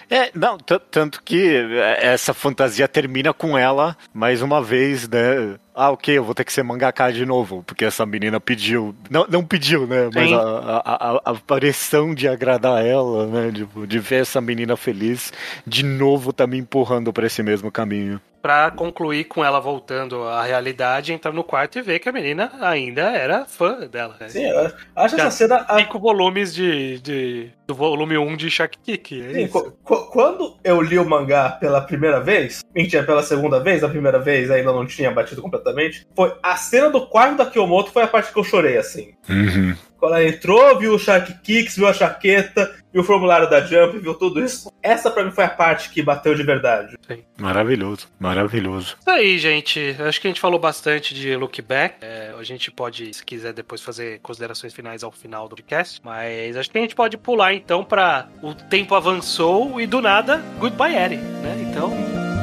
É, 0.08 0.30
não, 0.32 0.56
t- 0.56 0.78
tanto 0.88 1.20
que 1.24 1.48
é, 1.56 2.06
essa 2.06 2.32
fantasia 2.32 2.86
termina 2.86 3.34
com 3.34 3.58
ela 3.58 3.96
mais 4.14 4.40
uma 4.40 4.62
vez, 4.62 5.08
né? 5.08 5.56
Ah, 5.74 5.90
ok, 5.90 6.16
eu 6.16 6.24
vou 6.24 6.34
ter 6.34 6.44
que 6.44 6.52
ser 6.52 6.62
mangaka 6.62 7.12
de 7.12 7.26
novo, 7.26 7.64
porque 7.66 7.84
essa 7.84 8.06
menina 8.06 8.40
pediu. 8.40 8.94
Não, 9.10 9.26
não 9.28 9.44
pediu, 9.44 9.84
né? 9.86 10.08
Mas 10.14 10.32
a, 10.32 10.38
a, 10.38 11.10
a, 11.10 11.20
a 11.32 11.34
pressão 11.34 12.14
de 12.14 12.28
agradar 12.28 12.86
ela, 12.86 13.26
né? 13.26 13.52
Tipo, 13.52 13.84
de 13.86 13.98
ver 13.98 14.22
essa 14.22 14.40
menina 14.40 14.76
feliz, 14.76 15.32
de 15.66 15.82
novo 15.82 16.32
tá 16.32 16.46
me 16.46 16.56
empurrando 16.56 17.12
pra 17.12 17.26
esse 17.26 17.42
mesmo 17.42 17.70
caminho. 17.70 18.18
Pra 18.46 18.70
concluir 18.70 19.24
com 19.24 19.44
ela 19.44 19.58
voltando 19.58 20.22
à 20.22 20.44
realidade, 20.44 21.12
entrar 21.12 21.32
no 21.32 21.42
quarto 21.42 21.80
e 21.80 21.82
ver 21.82 21.98
que 21.98 22.08
a 22.08 22.12
menina 22.12 22.52
ainda 22.60 23.02
era 23.10 23.44
fã 23.44 23.80
dela. 23.88 24.14
né? 24.20 24.28
Sim, 24.28 24.44
eu 24.48 24.70
acho 24.94 25.16
Já- 25.16 25.24
essa 25.26 25.36
cena. 25.36 25.64
a- 25.66 25.78
Cinco 25.80 25.98
volumes 25.98 26.54
de, 26.54 27.00
de- 27.00 27.50
do 27.66 27.74
volume 27.74 28.16
1 28.16 28.36
de 28.36 28.48
Shark 28.48 28.78
Kick. 28.84 29.20
É 29.20 29.48
Sim, 29.48 29.72
quando 29.82 30.56
eu 30.62 30.80
li 30.80 30.96
o 30.96 31.04
mangá 31.04 31.50
pela 31.50 31.80
primeira 31.80 32.20
vez, 32.20 32.60
mentira, 32.72 33.02
pela 33.02 33.24
segunda 33.24 33.58
vez, 33.58 33.82
a 33.82 33.88
primeira 33.88 34.20
vez 34.20 34.48
ainda 34.48 34.72
não 34.72 34.86
tinha 34.86 35.10
batido 35.10 35.42
completamente, 35.42 36.06
foi 36.14 36.32
a 36.40 36.54
cena 36.56 36.88
do 36.88 37.04
quarto 37.04 37.38
da 37.38 37.46
Kiyomoto 37.46 37.90
foi 37.90 38.04
a 38.04 38.06
parte 38.06 38.32
que 38.32 38.38
eu 38.38 38.44
chorei, 38.44 38.78
assim. 38.78 39.14
Uhum. 39.28 39.74
Quando 39.98 40.14
ela 40.14 40.24
entrou, 40.24 40.78
viu 40.78 40.94
o 40.94 40.98
Shark 40.98 41.32
Kicks, 41.42 41.76
viu 41.76 41.88
a 41.88 41.92
chaqueta, 41.92 42.74
viu 42.92 43.02
o 43.02 43.04
formulário 43.04 43.48
da 43.48 43.60
Jump, 43.60 43.98
viu 43.98 44.14
tudo 44.14 44.40
isso. 44.44 44.70
Essa 44.82 45.10
pra 45.10 45.24
mim 45.24 45.30
foi 45.30 45.44
a 45.44 45.48
parte 45.48 45.90
que 45.90 46.02
bateu 46.02 46.34
de 46.34 46.42
verdade. 46.42 46.96
Maravilhoso, 47.38 48.08
maravilhoso. 48.18 48.96
Isso 49.00 49.10
aí, 49.10 49.38
gente. 49.38 49.96
Acho 49.98 50.20
que 50.20 50.26
a 50.26 50.30
gente 50.30 50.40
falou 50.40 50.58
bastante 50.58 51.14
de 51.14 51.34
Look 51.36 51.60
Back. 51.62 51.96
É, 52.02 52.34
a 52.38 52.42
gente 52.42 52.70
pode, 52.70 53.12
se 53.14 53.24
quiser, 53.24 53.52
depois 53.52 53.80
fazer 53.80 54.20
considerações 54.20 54.72
finais 54.74 55.02
ao 55.02 55.10
final 55.12 55.44
do 55.48 55.56
podcast. 55.56 56.00
Mas 56.04 56.56
acho 56.56 56.70
que 56.70 56.78
a 56.78 56.80
gente 56.80 56.94
pode 56.94 57.16
pular 57.16 57.54
então 57.54 57.84
pra 57.84 58.28
o 58.42 58.54
tempo 58.54 58.94
avançou 58.94 59.80
e 59.80 59.86
do 59.86 60.00
nada, 60.00 60.42
Goodbye 60.58 60.94
Eri, 60.94 61.16
né? 61.16 61.66
Então 61.70 61.90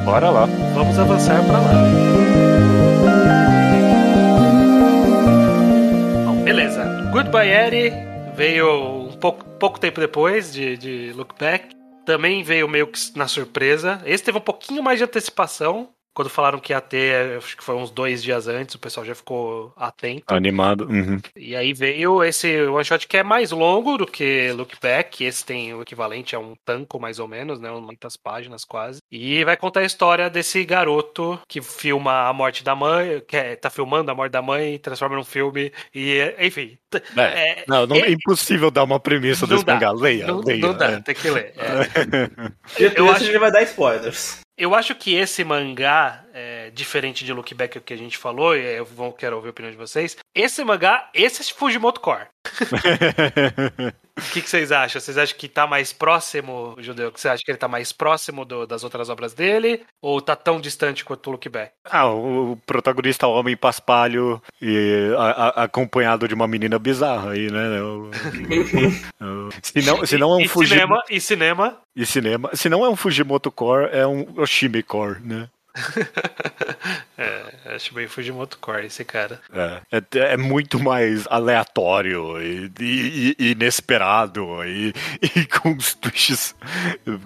Bora 0.04 0.28
lá. 0.30 0.46
vamos 0.74 0.98
avançar 0.98 1.42
pra 1.44 1.58
lá. 1.58 2.13
Beleza. 6.54 6.84
Goodbye 7.10 7.48
Eri 7.48 7.92
veio 8.36 9.08
um 9.08 9.16
pouco, 9.18 9.44
pouco 9.58 9.80
tempo 9.80 9.98
depois 9.98 10.52
de, 10.52 10.76
de 10.76 11.12
Look 11.12 11.34
Back. 11.36 11.74
Também 12.06 12.44
veio 12.44 12.68
meio 12.68 12.86
que 12.86 13.00
na 13.16 13.26
surpresa. 13.26 14.00
Esse 14.06 14.22
teve 14.22 14.38
um 14.38 14.40
pouquinho 14.40 14.80
mais 14.80 14.98
de 14.98 15.04
antecipação. 15.04 15.88
Quando 16.14 16.30
falaram 16.30 16.60
que 16.60 16.72
ia 16.72 16.80
ter, 16.80 17.38
acho 17.38 17.56
que 17.56 17.64
foi 17.64 17.74
uns 17.74 17.90
dois 17.90 18.22
dias 18.22 18.46
antes, 18.46 18.74
o 18.76 18.78
pessoal 18.78 19.04
já 19.04 19.14
ficou 19.14 19.72
atento. 19.76 20.32
Animado. 20.32 20.84
Uhum. 20.88 21.20
E 21.36 21.56
aí 21.56 21.72
veio 21.72 22.22
esse 22.22 22.62
one 22.66 22.84
shot 22.84 23.06
que 23.08 23.16
é 23.16 23.22
mais 23.24 23.50
longo 23.50 23.98
do 23.98 24.06
que 24.06 24.52
Look 24.52 24.74
Back. 24.80 25.24
Esse 25.24 25.44
tem 25.44 25.74
o 25.74 25.82
equivalente 25.82 26.36
a 26.36 26.38
um 26.38 26.54
tanco, 26.64 27.00
mais 27.00 27.18
ou 27.18 27.26
menos, 27.26 27.58
né? 27.60 27.68
Muitas 27.72 28.16
páginas 28.16 28.64
quase. 28.64 29.00
E 29.10 29.42
vai 29.44 29.56
contar 29.56 29.80
a 29.80 29.84
história 29.84 30.30
desse 30.30 30.64
garoto 30.64 31.38
que 31.48 31.60
filma 31.60 32.28
a 32.28 32.32
morte 32.32 32.62
da 32.62 32.76
mãe, 32.76 33.20
que 33.26 33.36
é, 33.36 33.56
tá 33.56 33.68
filmando 33.68 34.10
a 34.10 34.14
morte 34.14 34.30
da 34.32 34.40
mãe, 34.42 34.78
transforma 34.78 35.16
num 35.16 35.24
filme. 35.24 35.72
E, 35.94 36.34
enfim. 36.38 36.78
É, 37.16 37.22
é- 37.60 37.64
não, 37.66 37.86
não, 37.88 37.96
é- 37.96 38.02
é 38.02 38.10
impossível 38.12 38.70
dar 38.70 38.84
uma 38.84 39.00
premissa 39.00 39.46
Não 39.46 39.54
desse 39.54 39.64
dá. 39.64 39.74
mangá. 39.74 39.90
Leia, 39.90 40.28
não, 40.28 40.40
leia. 40.40 40.60
não 40.60 40.74
dá, 40.76 40.92
é. 40.92 41.00
tem 41.00 41.14
que 41.14 41.28
ler. 41.28 41.52
É. 41.56 42.28
Dito 42.78 42.94
Eu 42.98 43.10
acho- 43.10 43.22
a 43.24 43.26
gente 43.26 43.38
vai 43.38 43.50
dar 43.50 43.62
spoilers. 43.64 44.43
Eu 44.56 44.74
acho 44.74 44.94
que 44.94 45.14
esse 45.14 45.42
mangá, 45.42 46.24
é, 46.66 46.70
diferente 46.70 47.24
de 47.24 47.32
Look 47.32 47.52
Back 47.54 47.80
que 47.80 47.94
a 47.94 47.96
gente 47.98 48.16
falou, 48.18 48.56
e 48.56 48.76
eu 48.76 48.84
vou, 48.84 49.12
quero 49.12 49.36
ouvir 49.36 49.48
a 49.48 49.50
opinião 49.50 49.70
de 49.72 49.76
vocês. 49.78 50.16
Esse 50.34 50.64
mangá, 50.64 51.08
esse 51.14 51.42
é 51.42 51.54
Fujimoto 51.54 52.00
Core. 52.00 52.26
O 54.16 54.22
que, 54.32 54.40
que 54.42 54.48
vocês 54.48 54.70
acham? 54.70 55.00
Vocês 55.00 55.18
acham 55.18 55.36
que 55.36 55.48
tá 55.48 55.66
mais 55.66 55.92
próximo, 55.92 56.76
Judeu? 56.78 57.10
Que 57.10 57.20
você 57.20 57.28
acha 57.28 57.42
que 57.44 57.50
ele 57.50 57.58
tá 57.58 57.66
mais 57.66 57.90
próximo 57.92 58.44
do- 58.44 58.64
das 58.64 58.84
outras 58.84 59.08
obras 59.08 59.34
dele? 59.34 59.82
Ou 60.00 60.20
tá 60.20 60.36
tão 60.36 60.60
distante 60.60 61.04
quanto 61.04 61.26
o 61.26 61.30
Look 61.32 61.48
Back? 61.48 61.72
Ah, 61.84 62.06
o 62.08 62.52
o 62.52 62.56
protagonista 62.58 63.26
homem 63.26 63.56
paspalho 63.56 64.40
e 64.62 65.12
a- 65.18 65.22
a- 65.62 65.64
acompanhado 65.64 66.28
de 66.28 66.34
uma 66.34 66.46
menina 66.46 66.78
bizarra 66.78 67.32
aí, 67.32 67.50
né? 67.50 67.80
O- 67.82 68.10
o- 68.10 69.50
se, 69.60 69.82
não, 69.84 70.06
se 70.06 70.16
não 70.16 70.30
é 70.34 70.36
um 70.36 70.40
e, 70.42 70.46
Fujimoto 70.48 70.76
cinema, 70.78 71.02
e 71.10 71.20
cinema. 71.20 71.80
e 71.96 72.06
cinema, 72.06 72.50
se 72.54 72.68
não 72.68 72.84
é 72.84 72.88
um 72.88 72.94
Fujimoto 72.96 73.50
Core, 73.50 73.88
é 73.92 74.06
um 74.06 74.32
Oshimi 74.40 74.82
Core, 74.84 75.18
né? 75.24 75.48
É, 77.16 77.74
acho 77.76 77.94
bem 77.94 78.08
Fujimoto 78.08 78.58
Core 78.58 78.86
esse 78.86 79.04
cara. 79.04 79.40
É, 79.52 79.80
é, 79.98 80.32
é 80.32 80.36
muito 80.36 80.80
mais 80.82 81.26
aleatório 81.28 82.40
e, 82.42 82.70
e- 82.80 83.36
e 83.38 83.50
inesperado 83.52 84.44
e, 84.64 84.92
e 85.22 85.46
com 85.46 85.72
os 85.76 85.94
twists 85.94 86.54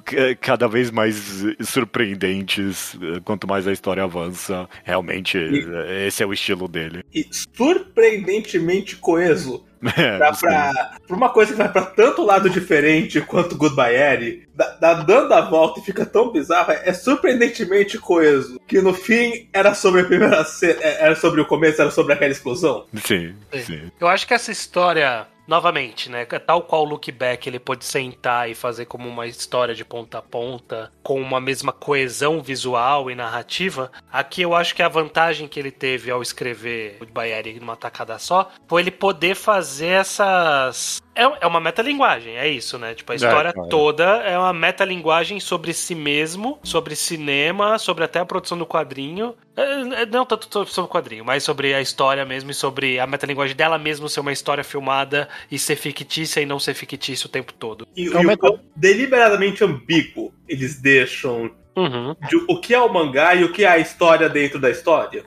ca- 0.05 0.35
cada 0.41 0.69
vez 0.69 0.91
mais 0.91 1.43
surpreendentes 1.61 2.97
eh, 3.01 3.21
quanto 3.25 3.47
mais 3.49 3.67
a 3.67 3.73
história 3.73 4.05
avança. 4.05 4.69
Realmente, 4.85 5.39
eh, 5.39 6.07
esse 6.07 6.23
é 6.23 6.27
o 6.27 6.33
estilo 6.35 6.69
dele. 6.69 7.03
E 7.15 7.27
surpreendentemente 7.33 8.97
coeso. 8.97 9.65
É, 9.97 10.19
Pra, 10.19 10.33
pra, 10.33 10.91
pra 11.07 11.17
uma 11.17 11.29
coisa 11.29 11.53
que 11.53 11.59
vai 11.59 11.71
pra 11.71 11.83
tanto 11.83 12.25
lado 12.25 12.51
diferente 12.51 13.21
quanto 13.21 13.57
Goodbye 13.57 13.95
Eri, 13.95 14.49
dá, 14.55 14.77
dá 14.81 14.95
dando 14.95 15.33
a 15.33 15.41
volta 15.41 15.81
e 15.81 15.85
fica 15.85 16.05
tão 16.05 16.33
bizarro, 16.33 16.73
é 16.73 16.93
surpreendentemente 16.93 17.99
coeso. 17.99 18.61
Que 18.67 18.81
no 18.81 18.93
fim 18.93 19.49
era 19.53 19.75
sobre 19.75 20.01
a 20.01 20.05
primeira 20.05 20.45
cena, 20.45 20.81
era 20.83 21.15
sobre 21.17 21.41
o 21.41 21.47
começo, 21.47 21.81
era 21.81 21.91
sobre 21.91 22.13
aquela 22.13 22.33
explosão. 22.33 22.87
Sim, 23.05 23.35
Sim. 23.53 23.63
sim. 23.63 23.93
Eu 24.01 24.09
acho 24.09 24.27
que 24.27 24.35
essa 24.35 24.51
história, 24.51 25.27
novamente, 25.49 26.11
né? 26.11 26.27
Tal 26.27 26.63
qual 26.63 26.83
o 26.83 26.85
Look 26.85 27.11
Back, 27.11 27.49
ele 27.49 27.59
pode 27.59 27.87
sentar 27.87 28.51
e 28.51 28.55
fazer 28.55 28.85
como 28.85 29.09
uma 29.09 29.27
história 29.27 29.75
de 29.75 29.85
ponta 29.85 30.19
a 30.19 30.23
ponta, 30.23 30.93
com 31.03 31.21
uma 31.21 31.41
mesma 31.41 31.73
coesão 31.73 32.43
visual 32.43 33.11
e 33.11 33.15
narrativa. 33.15 33.91
Aqui 34.13 34.43
eu 34.43 34.55
acho 34.55 34.75
que 34.75 34.83
a 34.83 34.89
vantagem 34.89 35.49
que 35.49 35.59
ele 35.59 35.71
teve 35.71 36.11
ao 36.11 36.21
escrever 36.21 36.97
Goodbye 36.99 37.33
Eri 37.33 37.59
numa 37.59 37.77
tacada 37.77 38.19
só 38.19 38.51
foi 38.69 38.83
ele 38.83 38.91
poder 38.91 39.35
fazer 39.35 39.87
essas. 39.87 41.01
É, 41.15 41.23
é 41.41 41.47
uma 41.47 41.61
metalinguagem, 41.61 42.37
é 42.37 42.47
isso, 42.47 42.79
né? 42.79 42.95
Tipo, 42.95 43.13
a 43.13 43.17
história 43.17 43.53
claro. 43.53 43.69
toda 43.71 44.05
é 44.19 44.39
uma 44.39 44.53
metalinguagem 44.53 45.41
sobre 45.41 45.73
si 45.73 45.95
mesmo, 45.95 46.59
sobre 46.63 46.95
cinema, 46.95 47.79
sobre 47.79 48.05
até 48.05 48.21
a 48.21 48.27
produção 48.27 48.59
do 48.59 48.67
quadrinho. 48.67 49.35
É, 49.61 50.03
é, 50.03 50.07
Não 50.07 50.25
tanto 50.25 50.47
so- 50.51 50.67
sobre 50.67 50.89
o 50.89 50.93
quadrinho, 50.93 51.25
mas 51.25 51.43
sobre 51.43 51.75
a 51.75 51.81
história 51.81 52.25
mesmo 52.25 52.51
e 52.51 52.55
sobre 52.55 52.99
a 53.01 53.07
metalinguagem 53.07 53.57
dela 53.57 53.79
mesmo 53.79 54.09
ser 54.09 54.21
uma 54.21 54.33
história 54.33 54.63
filmada 54.63 55.29
e 55.51 55.59
ser 55.59 55.77
fictícia 55.77 56.41
e 56.41 56.47
não 56.47 56.59
ser 56.61 56.75
fictícia 56.75 57.27
o 57.27 57.31
tempo 57.31 57.53
todo. 57.53 57.87
E, 57.97 58.07
É 58.07 58.11
um 58.17 58.23
e 58.23 58.25
o 58.25 58.29
meta- 58.29 58.61
deliberadamente 58.77 59.65
ambíguo 59.65 60.33
eles 60.49 60.81
deixam 60.81 61.51
Uhum. 61.77 62.15
de 62.29 62.37
o 62.49 62.61
que 62.61 62.75
é 62.75 62.81
o 62.81 62.93
mangá 62.93 63.35
e 63.37 63.45
o 63.45 63.53
que 63.53 63.65
é 63.65 63.69
a 63.69 63.79
história 63.79 64.29
dentro 64.29 64.59
da 64.59 64.71
história. 64.71 65.25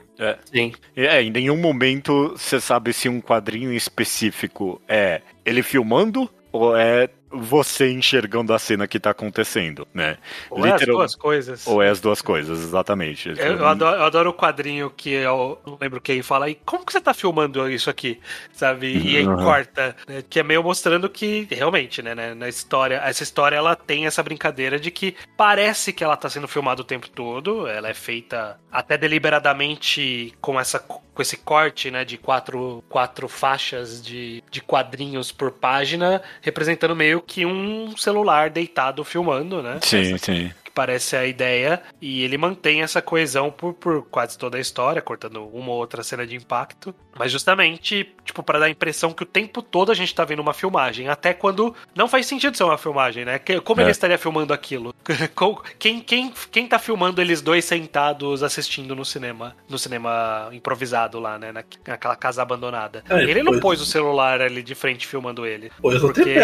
Sim. 0.52 0.72
É, 0.94 1.20
em 1.22 1.30
nenhum 1.30 1.56
momento 1.56 2.34
você 2.36 2.60
sabe 2.60 2.92
se 2.92 3.08
um 3.08 3.20
quadrinho 3.20 3.72
específico 3.72 4.80
é 4.86 5.20
ele 5.44 5.62
filmando 5.62 6.28
ou 6.52 6.76
é 6.76 7.08
você 7.32 7.90
enxergando 7.90 8.52
a 8.52 8.58
cena 8.58 8.86
que 8.86 9.00
tá 9.00 9.10
acontecendo, 9.10 9.86
né? 9.94 10.18
Ou 10.50 10.64
é 10.66 10.70
as 10.72 10.80
Literal- 10.80 10.98
duas 10.98 11.16
coisas. 11.16 11.66
Ou 11.66 11.82
é 11.82 11.88
as 11.88 12.00
duas 12.00 12.20
coisas, 12.22 12.60
exatamente. 12.60 13.28
Eu, 13.30 13.36
eu 13.36 13.66
adoro, 13.66 13.96
eu 13.96 14.04
adoro 14.04 14.30
o 14.30 14.34
quadrinho 14.34 14.90
que 14.90 15.10
eu 15.10 15.58
não 15.66 15.78
lembro 15.80 16.00
quem 16.00 16.22
fala, 16.22 16.48
e 16.50 16.54
como 16.54 16.84
que 16.84 16.92
você 16.92 17.00
tá 17.00 17.14
filmando 17.14 17.68
isso 17.70 17.88
aqui? 17.90 18.20
Sabe? 18.52 18.86
E 18.86 19.16
aí 19.16 19.26
Uhum. 19.26 19.36
corta, 19.36 19.96
né? 20.06 20.22
que 20.28 20.38
é 20.40 20.42
meio 20.42 20.62
mostrando 20.62 21.08
que, 21.08 21.46
realmente, 21.50 22.02
né, 22.02 22.14
né, 22.14 22.34
na 22.34 22.48
história, 22.48 22.96
essa 23.04 23.22
história 23.22 23.56
ela 23.56 23.74
tem 23.74 24.06
essa 24.06 24.22
brincadeira 24.22 24.78
de 24.78 24.90
que 24.90 25.14
parece 25.36 25.92
que 25.92 26.02
ela 26.04 26.16
tá 26.16 26.28
sendo 26.28 26.46
filmada 26.48 26.82
o 26.82 26.84
tempo 26.84 27.08
todo, 27.08 27.66
ela 27.66 27.88
é 27.88 27.94
feita 27.94 28.58
até 28.70 28.96
deliberadamente 28.98 30.32
com 30.40 30.58
essa 30.58 30.78
com 31.14 31.20
esse 31.20 31.36
corte, 31.36 31.90
né, 31.90 32.06
de 32.06 32.16
quatro, 32.16 32.82
quatro 32.88 33.28
faixas 33.28 34.02
de, 34.02 34.42
de 34.50 34.62
quadrinhos 34.62 35.30
por 35.30 35.50
página, 35.50 36.22
representando 36.40 36.96
meio 36.96 37.21
que 37.26 37.46
um 37.46 37.96
celular 37.96 38.50
deitado 38.50 39.04
filmando, 39.04 39.62
né? 39.62 39.78
Sim, 39.82 40.16
sim. 40.18 40.50
Parece 40.74 41.16
a 41.16 41.26
ideia, 41.26 41.82
e 42.00 42.22
ele 42.22 42.38
mantém 42.38 42.82
essa 42.82 43.02
coesão 43.02 43.50
por, 43.50 43.74
por 43.74 44.02
quase 44.06 44.38
toda 44.38 44.56
a 44.56 44.60
história, 44.60 45.02
cortando 45.02 45.46
uma 45.48 45.70
ou 45.70 45.76
outra 45.78 46.02
cena 46.02 46.26
de 46.26 46.34
impacto, 46.36 46.94
mas 47.18 47.30
justamente, 47.30 48.10
tipo, 48.24 48.42
para 48.42 48.58
dar 48.58 48.66
a 48.66 48.70
impressão 48.70 49.12
que 49.12 49.22
o 49.22 49.26
tempo 49.26 49.60
todo 49.62 49.92
a 49.92 49.94
gente 49.94 50.14
tá 50.14 50.24
vendo 50.24 50.40
uma 50.40 50.54
filmagem, 50.54 51.08
até 51.08 51.34
quando 51.34 51.74
não 51.94 52.08
faz 52.08 52.26
sentido 52.26 52.56
ser 52.56 52.64
uma 52.64 52.78
filmagem, 52.78 53.24
né? 53.24 53.38
Como 53.64 53.80
É. 53.80 53.84
ele 53.84 53.90
estaria 53.90 54.16
filmando 54.18 54.52
aquilo? 54.52 54.94
Quem, 55.78 56.00
quem, 56.00 56.32
quem 56.50 56.66
tá 56.66 56.78
filmando 56.78 57.20
eles 57.20 57.42
dois 57.42 57.64
sentados 57.64 58.42
assistindo 58.42 58.94
no 58.94 59.04
cinema, 59.04 59.56
no 59.68 59.78
cinema 59.78 60.48
improvisado 60.52 61.18
lá, 61.18 61.38
né? 61.38 61.50
Na- 61.52 61.64
Naquela 61.86 62.16
casa 62.16 62.40
abandonada. 62.42 63.02
É, 63.08 63.22
ele 63.24 63.42
não 63.42 63.58
pôs 63.60 63.80
o 63.80 63.86
celular 63.86 64.40
ali 64.40 64.62
de 64.62 64.74
frente 64.74 65.06
filmando 65.06 65.44
ele. 65.46 65.70
Pois 65.80 66.00
Porque. 66.00 66.34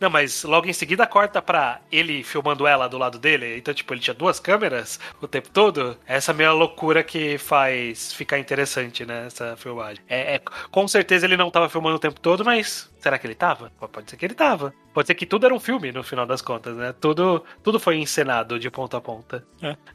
Não, 0.00 0.10
mas 0.10 0.44
logo 0.44 0.66
em 0.68 0.72
seguida 0.72 1.06
corta 1.06 1.40
pra 1.42 1.80
ele 1.90 2.22
filmando 2.22 2.66
ela 2.66 2.88
do 2.88 2.98
lado 2.98 3.18
dele. 3.18 3.56
Então, 3.56 3.72
tipo, 3.78 3.94
ele 3.94 4.00
tinha 4.00 4.14
duas 4.14 4.38
câmeras 4.38 5.00
o 5.20 5.26
tempo 5.26 5.48
todo. 5.50 5.96
Essa 6.06 6.32
meio 6.32 6.54
loucura 6.54 7.02
que 7.02 7.38
faz 7.38 8.12
ficar 8.12 8.38
interessante, 8.38 9.04
né? 9.04 9.26
Essa 9.26 9.56
filmagem. 9.56 10.02
É, 10.08 10.36
é- 10.36 10.42
com 10.70 10.86
certeza 10.86 11.26
ele 11.26 11.36
não 11.36 11.50
tava 11.50 11.68
filmando 11.68 11.96
o 11.96 12.00
tempo 12.00 12.20
todo, 12.20 12.44
mas 12.44 12.90
será 13.00 13.18
que 13.18 13.26
ele 13.26 13.34
tava? 13.34 13.72
Pode 13.92 14.10
ser 14.10 14.16
que 14.16 14.26
ele 14.26 14.34
tava. 14.34 14.74
Pode 14.92 15.06
ser 15.06 15.14
que 15.14 15.26
tudo 15.26 15.46
era 15.46 15.54
um 15.54 15.60
filme 15.60 15.92
no 15.92 16.02
final 16.02 16.26
das 16.26 16.42
contas, 16.42 16.76
né? 16.76 16.92
Tudo, 17.00 17.44
tudo 17.62 17.78
foi 17.78 17.96
encenado 17.98 18.58
de 18.58 18.68
ponta 18.70 18.96
a 18.96 19.00
ponta. 19.00 19.44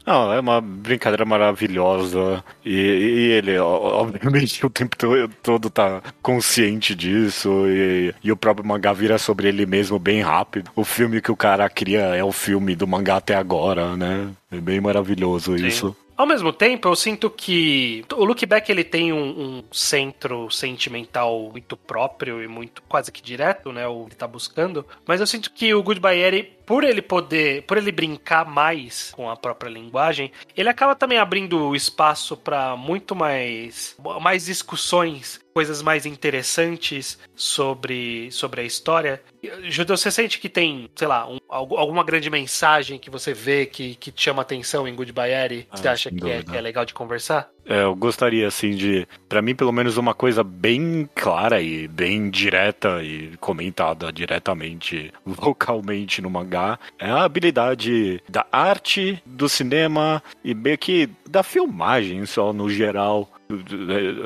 Não, 0.06 0.32
é 0.32 0.40
uma 0.40 0.60
brincadeira 0.60 1.24
maravilhosa. 1.24 2.42
E, 2.64 2.70
e 2.70 3.30
ele, 3.32 3.58
obviamente, 3.58 4.64
o 4.64 4.70
tempo 4.70 4.96
to- 4.96 5.28
todo 5.42 5.68
tá 5.68 6.02
consciente 6.22 6.94
disso. 6.94 7.66
E, 7.66 8.14
e 8.22 8.32
o 8.32 8.36
próprio 8.36 8.66
mangá 8.66 8.92
vira 8.92 9.18
sobre 9.18 9.48
ele 9.48 9.66
mesmo 9.66 9.98
bem 9.98 10.22
rápido. 10.22 10.70
O 10.74 10.84
filme 10.84 11.20
que 11.20 11.30
o 11.30 11.36
cara 11.36 11.68
cria 11.68 12.00
é 12.14 12.24
o 12.24 12.32
filme 12.32 12.74
do 12.74 12.86
mangá 12.86 13.16
até 13.16 13.34
agora, 13.34 13.96
né? 13.96 14.30
É 14.50 14.58
bem 14.60 14.80
maravilhoso 14.80 15.58
Sim. 15.58 15.66
isso. 15.66 15.96
Ao 16.16 16.26
mesmo 16.26 16.52
tempo, 16.52 16.86
eu 16.86 16.94
sinto 16.94 17.28
que 17.28 18.04
o 18.12 18.24
Look 18.24 18.46
Back 18.46 18.70
ele 18.70 18.84
tem 18.84 19.12
um, 19.12 19.58
um 19.58 19.64
centro 19.72 20.48
sentimental 20.48 21.50
muito 21.50 21.76
próprio 21.76 22.40
e 22.42 22.46
muito 22.46 22.82
quase 22.82 23.10
que 23.10 23.20
direto, 23.20 23.72
né? 23.72 23.86
O 23.88 24.04
que 24.04 24.10
ele 24.10 24.14
tá 24.14 24.26
buscando. 24.26 24.86
Mas 25.06 25.20
eu 25.20 25.26
sinto 25.26 25.50
que 25.50 25.74
o 25.74 25.82
Goodbye 25.82 26.20
Eri, 26.20 26.52
por 26.66 26.84
ele 26.84 27.02
poder, 27.02 27.62
por 27.62 27.76
ele 27.76 27.92
brincar 27.92 28.44
mais 28.46 29.10
com 29.12 29.30
a 29.30 29.36
própria 29.36 29.68
linguagem, 29.70 30.30
ele 30.56 30.68
acaba 30.68 30.94
também 30.94 31.18
abrindo 31.18 31.74
espaço 31.74 32.36
para 32.36 32.76
muito 32.76 33.14
mais, 33.14 33.96
mais 34.20 34.46
discussões, 34.46 35.40
coisas 35.52 35.82
mais 35.82 36.06
interessantes 36.06 37.18
sobre, 37.34 38.30
sobre 38.30 38.60
a 38.60 38.64
história. 38.64 39.22
Judeu, 39.64 39.96
você 39.96 40.10
sente 40.10 40.38
que 40.38 40.48
tem, 40.48 40.88
sei 40.96 41.06
lá, 41.06 41.28
um- 41.28 41.38
algu- 41.48 41.76
alguma 41.76 42.02
grande 42.02 42.30
mensagem 42.30 42.98
que 42.98 43.10
você 43.10 43.32
vê 43.32 43.66
que, 43.66 43.94
que 43.96 44.10
te 44.10 44.22
chama 44.22 44.42
atenção 44.42 44.88
em 44.88 44.94
Goodbye 44.94 45.32
Eri? 45.32 45.68
Você 45.72 45.88
Ah, 45.88 45.92
acha 45.92 46.10
que 46.10 46.30
é, 46.30 46.42
que 46.42 46.56
é 46.56 46.60
legal 46.60 46.84
de 46.84 46.94
conversar? 46.94 47.50
É, 47.66 47.82
eu 47.82 47.94
gostaria, 47.94 48.46
assim, 48.46 48.72
de. 48.72 49.06
Pra 49.28 49.42
mim, 49.42 49.54
pelo 49.54 49.72
menos, 49.72 49.96
uma 49.96 50.14
coisa 50.14 50.44
bem 50.44 51.08
clara 51.14 51.60
e 51.60 51.88
bem 51.88 52.30
direta 52.30 53.02
e 53.02 53.36
comentada 53.38 54.12
diretamente, 54.12 55.12
vocalmente 55.24 56.20
no 56.20 56.30
mangá, 56.30 56.78
é 56.98 57.10
a 57.10 57.24
habilidade 57.24 58.22
da 58.28 58.46
arte, 58.52 59.22
do 59.24 59.48
cinema 59.48 60.22
e 60.44 60.54
meio 60.54 60.78
que 60.78 61.08
da 61.28 61.42
filmagem 61.42 62.24
só 62.26 62.52
no 62.52 62.68
geral. 62.68 63.30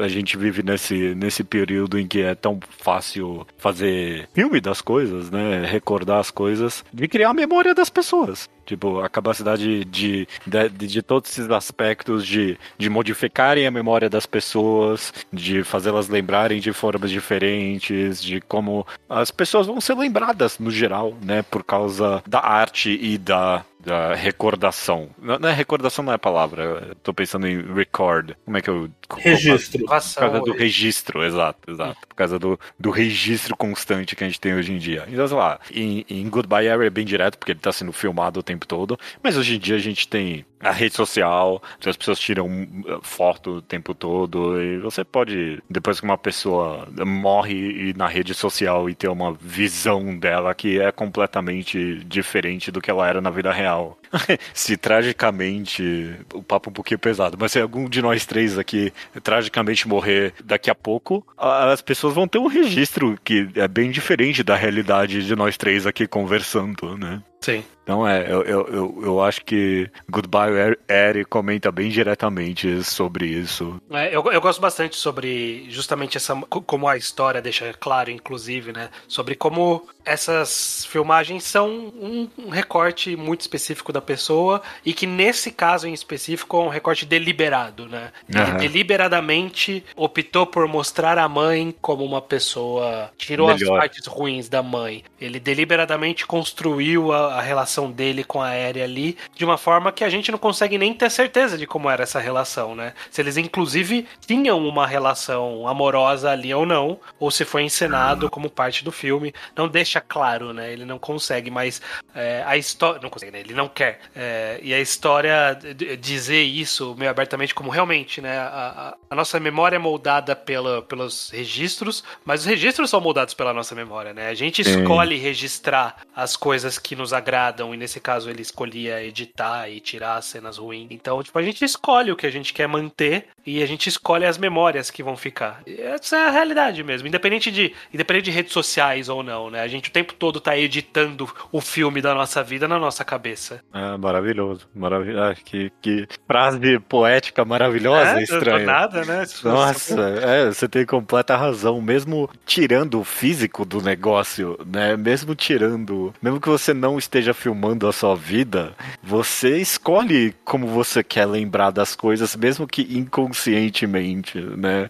A 0.03 0.09
gente 0.09 0.37
vive 0.37 0.63
nesse, 0.63 1.15
nesse 1.15 1.43
período 1.43 1.99
em 1.99 2.07
que 2.07 2.21
é 2.21 2.35
tão 2.35 2.61
fácil 2.79 3.47
fazer 3.57 4.29
filme 4.33 4.61
das 4.61 4.81
coisas, 4.81 5.31
né? 5.31 5.65
Recordar 5.67 6.21
as 6.21 6.31
coisas, 6.31 6.85
de 6.93 7.09
criar 7.09 7.31
a 7.31 7.35
memória 7.35 7.75
das 7.75 7.91
pessoas. 7.91 8.49
Tipo, 8.69 9.01
a 9.01 9.09
capacidade 9.09 9.83
de, 9.87 10.27
de, 10.47 10.69
de- 10.71 10.87
de 10.87 11.01
todos 11.03 11.31
esses 11.31 11.51
aspectos 11.51 12.27
de, 12.27 12.59
de 12.77 12.91
modificarem 12.91 13.67
a 13.67 13.71
memória 13.71 14.11
das 14.11 14.27
pessoas, 14.27 15.11
de 15.33 15.65
fazê-las 15.65 16.09
lembrarem 16.09 16.61
de 16.61 16.71
formas 16.71 17.11
diferentes, 17.11 18.23
de 18.23 18.43
como 18.43 18.87
as 19.09 19.31
pessoas 19.31 19.67
vão 19.67 19.81
ser 19.81 19.95
lembradas 19.97 20.59
no 20.59 20.71
geral, 20.71 21.17
né? 21.23 21.43
Por 21.43 21.65
causa 21.65 22.23
da 22.27 22.41
arte 22.45 22.91
e 23.01 23.17
da, 23.17 23.65
da 23.81 24.15
recordação. 24.15 25.09
Não, 25.19 25.39
não 25.39 25.49
é 25.49 25.53
recordação, 25.55 26.05
não 26.05 26.13
é 26.13 26.17
a 26.17 26.19
palavra. 26.19 26.63
Eu 26.91 26.95
tô 26.97 27.15
pensando 27.15 27.47
em 27.49 27.63
record. 27.75 28.33
Como 28.45 28.57
é 28.59 28.61
que 28.61 28.69
eu. 28.69 28.91
Registro. 29.17 29.81
Por 29.85 29.89
causa 30.15 30.41
do 30.41 30.53
registro, 30.53 31.25
exato, 31.25 31.71
exato. 31.71 31.97
Por 32.07 32.15
causa 32.15 32.39
do, 32.39 32.59
do 32.79 32.91
registro 32.91 33.57
constante 33.57 34.15
que 34.15 34.25
a 34.25 34.27
gente 34.27 34.41
tem 34.41 34.55
hoje 34.55 34.73
em 34.73 34.79
dia. 34.79 35.05
Então, 35.09 35.27
sei 35.27 35.37
lá, 35.37 35.59
em, 35.73 36.05
em 36.09 36.29
Goodbye 36.29 36.69
Area 36.69 36.87
é 36.87 36.91
bem 36.91 37.05
direto, 37.07 37.39
porque 37.39 37.53
ele 37.53 37.61
tá 37.61 37.73
sendo 37.73 37.93
filmado 37.93 38.41
o 38.41 38.43
tempo 38.43 38.58
todo. 38.67 38.99
Mas 39.23 39.37
hoje 39.37 39.57
em 39.57 39.59
dia 39.59 39.77
a 39.77 39.81
gente 39.81 40.09
tem 40.09 40.45
a 40.61 40.73
rede 40.73 40.95
social, 40.95 41.63
as 41.85 41.97
pessoas 41.97 42.19
tiram 42.19 42.47
uh, 42.49 43.01
foto 43.03 43.57
o 43.57 43.63
tempo 43.63 43.95
todo. 43.95 44.61
E 44.61 44.79
você 44.79 45.05
pode, 45.05 45.63
depois 45.69 46.01
que 46.01 46.07
uma 46.07 46.19
pessoa 46.19 46.89
morre 47.07 47.93
na 47.97 48.09
rede 48.09 48.35
social 48.35 48.91
e 48.91 48.95
ter 48.95 49.09
uma 49.09 49.33
visão 49.33 50.17
dela 50.17 50.55
que 50.55 50.81
é 50.81 50.91
completamente 50.91 52.03
diferente 52.05 52.71
do 52.71 52.81
que 52.81 52.91
ela 52.91 53.09
era 53.09 53.21
na 53.21 53.31
vida 53.31 53.53
real. 53.53 53.99
se 54.53 54.77
tragicamente, 54.77 56.15
o 56.33 56.43
papo 56.43 56.69
é 56.69 56.71
um 56.71 56.75
pouquinho 56.75 56.99
pesado, 56.99 57.37
mas 57.39 57.53
se 57.53 57.61
algum 57.61 57.89
de 57.89 58.03
nós 58.03 58.25
três 58.27 58.59
aqui 58.59 58.93
tragicamente 59.23 59.87
morrer 59.87 60.33
daqui 60.45 60.71
a 60.71 60.75
pouco, 60.75 61.25
as 61.37 61.83
pessoas 61.83 62.15
vão 62.15 62.27
ter 62.27 62.39
um 62.39 62.47
registro 62.47 63.19
que 63.23 63.49
é 63.55 63.69
bem 63.69 63.91
diferente 63.91 64.43
da 64.43 64.57
realidade 64.57 65.25
de 65.25 65.37
nós 65.37 65.57
três 65.57 65.87
aqui 65.87 66.07
conversando, 66.07 66.97
né? 66.97 67.23
Sim. 67.41 67.65
Então 67.83 68.07
é, 68.07 68.31
eu, 68.31 68.43
eu, 68.43 68.67
eu, 68.69 69.01
eu 69.03 69.23
acho 69.23 69.43
que 69.45 69.91
Goodbye 70.11 70.77
Eri 70.89 71.25
comenta 71.25 71.73
bem 71.73 71.89
diretamente 71.89 72.83
sobre 72.85 73.27
isso. 73.27 73.81
É, 73.91 74.15
eu, 74.15 74.23
eu 74.31 74.41
gosto 74.43 74.61
bastante 74.61 74.97
sobre 74.97 75.65
justamente 75.71 76.17
essa. 76.19 76.35
co- 76.51 76.61
Como 76.61 76.87
a 76.87 76.97
história 76.99 77.41
deixa 77.41 77.73
claro, 77.73 78.11
inclusive, 78.11 78.73
né? 78.73 78.91
Sobre 79.07 79.35
como 79.35 79.89
essas 80.05 80.85
filmagens 80.87 81.45
são 81.45 81.69
um, 81.71 82.29
um 82.37 82.49
recorte 82.51 83.17
muito 83.17 83.41
específico 83.43 83.93
da 83.93 84.03
pessoa 84.03 84.61
e 84.85 84.93
que 84.93 85.07
nesse 85.07 85.51
caso 85.51 85.87
em 85.89 85.93
específico 85.95 86.57
é 86.59 86.61
um 86.65 86.69
recorte 86.69 87.07
deliberado, 87.07 87.87
né? 87.89 88.13
Ele 88.29 88.41
Aham. 88.41 88.59
deliberadamente 88.59 89.85
optou 89.97 90.47
por 90.47 90.67
mostrar 90.69 91.19
a 91.19 91.29
mãe 91.29 91.75
como 91.81 92.05
uma 92.05 92.21
pessoa. 92.21 93.11
Tirou 93.17 93.49
as 93.51 93.61
Melhor. 93.61 93.79
partes 93.79 94.07
ruins 94.07 94.49
da 94.49 94.63
mãe. 94.63 95.05
Ele 95.21 95.41
deliberadamente 95.41 96.27
construiu 96.27 97.13
a, 97.13 97.28
a 97.29 97.41
relação 97.41 97.91
dele 97.91 98.25
com 98.25 98.41
a 98.43 98.49
Aérea 98.49 98.85
ali 98.85 99.17
de 99.35 99.45
uma 99.45 99.57
forma 99.59 99.93
que 99.93 100.05
a 100.05 100.09
gente 100.09 100.31
não 100.31 100.39
consegue 100.39 100.79
nem 100.79 100.93
ter 100.95 101.11
certeza 101.11 101.57
de 101.59 101.67
como 101.67 101.89
era 101.91 102.03
essa 102.03 102.19
relação, 102.21 102.75
né? 102.75 102.93
Se 103.11 103.21
eles, 103.21 103.37
inclusive, 103.37 104.07
tinham 104.27 104.59
uma 104.67 104.87
relação 104.87 105.67
amorosa 105.69 106.31
ali 106.31 106.53
ou 106.53 106.65
não, 106.67 106.99
ou 107.19 107.31
se 107.31 107.45
foi 107.45 107.63
encenado 107.63 108.29
como 108.31 108.51
parte 108.51 108.85
do 108.85 108.91
filme. 108.93 109.33
Não 109.57 109.69
deixa 109.69 110.01
claro, 110.01 110.53
né? 110.53 110.73
Ele 110.73 110.85
não 110.85 110.99
consegue, 110.99 111.51
mas 111.51 111.81
é, 112.15 112.43
a 112.47 112.57
história. 112.57 113.01
Não 113.03 113.11
consegue, 113.11 113.33
né? 113.33 113.41
Ele 113.41 113.55
não 113.55 113.69
quer. 113.69 114.01
É, 114.15 114.59
e 114.63 114.73
a 114.75 114.81
história 114.81 115.59
dizer 116.01 116.43
isso 116.43 116.95
meio 116.99 117.11
abertamente, 117.11 117.55
como 117.55 117.71
realmente, 117.71 118.21
né? 118.21 118.39
A, 118.39 118.45
a- 118.47 118.95
a 119.11 119.15
nossa 119.15 119.39
memória 119.41 119.77
é 119.77 119.79
moldada 119.79 120.37
pela, 120.37 120.83
pelos 120.83 121.31
registros, 121.31 122.05
mas 122.25 122.41
os 122.41 122.47
registros 122.47 122.91
são 122.91 123.01
moldados 123.01 123.35
pela 123.35 123.53
nossa 123.55 123.75
memória, 123.75 124.13
né? 124.13 124.29
A 124.29 124.35
gente 124.35 124.63
escolhe 124.63 125.17
registrar 125.17 125.97
as 126.15 126.37
coisas 126.37 126.79
que 126.79 126.95
nos 126.95 127.13
agradam, 127.19 127.75
e 127.75 127.77
nesse 127.77 128.01
caso 128.01 128.31
ele 128.31 128.43
escolhia 128.43 129.03
editar 129.05 129.69
e 129.69 129.81
tirar 129.81 130.17
as 130.17 130.25
cenas 130.25 130.57
ruins. 130.57 130.89
Então, 130.91 131.23
tipo, 131.23 131.39
a 131.39 131.43
gente 131.43 131.65
escolhe 131.65 132.11
o 132.11 132.17
que 132.17 132.27
a 132.27 132.31
gente 132.31 132.53
quer 132.53 132.67
manter 132.67 133.27
e 133.45 133.63
a 133.63 133.67
gente 133.67 133.89
escolhe 133.89 134.25
as 134.25 134.39
memórias 134.39 134.91
que 134.91 135.03
vão 135.03 135.17
ficar. 135.17 135.63
E 135.67 135.81
Essa 135.81 136.17
é 136.17 136.27
a 136.27 136.31
realidade 136.31 136.83
mesmo, 136.83 137.09
independente 137.09 137.51
de, 137.51 137.75
independente 137.93 138.27
de 138.27 138.31
redes 138.31 138.53
sociais 138.53 139.09
ou 139.09 139.23
não, 139.23 139.51
né? 139.51 139.61
A 139.63 139.69
gente 139.69 139.89
o 139.89 139.93
tempo 139.93 140.15
todo 140.15 140.41
tá 140.41 140.57
editando 140.57 141.29
o 141.51 141.61
filme 141.61 142.01
da 142.01 142.15
nossa 142.15 142.43
vida 142.43 142.69
na 142.69 142.79
nossa 142.79 143.05
cabeça. 143.05 143.63
É, 143.73 143.97
maravilhoso. 143.97 144.69
Maravilhoso. 144.75 145.23
Ah, 145.23 145.35
que, 145.35 145.73
que 145.81 146.07
frase 146.27 146.79
poética 146.81 147.45
maravilhosa, 147.45 148.21
é, 148.21 148.23
estranha. 148.23 148.67
nada, 148.67 149.05
né? 149.05 149.25
Nossa, 149.43 150.01
é, 150.01 150.47
você 150.47 150.69
tem 150.69 150.85
completa 150.85 151.37
razão. 151.37 151.81
Mesmo 151.81 152.29
tirando 152.45 153.01
o 153.01 153.05
físico 153.05 153.65
do 153.65 153.81
negócio, 153.81 154.59
né? 154.67 154.97
Mesmo 154.97 155.35
tirando, 155.35 156.15
mesmo 156.21 156.41
que 156.41 156.49
você 156.49 156.75
não 156.75 156.99
esteja 157.09 157.33
filmando 157.33 157.89
a 157.89 157.93
sua 157.93 158.15
vida, 158.15 158.75
você 159.03 159.57
escolhe 159.57 160.35
como 160.45 160.67
você 160.67 161.03
quer 161.03 161.25
lembrar 161.25 161.71
das 161.71 161.97
coisas, 161.97 162.37
mesmo 162.37 162.67
que 162.67 162.83
inconscientemente, 162.99 164.39
né? 164.41 164.89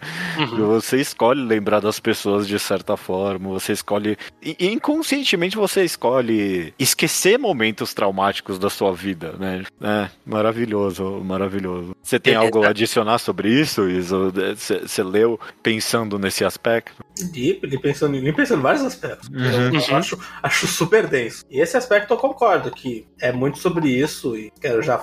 Você 0.56 1.00
escolhe 1.00 1.40
lembrar 1.40 1.80
das 1.80 2.00
pessoas 2.00 2.46
de 2.46 2.58
certa 2.58 2.96
forma, 2.96 3.48
você 3.50 3.72
escolhe. 3.72 4.16
e- 4.42 4.56
Inconscientemente 4.68 5.56
você 5.56 5.84
escolhe 5.84 6.74
esquecer 6.78 7.38
momentos 7.38 7.94
traumáticos 7.94 8.58
da 8.58 8.68
sua 8.68 8.92
vida, 8.92 9.34
né? 9.38 9.64
É, 9.80 10.08
maravilhoso, 10.26 11.20
maravilhoso. 11.24 11.94
Você 12.02 12.18
tem 12.18 12.34
É, 12.34 12.36
algo 12.36 12.64
é- 12.64 12.66
a 12.66 12.70
adicionar 12.70 13.18
sobre 13.18 13.48
isso, 13.48 13.88
Iso? 13.88 14.32
Você 14.56 14.80
você 14.88 15.02
leu 15.02 15.38
pensando 15.62 16.18
nesse 16.18 16.44
aspecto? 16.44 17.04
Li, 17.32 17.58
li 17.62 17.78
pensando, 17.78 18.16
li 18.16 18.32
pensando 18.32 18.58
em 18.60 18.62
vários 18.62 18.82
aspectos. 18.84 19.28
Uhum. 19.28 19.80
Eu 19.90 19.96
acho, 19.96 20.18
acho 20.42 20.66
super 20.66 21.06
denso. 21.06 21.44
E 21.50 21.60
esse 21.60 21.76
aspecto 21.76 22.07
eu 22.12 22.16
concordo, 22.16 22.70
que 22.70 23.06
é 23.20 23.32
muito 23.32 23.58
sobre 23.58 23.88
isso, 23.88 24.36
e 24.36 24.52
quero 24.60 24.82
já 24.82 25.00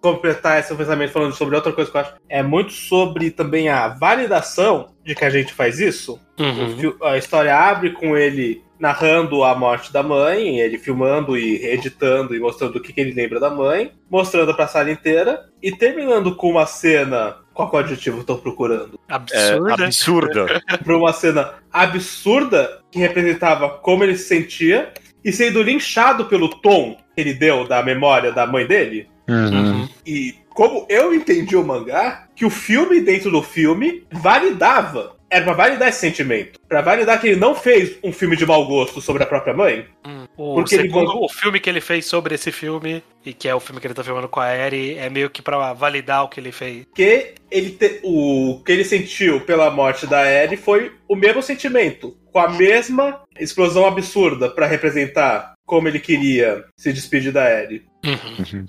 completar 0.00 0.60
esse 0.60 0.74
pensamento 0.74 1.12
falando 1.12 1.34
sobre 1.34 1.56
outra 1.56 1.72
coisa 1.72 1.90
que 1.90 1.96
eu 1.96 2.00
acho. 2.00 2.14
É 2.28 2.42
muito 2.42 2.72
sobre 2.72 3.30
também 3.30 3.68
a 3.68 3.88
validação 3.88 4.90
de 5.04 5.14
que 5.14 5.24
a 5.24 5.30
gente 5.30 5.52
faz 5.52 5.78
isso. 5.78 6.20
Uhum. 6.38 6.96
A 7.02 7.16
história 7.16 7.56
abre 7.56 7.92
com 7.92 8.16
ele 8.16 8.62
narrando 8.80 9.44
a 9.44 9.54
morte 9.54 9.92
da 9.92 10.02
mãe, 10.02 10.58
ele 10.58 10.78
filmando 10.78 11.36
e 11.36 11.66
editando 11.66 12.34
e 12.34 12.40
mostrando 12.40 12.76
o 12.76 12.80
que, 12.80 12.94
que 12.94 13.00
ele 13.00 13.12
lembra 13.12 13.38
da 13.38 13.50
mãe, 13.50 13.92
mostrando 14.10 14.54
pra 14.54 14.66
sala 14.66 14.90
inteira, 14.90 15.44
e 15.62 15.70
terminando 15.70 16.34
com 16.34 16.50
uma 16.50 16.64
cena. 16.64 17.36
Qual 17.52 17.68
que 17.68 17.76
é 17.76 17.78
o 17.78 17.82
adjetivo 17.82 18.16
que 18.16 18.22
eu 18.22 18.26
tô 18.26 18.38
procurando? 18.38 18.98
É, 19.06 19.14
Absurda. 19.14 19.84
absurda. 19.84 20.62
Pra 20.82 20.96
uma 20.96 21.12
cena 21.12 21.54
absurda 21.70 22.80
que 22.90 22.98
representava 22.98 23.68
como 23.68 24.02
ele 24.02 24.16
se 24.16 24.28
sentia 24.28 24.94
e 25.24 25.32
sendo 25.32 25.62
linchado 25.62 26.26
pelo 26.26 26.48
tom 26.48 26.96
que 27.14 27.20
ele 27.20 27.34
deu 27.34 27.66
da 27.66 27.82
memória 27.82 28.32
da 28.32 28.46
mãe 28.46 28.66
dele. 28.66 29.08
Uhum. 29.28 29.88
E 30.06 30.34
como 30.48 30.86
eu 30.88 31.14
entendi 31.14 31.56
o 31.56 31.64
mangá, 31.64 32.26
que 32.34 32.44
o 32.44 32.50
filme 32.50 33.00
dentro 33.00 33.30
do 33.30 33.42
filme 33.42 34.04
validava. 34.12 35.16
Era 35.32 35.44
pra 35.44 35.52
validar 35.52 35.88
esse 35.88 36.00
sentimento. 36.00 36.58
Pra 36.68 36.80
validar 36.82 37.20
que 37.20 37.28
ele 37.28 37.36
não 37.38 37.54
fez 37.54 37.96
um 38.02 38.12
filme 38.12 38.34
de 38.36 38.44
mau 38.44 38.66
gosto 38.66 39.00
sobre 39.00 39.22
a 39.22 39.26
própria 39.26 39.54
mãe. 39.54 39.86
Hum. 40.04 40.24
O, 40.36 40.54
Porque 40.56 40.74
ele 40.74 40.88
segundo, 40.88 41.06
vol- 41.12 41.24
o 41.26 41.28
filme 41.28 41.60
que 41.60 41.70
ele 41.70 41.80
fez 41.80 42.04
sobre 42.04 42.34
esse 42.34 42.50
filme, 42.50 43.00
e 43.24 43.32
que 43.32 43.46
é 43.48 43.54
o 43.54 43.60
filme 43.60 43.80
que 43.80 43.86
ele 43.86 43.94
tá 43.94 44.02
filmando 44.02 44.26
com 44.28 44.40
a 44.40 44.52
Eri, 44.52 44.96
é 44.98 45.08
meio 45.08 45.30
que 45.30 45.40
pra 45.40 45.72
validar 45.72 46.24
o 46.24 46.28
que 46.28 46.40
ele 46.40 46.50
fez. 46.50 46.84
Que 46.92 47.34
ele 47.48 47.70
te- 47.70 48.00
o 48.02 48.60
que 48.66 48.72
ele 48.72 48.82
sentiu 48.84 49.40
pela 49.42 49.70
morte 49.70 50.04
da 50.04 50.28
Ellie 50.28 50.56
foi 50.56 50.90
o 51.06 51.14
mesmo 51.14 51.40
sentimento. 51.42 52.16
Com 52.32 52.38
a 52.38 52.48
mesma 52.50 53.20
explosão 53.38 53.86
absurda 53.86 54.48
pra 54.50 54.66
representar 54.66 55.54
como 55.66 55.86
ele 55.86 56.00
queria 56.00 56.64
se 56.76 56.92
despedir 56.92 57.32
da 57.32 57.48
Ellie. 57.48 57.84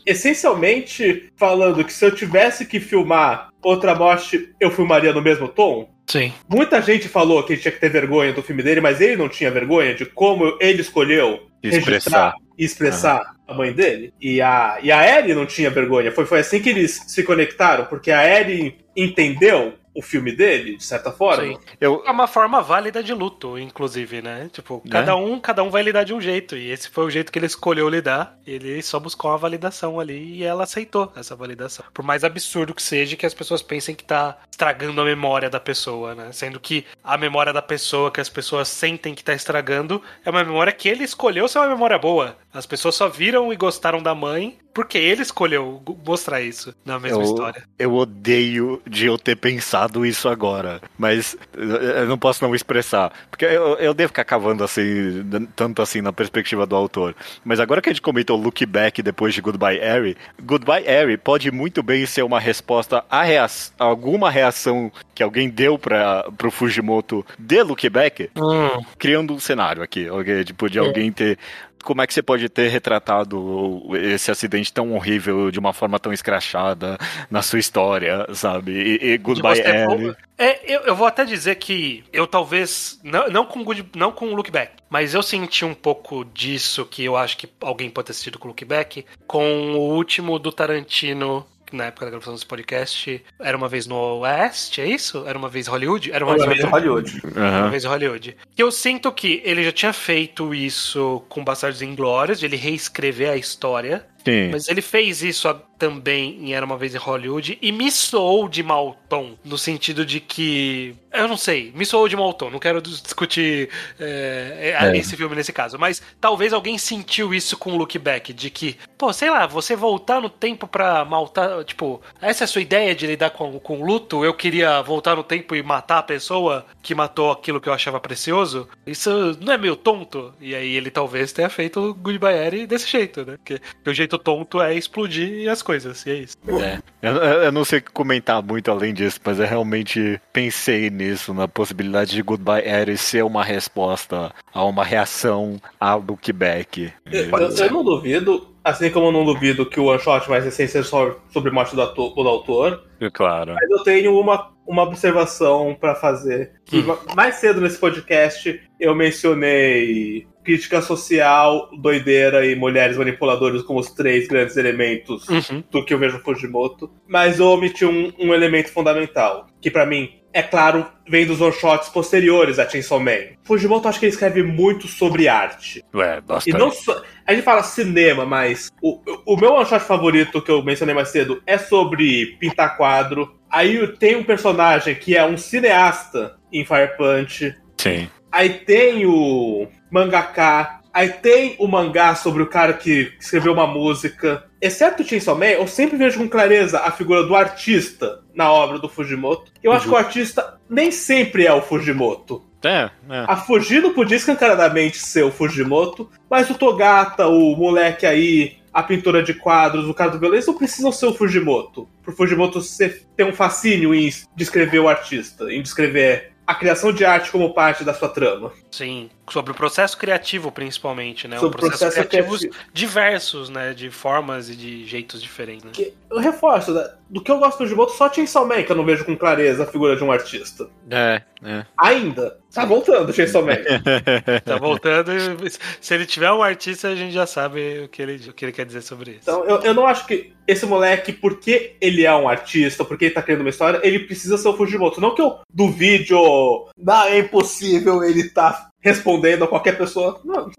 essencialmente 0.06 1.30
falando 1.36 1.84
que 1.84 1.92
se 1.94 2.06
eu 2.06 2.14
tivesse 2.14 2.66
que 2.66 2.80
filmar 2.80 3.50
outra 3.64 3.96
morte, 3.96 4.50
eu 4.60 4.70
filmaria 4.72 5.14
no 5.14 5.22
mesmo 5.22 5.48
tom. 5.48 5.90
Sim. 6.08 6.34
Muita 6.50 6.82
gente 6.82 7.08
falou 7.08 7.42
que 7.44 7.54
ele 7.54 7.62
tinha 7.62 7.72
que 7.72 7.80
ter 7.80 7.90
vergonha 7.90 8.34
do 8.34 8.44
filme 8.44 8.62
dele, 8.62 8.82
mas 8.82 9.00
ele 9.00 9.16
não 9.16 9.30
tinha 9.30 9.50
vergonha 9.50 9.96
de 9.96 10.06
como 10.06 10.58
ele 10.60 10.82
escolheu 10.82 11.48
Expressar. 11.64 12.34
e 12.58 12.66
expressar 12.66 13.36
a 13.48 13.54
mãe 13.54 13.72
dele. 13.72 14.14
E 14.20 14.42
a, 14.42 14.78
e 14.84 14.92
a 14.92 15.20
Ellie 15.20 15.34
não 15.34 15.46
tinha 15.46 15.70
vergonha. 15.70 16.12
Foi, 16.12 16.26
foi 16.26 16.40
assim 16.40 16.62
que 16.62 16.70
eles 16.70 17.04
se 17.08 17.24
conectaram, 17.24 17.86
porque 17.86 18.12
a 18.12 18.28
Ellie 18.40 18.76
entendeu 18.96 19.74
o 19.94 20.02
filme 20.02 20.32
dele, 20.32 20.78
de 20.78 20.84
certa 20.84 21.12
forma. 21.12 21.44
Sim. 21.44 21.58
Eu, 21.80 22.04
É 22.06 22.12
uma 22.12 22.28
forma 22.28 22.62
válida 22.62 23.04
de 23.04 23.14
luto, 23.14 23.58
inclusive, 23.60 24.22
né? 24.22 24.50
Tipo, 24.52 24.82
Né? 24.86 24.92
cada 24.92 25.16
um, 25.16 25.40
cada 25.40 25.64
um 25.64 25.70
vai 25.70 25.84
lidar 25.84 26.04
de 26.04 26.14
um 26.14 26.22
jeito. 26.22 26.56
E 26.56 26.72
esse 26.72 26.90
foi 26.90 27.06
o 27.06 27.10
jeito 27.10 27.32
que 27.32 27.40
ele 27.40 27.46
escolheu 27.46 27.90
lidar. 27.90 28.38
Ele 28.46 28.82
só 28.82 29.00
buscou 29.00 29.32
uma 29.32 29.38
validação 29.38 30.00
ali 30.00 30.38
e 30.38 30.44
ela 30.44 30.64
aceitou 30.64 31.12
essa 31.16 31.36
validação. 31.36 31.86
Por 31.94 32.04
mais 32.04 32.24
absurdo 32.24 32.74
que 32.74 32.82
seja 32.82 33.16
que 33.16 33.26
as 33.26 33.34
pessoas 33.34 33.62
pensem 33.62 33.94
que 33.96 34.04
tá 34.04 34.38
estragando 34.50 35.02
a 35.02 35.06
memória 35.06 35.50
da 35.50 35.60
pessoa, 35.60 36.16
né? 36.16 36.32
Sendo 36.32 36.60
que 36.60 36.86
a 37.04 37.18
memória 37.18 37.52
da 37.52 37.62
pessoa 37.62 38.12
que 38.12 38.22
as 38.22 38.30
pessoas 38.30 38.68
sentem 38.68 39.14
que 39.14 39.24
tá 39.24 39.34
estragando 39.34 40.02
é 40.24 40.30
uma 40.30 40.44
memória 40.44 40.72
que 40.72 40.88
ele 40.88 41.04
escolheu 41.04 41.48
ser 41.48 41.60
uma 41.60 41.68
memória 41.70 41.98
boa. 41.98 42.38
As 42.54 42.66
pessoas 42.66 42.96
só 42.96 43.08
viram 43.08 43.52
e 43.54 43.56
gostaram 43.56 44.02
da 44.04 44.14
mãe 44.14 44.58
porque 44.74 44.98
ele 44.98 45.22
escolheu 45.22 45.82
mostrar 46.06 46.42
isso 46.42 46.74
na 46.86 46.98
mesma 46.98 47.20
Eu- 47.20 47.24
história. 47.26 47.64
eu 47.78 47.94
odeio 47.94 48.82
de 48.88 49.06
eu 49.06 49.18
ter 49.18 49.36
pensado 49.36 50.06
isso 50.06 50.30
agora, 50.30 50.82
mas 50.98 51.36
eu- 51.54 51.70
eu 51.76 52.06
não 52.08 52.18
posso 52.18 52.42
não 52.46 52.56
expressar, 52.56 53.12
porque 53.30 53.44
eu, 53.44 53.76
eu 53.80 53.94
devo 53.94 54.10
ficar 54.10 54.24
cavando 54.24 54.64
assim, 54.64 55.26
tanto 55.58 55.82
assim 55.82 56.02
na 56.02 56.14
perspectiva 56.14 56.66
do 56.66 56.74
autor. 56.76 57.14
Mas 57.44 57.60
agora 57.60 57.82
que 57.82 57.90
a 57.90 57.92
gente 57.94 58.02
comentou 58.02 58.38
Look 58.38 58.66
Back 58.66 59.02
depois 59.02 59.34
de 59.34 59.42
Goodbye 59.42 59.78
Harry, 59.80 60.16
Goodbye 60.42 60.86
Harry 60.86 61.18
pode 61.18 61.52
muito 61.52 61.84
bem 61.84 62.06
ser 62.06 62.24
uma 62.24 62.40
resposta 62.40 63.04
a, 63.10 63.24
rea- 63.24 63.46
a 63.78 63.84
alguma 63.84 64.30
reação 64.32 64.90
que 65.14 65.22
alguém 65.22 65.50
deu 65.50 65.78
para 65.78 66.24
pro 66.38 66.50
Fujimoto 66.50 67.26
de 67.38 67.62
Look 67.62 67.90
Back, 67.90 68.30
Hum, 68.38 68.82
criando 68.98 69.34
um 69.34 69.40
cenário 69.40 69.84
aqui, 69.84 70.10
ok? 70.10 70.46
Tipo, 70.46 70.70
de 70.70 70.80
alguém 70.80 71.12
ter. 71.12 71.38
Como 71.82 72.02
é 72.02 72.08
que 72.08 72.14
você 72.14 72.22
pode 72.22 72.48
ter 72.50 72.70
retratado 72.70 73.84
esse 73.96 74.32
acidente 74.32 74.72
tão 74.72 74.94
horrível 74.94 75.52
de 75.52 75.60
uma 75.60 75.74
forma 75.74 76.00
tão 76.00 76.14
escrachada 76.14 76.98
na 77.30 77.42
sua 77.42 77.60
história, 77.60 78.28
sabe? 78.34 78.72
E, 78.72 79.14
e 79.14 79.18
Goodbye 79.18 79.60
Ellie. 79.60 80.16
É, 80.38 80.74
eu, 80.74 80.82
eu 80.82 80.96
vou 80.96 81.06
até 81.06 81.24
dizer 81.24 81.56
que 81.56 82.04
eu 82.12 82.26
talvez. 82.26 83.00
Não, 83.04 83.30
não 83.30 83.46
com 83.46 83.64
good, 83.64 83.86
não 83.96 84.12
com 84.12 84.34
Look 84.34 84.50
Back, 84.50 84.74
mas 84.90 85.14
eu 85.14 85.22
senti 85.22 85.64
um 85.64 85.74
pouco 85.74 86.26
disso 86.26 86.86
que 86.86 87.04
eu 87.04 87.16
acho 87.16 87.38
que 87.38 87.48
alguém 87.60 87.90
pode 87.90 88.08
ter 88.08 88.14
sentido 88.14 88.40
com 88.40 88.48
Look 88.48 88.66
Back, 88.66 89.06
com 89.28 89.74
o 89.74 89.94
último 89.94 90.40
do 90.40 90.52
Tarantino. 90.52 91.46
Na 91.72 91.86
época 91.86 92.06
da 92.06 92.10
gravação 92.12 92.34
desse 92.34 92.46
podcast, 92.46 93.24
era 93.40 93.56
uma 93.56 93.68
vez 93.70 93.88
no 93.88 93.96
Oeste, 93.96 94.82
é 94.82 94.86
isso? 94.86 95.24
Era 95.26 95.38
uma 95.38 95.48
vez 95.50 95.68
Hollywood? 95.68 96.12
Era 96.12 96.26
uma 96.26 96.36
Uma 96.36 96.48
vez 96.48 96.60
em 96.60 96.68
Hollywood. 96.68 97.22
uma 97.36 97.46
Aham. 97.48 97.70
vez 97.70 97.84
em 97.84 97.88
Hollywood. 97.88 98.38
Que 98.56 98.62
eu 98.64 98.72
sinto 98.72 99.12
que 99.12 99.42
ele 99.46 99.64
já 99.64 99.72
tinha 99.72 99.94
feito 99.94 100.54
isso 100.54 101.24
com 101.30 101.44
Bastardos 101.44 101.82
Inglórios, 101.82 102.40
de 102.40 102.46
ele 102.46 102.58
reescrever 102.58 103.30
a 103.32 103.38
história. 103.38 104.06
Sim. 104.24 104.50
Mas 104.52 104.68
ele 104.68 104.82
fez 104.82 105.22
isso 105.24 105.48
também 105.78 106.38
em 106.40 106.54
Era 106.54 106.64
Uma 106.66 106.78
Vez 106.78 106.94
em 106.94 107.00
Hollywood 107.00 107.58
e 107.60 107.72
me 107.72 107.92
soou 107.92 108.48
de 108.48 108.62
mau 108.62 108.96
tom, 109.10 109.36
no 109.44 109.58
sentido 109.58 110.06
de 110.06 110.20
que. 110.20 110.96
Eu 111.12 111.28
não 111.28 111.36
sei, 111.36 111.72
me 111.76 111.86
soou 111.86 112.08
de 112.08 112.16
mau 112.16 112.32
tom, 112.34 112.50
não 112.50 112.60
quero 112.60 112.82
dis- 112.82 113.02
discutir 113.02 113.70
é, 114.00 114.76
é, 114.80 114.98
esse 114.98 115.18
filme 115.18 115.36
nesse 115.36 115.52
caso, 115.52 115.78
mas 115.78 116.02
talvez 116.22 116.54
alguém 116.54 116.78
sentiu 116.78 117.34
isso 117.34 117.58
com 117.58 117.74
o 117.74 117.78
Look 117.78 117.98
Back, 117.98 118.32
de 118.32 118.50
que, 118.50 118.78
pô, 118.98 119.12
sei 119.12 119.30
lá, 119.30 119.46
você 119.48 119.76
voltar 119.76 120.22
no 120.22 120.30
tempo 120.30 120.68
pra 120.68 121.04
maltar. 121.04 121.64
Tipo, 121.66 122.02
essa 122.22 122.44
é 122.44 122.46
a 122.46 122.48
sua 122.48 122.62
ideia 122.62 122.94
de 122.96 123.06
lidar 123.08 123.32
com, 123.32 123.60
com 123.60 123.84
luto? 123.84 124.24
Eu 124.24 124.34
queria 124.34 124.82
voltar 124.82 125.16
no 125.16 125.24
tempo 125.24 125.56
e 125.56 125.64
matar 125.64 125.98
a 125.98 126.04
pessoa 126.04 126.66
que 126.82 126.96
matou 126.96 127.32
aquilo 127.32 127.60
que 127.60 127.68
eu 127.68 127.74
achava 127.74 128.00
precioso? 128.00 128.68
Isso 128.86 129.38
não 129.42 129.54
é 129.54 129.58
meio 129.58 129.76
tonto? 129.76 130.34
E 130.40 130.56
aí 130.56 130.76
ele 130.76 130.92
talvez 130.92 131.34
tenha 131.34 131.50
feito 131.50 131.80
o 131.80 131.94
Goodbye 131.94 132.38
Eri 132.38 132.68
desse 132.68 132.88
jeito, 132.90 133.26
né? 133.26 133.36
Porque, 133.38 133.60
porque 133.60 133.90
o 133.90 133.94
jeito 133.94 134.11
tonto 134.20 134.62
é 134.62 134.74
explodir 134.76 135.50
as 135.50 135.62
coisas, 135.62 136.06
e 136.06 136.10
é 136.12 136.14
isso. 136.16 136.38
É. 136.62 136.80
Eu, 137.02 137.16
eu- 137.16 137.52
não 137.52 137.66
sei 137.66 137.82
comentar 137.82 138.42
muito 138.44 138.70
além 138.72 138.94
disso, 138.94 139.20
mas 139.26 139.40
eu 139.40 139.46
realmente 139.46 140.20
pensei 140.32 140.90
nisso, 140.90 141.34
na 141.34 141.48
possibilidade 141.48 142.12
de 142.12 142.22
Goodbye 142.22 142.64
Harry 142.64 142.98
ser 142.98 143.24
uma 143.24 143.44
resposta 143.44 144.32
a 144.54 144.64
uma 144.66 144.84
reação 144.84 145.60
ao 145.80 146.00
Look 146.00 146.32
Back. 146.34 146.92
Eu, 147.12 147.24
eu- 147.30 147.50
eu 147.58 147.72
não 147.72 147.84
duvido, 147.84 148.48
assim 148.64 148.90
como 148.92 149.08
eu 149.08 149.12
não 149.12 149.26
duvido 149.26 149.66
que 149.66 149.80
o 149.80 149.86
one 149.86 150.00
shot 150.00 150.30
mais 150.30 150.44
recente 150.46 150.72
seja 150.72 150.88
só 150.88 151.16
sobre 151.32 151.52
morte 151.52 151.76
do, 151.76 151.82
ator, 151.82 152.14
do 152.14 152.28
autor, 152.28 152.84
Claro. 153.14 153.54
mas 153.56 153.70
eu 153.70 153.84
tenho 153.84 154.18
uma, 154.20 154.52
uma 154.68 154.84
observação 154.84 155.76
pra 155.80 155.96
fazer. 155.96 156.52
Que 156.66 156.82
ma- 156.84 156.98
mais 157.16 157.36
cedo 157.36 157.60
nesse 157.60 157.78
podcast 157.80 158.62
eu 158.80 158.94
mencionei 158.96 160.28
crítica 160.44 160.82
social, 160.82 161.70
doideira 161.80 162.46
e 162.46 162.56
mulheres 162.56 162.98
manipuladoras 162.98 163.62
como 163.64 163.80
os 163.80 163.92
três 163.92 164.28
grandes 164.28 164.58
elementos 164.58 165.28
Uhum. 165.30 165.64
do 165.72 165.84
que 165.86 165.94
eu 165.94 165.98
vejo 166.00 166.18
no 166.18 166.24
Fujimoto, 166.24 166.92
mas 167.08 167.40
eu 167.40 167.48
omiti 167.48 167.86
um, 167.86 168.12
um 168.20 168.34
elemento 168.34 168.72
fundamental, 168.72 169.48
que 169.62 169.70
pra 169.72 169.86
mim, 169.86 170.10
é 170.34 170.42
claro, 170.42 170.86
vem 171.10 171.26
dos 171.26 171.42
one-shots 171.42 171.90
posteriores 171.90 172.58
a 172.58 172.68
Chainsaw 172.68 173.00
Man. 173.00 173.36
Fujimoto 173.44 173.88
acho 173.90 174.00
que 174.00 174.06
ele 174.06 174.14
escreve 174.14 174.42
muito 174.44 174.88
sobre 174.88 175.28
arte. 175.28 175.84
Ué, 175.94 176.18
E 176.18 176.22
bastante. 176.22 176.58
não 176.58 176.72
só. 176.72 177.02
A 177.28 177.34
gente 177.34 177.44
fala 177.44 177.62
cinema, 177.64 178.26
mas 178.26 178.70
o, 178.82 179.00
o 179.26 179.36
meu 179.38 179.54
one-shot 179.54 179.84
favorito 179.84 180.42
que 180.42 180.50
eu 180.50 180.64
mencionei 180.64 180.96
mais 180.96 181.10
cedo 181.10 181.42
é 181.46 181.58
sobre 181.58 182.38
pintar 182.40 182.78
quadro. 182.78 183.36
Aí 183.50 183.86
tem 183.98 184.16
um 184.16 184.24
personagem 184.24 184.96
que 184.96 185.18
é 185.18 185.26
um 185.26 185.36
cineasta 185.38 186.38
em 186.52 186.64
Fire 186.64 186.96
Punch. 186.98 187.54
Sim. 187.78 188.08
Aí 188.32 188.50
tem 188.50 189.06
o 189.06 189.68
mangaka. 189.90 190.80
Aí 190.94 191.10
tem 191.10 191.56
o 191.58 191.68
mangá 191.68 192.16
sobre 192.16 192.44
o 192.44 192.48
cara 192.48 192.74
que 192.74 193.14
escreveu 193.20 193.54
uma 193.54 193.66
música. 193.66 194.44
Exceto 194.60 195.04
o 195.04 195.06
Chainsaw 195.06 195.38
Man, 195.38 195.46
eu 195.46 195.66
sempre 195.66 195.98
vejo 195.98 196.20
com 196.20 196.28
clareza 196.28 196.80
a 196.80 196.92
figura 196.92 197.24
do 197.24 197.36
artista 197.36 198.20
na 198.36 198.52
obra 198.52 198.78
do 198.78 198.90
Fujimoto. 198.90 199.52
Eu 199.64 199.72
acho 199.72 199.86
que 199.88 199.94
o 199.94 199.98
artista 199.98 200.60
nem 200.70 200.92
sempre 200.92 201.46
é 201.46 201.54
o 201.54 201.62
Fujimoto. 201.62 202.44
É, 202.64 202.90
é. 203.10 203.26
A 203.28 203.38
Fujino 203.38 203.92
podia 203.92 204.18
escancaradamente 204.18 205.00
ser 205.00 205.24
o 205.24 205.32
Fujimoto, 205.32 206.10
mas 206.30 206.50
o 206.50 206.54
Togata, 206.56 207.28
o 207.28 207.56
moleque 207.56 208.06
aí, 208.06 208.58
a 208.74 208.84
pintura 208.84 209.24
de 209.24 209.34
quadros, 209.34 209.88
o 209.88 209.94
cara 209.94 210.12
do 210.12 210.20
violão, 210.20 210.36
eles 210.36 210.48
não 210.48 210.54
precisam 210.54 210.92
ser 210.92 211.08
o 211.08 211.14
Fujimoto. 211.14 211.90
Pro 212.04 212.16
Fujimoto 212.16 212.62
ser, 212.62 213.06
ter 213.16 213.24
um 213.24 213.34
fascínio 213.34 213.96
em 213.96 214.10
descrever 214.36 214.80
o 214.80 214.88
artista, 214.88 215.52
em 215.52 215.62
descrever 215.62 216.31
a 216.46 216.56
criação 216.56 216.92
de 216.92 217.06
arte 217.06 217.32
como 217.32 217.54
parte 217.54 217.84
da 217.84 217.94
sua 217.94 218.10
trama. 218.10 218.52
Sim, 218.72 219.10
sobre 219.30 219.52
o 219.52 219.56
processo 219.56 219.98
criativo, 219.98 220.52
principalmente, 220.52 221.28
né? 221.28 221.38
Sobre 221.38 221.58
um 221.58 221.60
processo, 221.60 221.84
processo 221.86 222.08
criativo 222.08 222.38
criativo. 222.38 222.64
diversos, 222.74 223.50
né? 223.50 223.74
De 223.74 223.90
formas 223.92 224.50
e 224.50 224.56
de 224.56 224.86
jeitos 224.88 225.22
diferentes, 225.22 225.66
né? 225.66 225.72
Que- 225.74 225.94
Eu 226.10 226.20
reforço, 226.20 226.74
né? 226.74 226.90
do 227.12 227.22
que 227.22 227.30
eu 227.30 227.40
gosto 227.40 227.58
do 227.58 227.66
Fujimoto, 227.66 227.92
só 227.92 228.12
Chainsaw 228.12 228.48
Man 228.48 228.64
que 228.64 228.72
eu 228.72 228.76
não 228.76 228.86
vejo 228.86 229.04
com 229.04 229.18
clareza 229.18 229.64
a 229.64 229.68
figura 229.68 229.98
de 229.98 230.04
um 230.04 230.12
artista. 230.14 230.70
É, 230.90 231.22
é. 231.44 231.66
Ainda. 231.78 232.38
Tá 232.54 232.64
voltando, 232.64 233.12
Chainsaw 233.12 233.46
Man. 233.46 233.58
Tá 234.46 234.58
voltando. 234.58 235.12
e 235.12 235.50
Se 235.82 235.94
ele 235.94 236.06
tiver 236.06 236.32
um 236.32 236.42
artista, 236.42 236.88
a 236.88 236.96
gente 236.96 237.14
já 237.14 237.26
sabe 237.26 237.82
o 237.84 237.90
que 237.90 238.02
ele, 238.02 238.30
o 238.30 238.34
que 238.34 238.46
ele 238.46 238.52
quer 238.54 238.66
dizer 238.66 238.82
sobre 238.82 239.12
isso. 239.12 239.20
Então, 239.24 239.44
eu, 239.44 239.58
eu 239.62 239.74
não 239.74 239.86
acho 239.86 240.06
que 240.08 240.32
esse 240.48 240.66
moleque, 240.66 241.12
porque 241.12 241.76
ele 241.82 242.06
é 242.06 242.16
um 242.16 242.30
artista, 242.30 242.84
porque 242.86 243.06
ele 243.06 243.14
tá 243.14 243.22
criando 243.22 243.42
uma 243.42 243.50
história, 243.50 243.82
ele 243.84 244.00
precisa 244.00 244.38
ser 244.38 244.48
o 244.48 244.56
Fujimoto. 244.56 245.02
Não 245.02 245.14
que 245.14 245.22
eu 245.22 245.40
duvide 245.54 246.14
ou. 246.14 246.70
Não, 246.78 247.04
é 247.04 247.20
impossível 247.20 248.04
ele 248.04 248.30
tá 248.30 248.61
respondendo 248.80 249.44
a 249.44 249.48
qualquer 249.48 249.78
pessoa. 249.78 250.20
Não. 250.26 250.50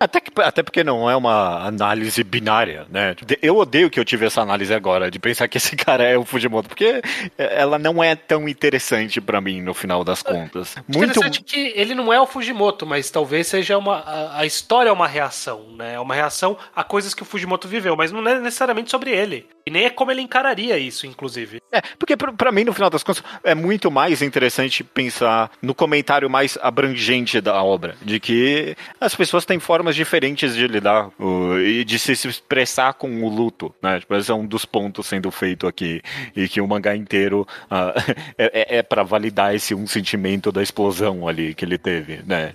Até, 0.00 0.18
que- 0.20 0.32
até 0.40 0.64
porque 0.64 0.82
não 0.82 1.08
é 1.08 1.14
uma 1.14 1.64
análise 1.64 2.24
binária, 2.24 2.86
né? 2.90 3.14
Eu 3.40 3.56
odeio 3.56 3.88
que 3.88 4.00
eu 4.00 4.04
tive 4.04 4.26
essa 4.26 4.40
análise 4.40 4.74
agora, 4.74 5.08
de 5.08 5.16
pensar 5.20 5.46
que 5.46 5.58
esse 5.58 5.76
cara 5.78 6.02
é 6.02 6.18
o 6.18 6.24
Fujimoto, 6.24 6.68
porque 6.68 7.00
ela 7.38 7.78
não 7.78 8.02
é 8.02 8.16
tão 8.16 8.48
interessante 8.48 9.20
pra 9.20 9.40
mim 9.40 9.62
no 9.62 9.72
final 9.72 10.02
das 10.02 10.20
contas. 10.20 10.74
Muito. 10.88 11.04
Interessante 11.04 11.44
que 11.44 11.72
ele 11.76 11.94
não 11.94 12.12
é 12.12 12.20
o 12.20 12.26
Fujimoto, 12.26 12.84
mas 12.84 13.10
talvez 13.10 13.46
seja 13.46 13.78
uma. 13.78 13.98
A, 14.00 14.40
a 14.40 14.46
história 14.46 14.88
é 14.88 14.92
uma 14.92 15.06
reação, 15.06 15.66
né? 15.78 15.94
É 15.94 16.00
uma 16.00 16.16
reação 16.16 16.56
a 16.74 16.82
coisas 16.82 17.14
que 17.14 17.22
o 17.22 17.26
Fujimoto 17.26 17.68
viveu, 17.68 17.94
mas 17.96 18.10
não 18.10 18.26
é 18.26 18.40
necessariamente 18.40 18.90
sobre 18.90 19.12
ele. 19.12 19.46
E 19.64 19.70
nem 19.70 19.84
é 19.84 19.90
como 19.90 20.10
ele 20.10 20.20
encararia 20.20 20.78
isso, 20.78 21.06
inclusive. 21.06 21.60
É, 21.70 21.80
porque 21.98 22.16
pra, 22.16 22.32
pra 22.32 22.50
mim, 22.52 22.64
no 22.64 22.72
final 22.72 22.90
das 22.90 23.02
contas, 23.02 23.22
é 23.44 23.54
muito 23.54 23.90
mais 23.90 24.20
interessante 24.22 24.82
pensar 24.82 25.50
no 25.62 25.74
comentário 25.74 26.28
mais 26.28 26.58
abrangente 26.60 27.40
da 27.40 27.62
obra, 27.62 27.94
de 28.02 28.18
que 28.18 28.76
as 29.00 29.14
pessoas 29.14 29.44
têm 29.44 29.58
formas 29.60 29.94
diferentes 29.94 30.54
de 30.54 30.66
lidar 30.66 31.10
o- 31.18 31.56
e 31.58 31.84
de 31.84 31.98
se 31.98 32.12
expressar 32.12 32.94
com 32.94 33.22
o 33.22 33.28
luto, 33.28 33.74
né? 33.82 34.00
Tipo, 34.00 34.14
esse 34.16 34.30
é 34.30 34.34
um 34.34 34.46
dos 34.46 34.64
pontos 34.64 35.06
sendo 35.06 35.30
feito 35.30 35.66
aqui, 35.66 36.02
e 36.34 36.48
que 36.48 36.60
o 36.60 36.66
mangá 36.66 36.96
inteiro 36.96 37.46
ah, 37.70 37.94
é, 38.36 38.76
é, 38.76 38.78
é 38.78 38.82
para 38.82 39.02
validar 39.02 39.54
esse 39.54 39.74
um 39.74 39.86
sentimento 39.86 40.50
da 40.50 40.62
explosão 40.62 41.28
ali 41.28 41.54
que 41.54 41.64
ele 41.64 41.78
teve, 41.78 42.20
né? 42.26 42.52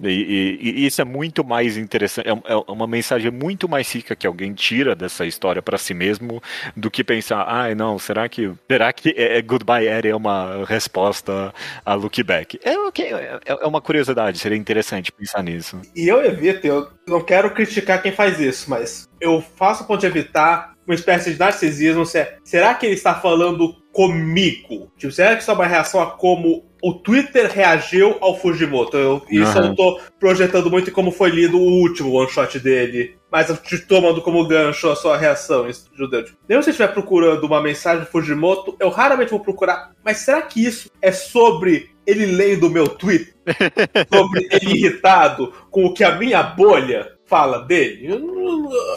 E, 0.00 0.08
e- 0.08 0.80
e 0.82 0.86
isso 0.86 1.00
é 1.00 1.04
muito 1.04 1.42
mais 1.44 1.76
interessante, 1.76 2.28
é, 2.28 2.32
é 2.52 2.56
uma 2.72 2.86
mensagem 2.86 3.30
muito 3.30 3.68
mais 3.68 3.90
rica 3.92 4.14
que 4.14 4.26
alguém 4.26 4.52
tira 4.54 4.94
dessa 4.94 5.24
história 5.26 5.60
pra 5.62 5.76
si 5.78 5.94
mesmo 5.96 6.42
do 6.76 6.90
que 6.90 7.02
pensar, 7.02 7.44
ah, 7.48 7.74
não, 7.74 7.98
será 7.98 8.28
que 8.28 8.52
será 8.70 8.92
que 8.92 9.10
é, 9.16 9.38
é 9.38 9.42
Goodbye 9.42 9.88
Eri 9.88 10.10
é 10.10 10.16
uma 10.16 10.64
resposta 10.64 11.52
a 11.84 11.94
Look 11.94 12.22
Back? 12.22 12.60
É, 12.62 12.78
ok, 12.78 13.04
é, 13.12 13.40
é 13.46 13.66
uma 13.66 13.80
curiosidade, 13.80 14.38
seria 14.38 14.56
interessante 14.58 15.10
pensar 15.10 15.42
nisso. 15.42 15.80
E 15.94 16.06
eu 16.06 16.24
evito, 16.24 16.66
eu 16.66 16.88
não 17.08 17.22
quero 17.22 17.52
criticar 17.52 18.02
quem 18.02 18.12
faz 18.12 18.38
isso, 18.38 18.68
mas 18.70 19.08
eu 19.20 19.42
faço 19.56 19.82
a 19.82 19.86
ponto 19.86 20.00
de 20.00 20.06
evitar 20.06 20.74
uma 20.86 20.94
espécie 20.94 21.32
de 21.32 21.38
narcisismo. 21.38 22.04
é- 22.14 22.38
Será 22.44 22.74
que 22.74 22.86
ele 22.86 22.94
está 22.94 23.14
falando 23.14 23.74
comigo? 23.96 24.92
Tipo, 24.98 25.10
será 25.10 25.34
que 25.34 25.40
isso 25.40 25.50
é 25.50 25.54
uma 25.54 25.64
reação 25.64 26.02
a 26.02 26.10
como 26.10 26.66
o 26.82 26.92
Twitter 26.92 27.50
reagiu 27.50 28.18
ao 28.20 28.38
Fujimoto? 28.38 28.94
Eu, 28.94 29.22
isso 29.30 29.56
eu 29.56 29.74
tô 29.74 29.98
projetando 30.20 30.70
muito 30.70 30.90
em 30.90 30.92
como 30.92 31.10
foi 31.10 31.30
lido 31.30 31.56
o 31.56 31.80
último 31.80 32.12
one 32.12 32.28
shot 32.28 32.58
dele. 32.58 33.16
Mas 33.32 33.48
eu 33.48 33.56
te 33.56 33.78
tomando 33.78 34.20
como 34.20 34.46
gancho 34.46 34.90
a 34.90 34.96
sua 34.96 35.16
reação, 35.16 35.66
isso, 35.66 35.90
judeu. 35.94 36.22
Tipo, 36.22 36.36
Mesmo 36.46 36.62
se 36.62 36.68
eu 36.68 36.72
estiver 36.72 36.92
procurando 36.92 37.44
uma 37.44 37.62
mensagem 37.62 38.00
do 38.00 38.10
Fujimoto, 38.10 38.76
eu 38.78 38.90
raramente 38.90 39.30
vou 39.30 39.40
procurar. 39.40 39.92
Mas 40.04 40.18
será 40.18 40.42
que 40.42 40.62
isso 40.62 40.90
é 41.00 41.10
sobre 41.10 41.88
ele 42.06 42.26
lendo 42.26 42.66
o 42.66 42.70
meu 42.70 42.86
tweet? 42.86 43.32
sobre 44.12 44.46
ele 44.50 44.72
irritado 44.72 45.54
com 45.70 45.86
o 45.86 45.94
que 45.94 46.04
a 46.04 46.16
minha 46.16 46.42
bolha 46.42 47.15
fala 47.26 47.58
dele? 47.60 48.08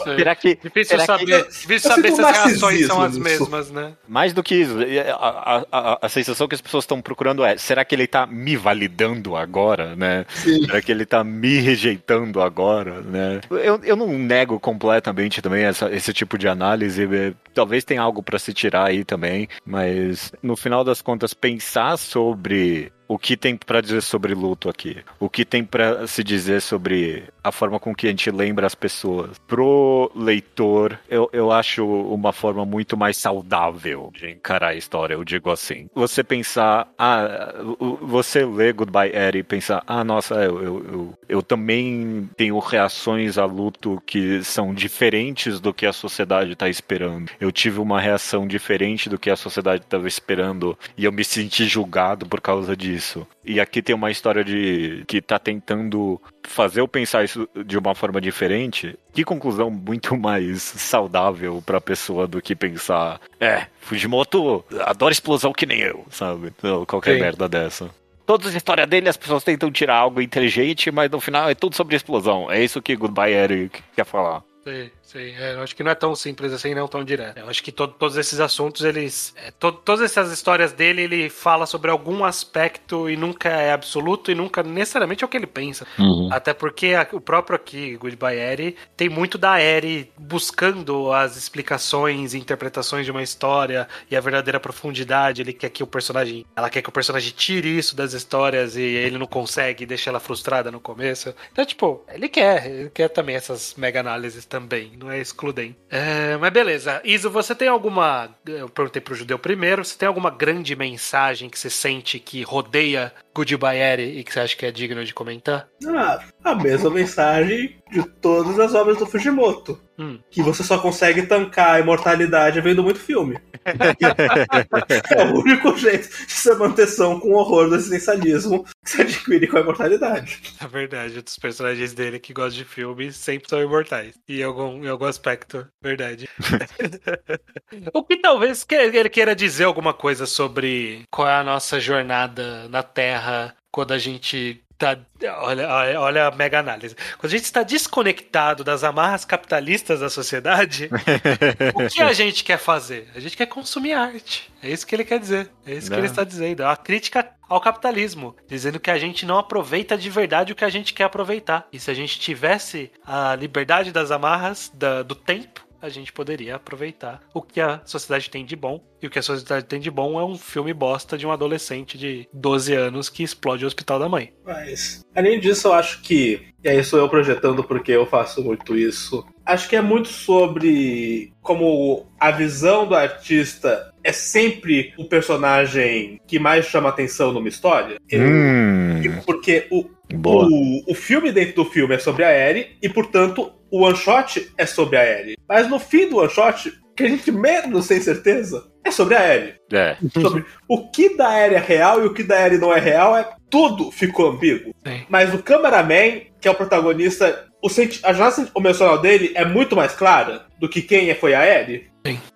Será 0.04 0.34
que 0.34 0.54
Difícil 0.56 0.98
será 0.98 1.18
que- 1.18 1.26
saber, 1.26 1.48
difícil 1.48 1.90
eu 1.90 1.96
saber 1.96 2.12
se 2.12 2.20
as 2.22 2.30
reações 2.30 2.86
são 2.86 3.00
as 3.00 3.18
mesmas, 3.18 3.70
né? 3.70 3.92
mais 4.08 4.32
do 4.32 4.42
que 4.42 4.54
isso, 4.54 4.76
a, 5.18 5.28
a, 5.58 5.64
a, 5.72 5.98
a 6.02 6.08
sensação 6.08 6.46
que 6.48 6.54
as 6.54 6.60
pessoas 6.60 6.84
estão 6.84 7.00
procurando 7.00 7.44
é: 7.44 7.56
será 7.56 7.84
que 7.84 7.94
ele 7.94 8.06
tá 8.06 8.26
me 8.26 8.56
validando 8.56 9.36
agora, 9.36 9.94
né? 9.96 10.24
Será 10.30 10.80
que 10.80 10.90
ele 10.92 11.04
tá 11.04 11.22
me 11.24 11.58
rejeitando 11.60 12.40
agora, 12.40 13.00
né? 13.00 13.40
Eu, 13.50 13.80
eu 13.82 13.96
não 13.96 14.06
nego 14.18 14.58
completamente 14.60 15.42
também 15.42 15.64
essa, 15.64 15.90
esse 15.92 16.12
tipo 16.12 16.38
de 16.38 16.48
análise. 16.48 17.02
eh, 17.04 17.32
Talvez 17.52 17.84
tenha 17.84 18.00
algo 18.00 18.22
pra 18.22 18.38
se 18.38 18.52
tirar 18.52 18.86
aí 18.88 19.04
também, 19.04 19.48
mas 19.66 20.32
no 20.42 20.56
final 20.56 20.84
das 20.84 21.02
contas, 21.02 21.34
pensar 21.34 21.96
sobre 21.98 22.92
o 23.08 23.18
que 23.18 23.36
tem 23.36 23.56
pra 23.56 23.80
dizer 23.80 24.02
sobre 24.02 24.34
luto 24.34 24.68
aqui, 24.68 24.98
o 25.18 25.28
que 25.28 25.44
tem 25.44 25.64
pra 25.64 26.06
se 26.06 26.22
dizer 26.22 26.62
sobre 26.62 27.24
a 27.42 27.52
forma 27.52 27.78
com 27.78 27.94
que 27.94 28.06
a 28.06 28.10
gente 28.10 28.30
lembra 28.30 28.66
as 28.66 28.74
pessoas. 28.74 29.38
Pro 29.46 30.10
leitor, 30.14 30.98
eu, 31.08 31.28
eu 31.32 31.50
acho 31.50 31.84
uma 31.86 32.32
forma 32.32 32.64
muito 32.64 32.96
mais 32.96 33.16
saudável 33.16 34.10
de 34.14 34.30
encarar 34.30 34.68
a 34.68 34.74
história, 34.74 35.14
eu 35.14 35.24
digo 35.24 35.50
assim. 35.50 35.88
Você 35.94 36.22
pensar, 36.22 36.88
ah, 36.98 37.52
você 38.00 38.44
lê 38.44 38.72
Goodbye 38.72 39.14
Eri 39.14 39.38
e 39.38 39.42
pensar, 39.42 39.82
ah, 39.86 40.04
nossa, 40.04 40.34
eu, 40.36 40.62
eu, 40.62 40.84
eu, 40.92 41.18
eu 41.28 41.42
também 41.42 42.28
tenho 42.36 42.58
reações 42.58 43.38
a 43.38 43.44
luto 43.44 44.02
que 44.06 44.42
são 44.44 44.74
diferentes 44.74 45.60
do 45.60 45.72
que 45.72 45.86
a 45.86 45.92
sociedade 45.92 46.52
está 46.52 46.68
esperando. 46.68 47.30
Eu 47.40 47.50
tive 47.50 47.80
uma 47.80 48.00
reação 48.00 48.46
diferente 48.46 49.08
do 49.08 49.18
que 49.18 49.30
a 49.30 49.36
sociedade 49.36 49.82
estava 49.82 50.08
esperando 50.08 50.78
e 50.96 51.04
eu 51.04 51.12
me 51.12 51.24
senti 51.24 51.64
julgado 51.64 52.26
por 52.26 52.40
causa 52.40 52.76
disso. 52.76 53.26
E 53.44 53.60
aqui 53.60 53.82
tem 53.82 53.94
uma 53.94 54.10
história 54.10 54.44
de 54.44 55.04
que 55.06 55.20
tá 55.20 55.38
tentando 55.38 56.20
fazer 56.42 56.80
eu 56.80 56.88
pensar 56.88 57.24
isso 57.24 57.48
de 57.66 57.78
uma 57.78 57.94
forma 57.94 58.20
diferente. 58.20 58.98
Que 59.12 59.24
conclusão 59.24 59.70
muito 59.70 60.16
mais 60.18 60.62
saudável 60.62 61.62
pra 61.64 61.80
pessoa 61.80 62.26
do 62.26 62.40
que 62.40 62.54
pensar, 62.54 63.20
é, 63.38 63.66
Fujimoto 63.80 64.64
adora 64.80 65.12
explosão 65.12 65.52
que 65.52 65.66
nem 65.66 65.80
eu, 65.80 66.04
sabe? 66.10 66.52
Qualquer 66.86 67.14
Sim. 67.14 67.20
merda 67.20 67.48
dessa. 67.48 67.90
Toda 68.26 68.48
a 68.48 68.52
história 68.52 68.86
dele, 68.86 69.08
as 69.08 69.16
pessoas 69.16 69.42
tentam 69.42 69.72
tirar 69.72 69.96
algo 69.96 70.20
inteligente, 70.20 70.90
mas 70.92 71.10
no 71.10 71.18
final 71.18 71.50
é 71.50 71.54
tudo 71.54 71.74
sobre 71.74 71.96
explosão. 71.96 72.50
É 72.50 72.62
isso 72.62 72.80
que 72.80 72.94
Goodbye 72.94 73.32
Eric 73.32 73.82
quer 73.96 74.04
falar. 74.04 74.44
Sim, 74.62 74.90
sim. 75.12 75.34
É, 75.38 75.54
eu 75.54 75.62
acho 75.62 75.74
que 75.74 75.82
não 75.82 75.90
é 75.90 75.94
tão 75.94 76.14
simples 76.14 76.52
assim, 76.52 76.74
não 76.74 76.88
tão 76.88 77.02
direto. 77.04 77.38
Eu 77.38 77.48
acho 77.48 77.62
que 77.62 77.72
to- 77.72 77.88
todos 77.88 78.16
esses 78.16 78.40
assuntos, 78.40 78.82
eles. 78.84 79.34
é, 79.36 79.50
to- 79.50 79.72
todas 79.72 80.02
essas 80.02 80.32
histórias 80.32 80.72
dele, 80.72 81.02
ele 81.02 81.28
fala 81.28 81.66
sobre 81.66 81.90
algum 81.90 82.24
aspecto 82.24 83.08
e 83.10 83.16
nunca 83.16 83.48
é 83.48 83.72
absoluto 83.72 84.30
e 84.30 84.34
nunca 84.34 84.62
necessariamente 84.62 85.22
é 85.24 85.26
o 85.26 85.28
que 85.30 85.36
ele 85.36 85.46
pensa. 85.46 85.86
Até 86.32 86.54
porque 86.54 86.88
a- 86.94 87.06
o 87.12 87.20
próprio 87.20 87.56
aqui, 87.56 87.96
Goodbye 87.96 88.38
Eri, 88.38 88.76
tem 88.96 89.08
muito 89.08 89.36
da 89.36 89.60
Eri 89.60 90.10
buscando 90.18 91.12
as 91.12 91.36
explicações 91.36 92.34
e 92.34 92.38
interpretações 92.38 93.04
de 93.04 93.10
uma 93.10 93.22
história 93.22 93.86
e 94.10 94.16
a 94.16 94.20
verdadeira 94.20 94.58
profundidade. 94.58 95.42
Ele 95.42 95.52
quer 95.52 95.68
que 95.70 95.82
o 95.82 95.86
personagem. 95.86 96.44
Ela 96.56 96.70
quer 96.70 96.82
que 96.82 96.88
o 96.88 96.92
personagem 96.92 97.32
tire 97.36 97.76
isso 97.76 97.94
das 97.94 98.12
histórias 98.12 98.76
e 98.76 98.82
ele 98.82 99.18
não 99.18 99.26
consegue 99.26 99.86
deixa 99.86 100.10
ela 100.10 100.20
frustrada 100.20 100.70
no 100.70 100.80
começo. 100.80 101.34
Então, 101.52 101.64
tipo, 101.64 102.04
ele 102.08 102.28
quer, 102.28 102.66
ele 102.66 102.90
quer 102.90 103.08
também 103.08 103.34
essas 103.36 103.74
mega 103.76 104.00
análises 104.00 104.44
também, 104.44 104.92
não 105.00 105.10
é 105.10 105.18
excludente. 105.18 105.78
É, 105.88 106.36
mas 106.36 106.52
beleza. 106.52 107.00
Iso, 107.04 107.30
você 107.30 107.54
tem 107.54 107.68
alguma. 107.68 108.30
Eu 108.46 108.68
perguntei 108.68 109.00
pro 109.00 109.14
judeu 109.14 109.38
primeiro, 109.38 109.84
você 109.84 109.96
tem 109.96 110.06
alguma 110.06 110.30
grande 110.30 110.76
mensagem 110.76 111.48
que 111.48 111.58
você 111.58 111.70
sente 111.70 112.18
que 112.18 112.42
rodeia 112.42 113.12
Goodbye 113.34 114.18
e 114.18 114.24
que 114.24 114.32
você 114.32 114.40
acha 114.40 114.56
que 114.56 114.66
é 114.66 114.70
digno 114.70 115.04
de 115.04 115.14
comentar? 115.14 115.68
Ah, 115.86 116.20
a 116.44 116.54
mesma 116.54 116.90
mensagem 116.90 117.76
de 117.90 118.02
todas 118.02 118.58
as 118.58 118.74
obras 118.74 118.98
do 118.98 119.06
Fujimoto. 119.06 119.80
Hum. 120.00 120.18
Que 120.30 120.42
você 120.42 120.64
só 120.64 120.78
consegue 120.78 121.26
tancar 121.26 121.74
a 121.74 121.80
imortalidade 121.80 122.58
vendo 122.62 122.82
muito 122.82 122.98
filme. 122.98 123.38
é 125.14 125.24
o 125.24 125.40
único 125.40 125.76
jeito 125.76 126.08
de 126.08 126.32
se 126.32 126.54
manter 126.54 126.86
são 126.86 127.20
com 127.20 127.28
o 127.28 127.36
horror 127.36 127.68
do 127.68 127.74
existencialismo 127.74 128.64
que 128.82 128.90
se 128.90 129.02
adquire 129.02 129.46
com 129.46 129.58
a 129.58 129.60
imortalidade. 129.60 130.40
É 130.58 130.66
verdade, 130.66 131.20
dos 131.20 131.38
personagens 131.38 131.92
dele 131.92 132.18
que 132.18 132.32
gostam 132.32 132.62
de 132.62 132.64
filmes 132.64 133.14
sempre 133.14 133.50
são 133.50 133.62
imortais. 133.62 134.14
Em 134.26 134.42
algum, 134.42 134.82
em 134.82 134.88
algum 134.88 135.04
aspecto, 135.04 135.66
verdade. 135.82 136.26
o 137.92 138.02
que 138.02 138.16
talvez 138.16 138.64
que- 138.64 138.74
ele 138.74 139.10
queira 139.10 139.36
dizer 139.36 139.64
alguma 139.64 139.92
coisa 139.92 140.24
sobre 140.24 141.02
qual 141.10 141.28
é 141.28 141.34
a 141.34 141.44
nossa 141.44 141.78
jornada 141.78 142.66
na 142.70 142.82
Terra 142.82 143.54
quando 143.70 143.92
a 143.92 143.98
gente 143.98 144.64
tá. 144.80 144.98
Olha, 145.42 145.68
olha, 145.68 146.00
olha 146.00 146.26
a 146.26 146.30
mega 146.32 146.58
análise. 146.58 146.96
Quando 147.18 147.32
a 147.32 147.36
gente 147.36 147.44
está 147.44 147.62
desconectado 147.62 148.64
das 148.64 148.82
amarras 148.82 149.24
capitalistas 149.24 150.00
da 150.00 150.08
sociedade, 150.10 150.88
o 151.74 151.88
que 151.88 152.02
a 152.02 152.12
gente 152.12 152.42
quer 152.42 152.58
fazer? 152.58 153.08
A 153.14 153.20
gente 153.20 153.36
quer 153.36 153.46
consumir 153.46 153.92
arte. 153.92 154.50
É 154.62 154.70
isso 154.70 154.86
que 154.86 154.94
ele 154.94 155.04
quer 155.04 155.20
dizer. 155.20 155.50
É 155.66 155.74
isso 155.74 155.86
que 155.88 155.92
Não. 155.92 155.98
ele 155.98 156.06
está 156.06 156.24
dizendo. 156.24 156.62
É 156.62 156.66
uma 156.66 156.76
crítica 156.76 157.28
ao 157.48 157.60
capitalismo, 157.60 158.34
dizendo 158.48 158.80
que 158.80 158.90
a 158.90 158.98
gente 158.98 159.26
não 159.26 159.36
aproveita 159.38 159.96
de 159.98 160.08
verdade 160.08 160.52
o 160.52 160.56
que 160.56 160.64
a 160.64 160.68
gente 160.70 160.94
quer 160.94 161.04
aproveitar. 161.04 161.66
E 161.72 161.78
se 161.78 161.90
a 161.90 161.94
gente 161.94 162.18
tivesse 162.18 162.90
a 163.04 163.34
liberdade 163.34 163.92
das 163.92 164.10
amarras 164.10 164.70
da- 164.74 165.02
do 165.02 165.14
tempo, 165.14 165.64
a 165.80 165.88
gente 165.88 166.12
poderia 166.12 166.56
aproveitar 166.56 167.22
o 167.32 167.40
que 167.42 167.60
a 167.60 167.80
sociedade 167.84 168.30
tem 168.30 168.44
de 168.44 168.56
bom. 168.56 168.82
E 169.02 169.06
o 169.06 169.10
que 169.10 169.18
a 169.18 169.22
sociedade 169.22 169.64
tem 169.64 169.80
de 169.80 169.90
bom 169.90 170.20
é 170.20 170.24
um 170.24 170.36
filme 170.36 170.74
bosta 170.74 171.16
de 171.16 171.26
um 171.26 171.32
adolescente 171.32 171.96
de 171.96 172.28
12 172.34 172.74
anos 172.74 173.08
que 173.08 173.22
explode 173.22 173.64
o 173.64 173.66
hospital 173.66 173.98
da 173.98 174.08
mãe. 174.08 174.32
Mas, 174.44 175.04
além 175.14 175.40
disso, 175.40 175.68
eu 175.68 175.72
acho 175.72 176.02
que. 176.02 176.48
E 176.62 176.68
aí 176.68 176.84
sou 176.84 176.98
eu 176.98 177.08
projetando 177.08 177.64
porque 177.64 177.92
eu 177.92 178.04
faço 178.04 178.44
muito 178.44 178.76
isso. 178.76 179.26
Acho 179.46 179.68
que 179.68 179.76
é 179.76 179.80
muito 179.80 180.08
sobre 180.08 181.32
como 181.40 182.06
a 182.20 182.30
visão 182.30 182.86
do 182.86 182.94
artista 182.94 183.90
é 184.04 184.12
sempre 184.12 184.92
o 184.98 185.04
personagem 185.06 186.20
que 186.26 186.38
mais 186.38 186.66
chama 186.66 186.90
atenção 186.90 187.32
numa 187.32 187.48
história. 187.48 187.96
hum, 188.12 189.20
Porque 189.24 189.66
o, 189.70 189.88
boa. 190.14 190.46
o, 190.46 190.82
o 190.92 190.94
filme 190.94 191.32
dentro 191.32 191.54
do 191.56 191.64
filme 191.64 191.94
é 191.94 191.98
sobre 191.98 192.24
a 192.24 192.30
Eri 192.30 192.76
e, 192.82 192.88
portanto, 192.88 193.52
o 193.70 193.82
one 193.84 193.96
shot 193.96 194.50
é 194.58 194.66
sobre 194.66 194.96
a 194.96 195.04
Eri. 195.04 195.36
Mas 195.48 195.68
no 195.68 195.78
fim 195.78 196.08
do 196.08 196.18
one 196.18 196.30
shot, 196.30 196.72
que 196.96 197.04
a 197.04 197.08
gente 197.08 197.30
menos 197.32 197.86
tem 197.88 198.00
certeza 198.00 198.68
é 198.84 198.90
sobre 198.90 199.14
a 199.14 199.34
Eri. 199.34 199.54
É. 199.72 199.96
Sobre 200.20 200.44
o 200.68 200.88
que 200.90 201.16
da 201.16 201.38
Eri 201.38 201.54
é 201.54 201.58
real 201.60 202.02
e 202.02 202.06
o 202.06 202.14
que 202.14 202.22
da 202.22 202.40
Eri 202.40 202.58
não 202.58 202.72
é 202.74 202.80
real, 202.80 203.16
é 203.16 203.28
tudo 203.48 203.90
ficou 203.90 204.30
ambíguo. 204.30 204.72
Sim. 204.86 205.02
Mas 205.08 205.32
o 205.34 205.42
cameraman, 205.42 206.22
que 206.40 206.48
é 206.48 206.50
o 206.50 206.54
protagonista, 206.54 207.46
o 207.62 207.68
senti- 207.68 208.00
a 208.04 208.12
jornada 208.12 208.50
emocional 208.56 208.98
dele 209.00 209.32
é 209.34 209.44
muito 209.44 209.76
mais 209.76 209.92
clara 209.92 210.46
do 210.58 210.68
que 210.68 210.80
quem 210.82 211.10
é- 211.10 211.14
foi 211.14 211.34
a 211.34 211.44
Eri. 211.44 211.90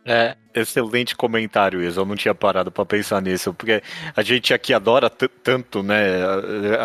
É, 0.05 0.37
excelente 0.55 1.17
comentário, 1.17 1.83
isso. 1.83 1.99
Eu 2.01 2.05
não 2.07 2.17
tinha 2.17 2.35
parado 2.35 2.71
pra 2.71 2.85
pensar 2.85 3.21
nisso, 3.21 3.53
porque 3.55 3.83
a 4.17 4.23
gente 4.23 4.53
aqui 4.55 4.73
adora 4.73 5.11
tanto, 5.11 5.83
né? 5.83 5.97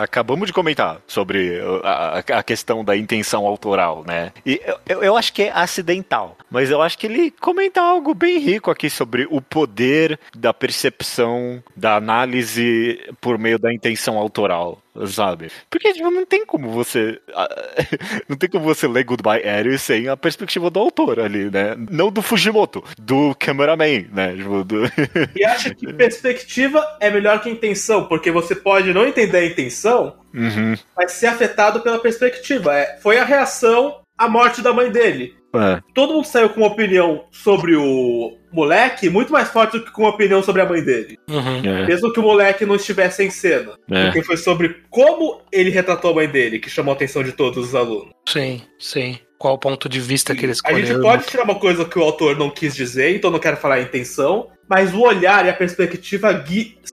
Acabamos 0.01 0.47
de 0.47 0.53
comentar 0.53 0.99
sobre 1.07 1.59
a, 1.83 2.19
a 2.39 2.43
questão 2.43 2.83
da 2.83 2.95
intenção 2.95 3.45
autoral, 3.45 4.03
né? 4.05 4.31
E 4.45 4.61
eu- 4.87 5.01
eu, 5.03 5.17
acho 5.17 5.31
que 5.33 5.43
é 5.43 5.51
acidental, 5.51 6.37
mas 6.49 6.69
eu 6.71 6.81
acho 6.81 6.97
que 6.97 7.07
ele 7.07 7.31
comenta 7.31 7.81
algo 7.81 8.13
bem 8.13 8.37
rico 8.39 8.71
aqui 8.71 8.89
sobre 8.89 9.27
o 9.29 9.41
poder 9.41 10.19
da 10.35 10.53
percepção, 10.53 11.63
da 11.75 11.95
análise 11.95 12.99
por 13.21 13.37
meio 13.37 13.59
da 13.59 13.73
intenção 13.73 14.17
autoral. 14.17 14.79
Sabe? 15.07 15.49
Porque 15.69 15.93
tipo, 15.93 16.11
não 16.11 16.25
tem 16.25 16.45
como 16.45 16.69
você. 16.71 17.21
ah, 17.33 17.47
Não 18.27 18.35
tem 18.35 18.49
como 18.49 18.65
você 18.65 18.85
ler 18.85 19.05
Goodbye 19.05 19.41
Eri 19.45 19.77
sem 19.79 20.09
a 20.09 20.17
perspectiva 20.17 20.69
do 20.69 20.77
autor 20.79 21.19
ali, 21.21 21.49
né? 21.49 21.73
Não 21.89 22.11
do 22.11 22.21
Fujimoto, 22.21 22.83
do 22.97 23.33
cameraman, 23.59 24.05
né? 24.13 24.35
Tipo, 24.35 24.63
do- 24.63 24.83
E 25.35 25.43
acha 25.43 25.73
que 25.73 25.91
perspectiva 25.93 26.85
é 26.99 27.09
melhor 27.09 27.41
que 27.41 27.49
intenção, 27.49 28.05
porque 28.05 28.31
você 28.31 28.55
pode 28.55 28.93
não 28.93 29.05
entender 29.05 29.37
a 29.37 29.45
intenção, 29.45 30.15
Uhum. 30.33 30.75
mas 30.95 31.11
ser 31.13 31.27
afetado 31.27 31.81
pela 31.81 31.99
perspectiva. 31.99 32.75
É, 32.75 32.97
foi 33.01 33.17
a 33.17 33.25
reação 33.25 33.99
à 34.17 34.27
morte 34.29 34.61
da 34.61 34.71
mãe 34.73 34.91
dele. 34.91 35.35
É. 35.55 35.81
Todo 35.95 36.13
mundo 36.13 36.25
saiu 36.25 36.49
com 36.49 36.61
uma 36.61 36.67
opinião 36.69 37.23
sobre 37.31 37.75
o 37.75 38.37
moleque 38.53 39.09
muito 39.09 39.33
mais 39.33 39.49
forte 39.49 39.79
do 39.79 39.85
que 39.85 39.91
com 39.91 40.03
uma 40.03 40.11
opinião 40.11 40.43
sobre 40.43 40.61
a 40.61 40.65
mãe 40.65 40.83
dele. 40.83 41.17
Uhum. 41.27 41.57
É, 41.65 41.87
Mesmo 41.87 42.13
que 42.13 42.19
o 42.19 42.23
moleque 42.23 42.67
não 42.67 42.75
estivesse 42.75 43.23
em 43.23 43.31
cena. 43.31 43.73
é. 43.89 44.05
Porque 44.05 44.21
foi 44.21 44.37
sobre 44.37 44.83
como 44.91 45.41
ele 45.51 45.71
retratou 45.71 46.11
a 46.11 46.13
mãe 46.13 46.27
dele 46.27 46.59
que 46.59 46.69
chamou 46.69 46.91
a 46.91 46.95
atenção 46.95 47.23
de 47.23 47.31
todos 47.31 47.69
os 47.69 47.73
alunos. 47.75 48.11
Sim, 48.27 48.61
sim. 48.77 49.17
Qual 49.39 49.53
o 49.53 49.57
ponto 49.57 49.87
de 49.87 50.01
vista 50.01 50.35
que 50.35 50.43
ele 50.43 50.51
A 50.51 50.53
escolheu? 50.53 50.85
gente 50.85 51.01
pode 51.01 51.25
tirar 51.25 51.45
uma 51.45 51.55
coisa 51.55 51.85
que 51.85 51.97
o 51.97 52.03
autor 52.03 52.37
não 52.37 52.49
quis 52.49 52.75
dizer, 52.75 53.15
então 53.15 53.31
não 53.31 53.39
quero 53.39 53.55
falar 53.55 53.75
a 53.75 53.81
intenção, 53.81 54.49
mas 54.69 54.93
o 54.93 54.99
olhar 54.99 55.45
e 55.45 55.49
a 55.49 55.53
perspectiva 55.53 56.43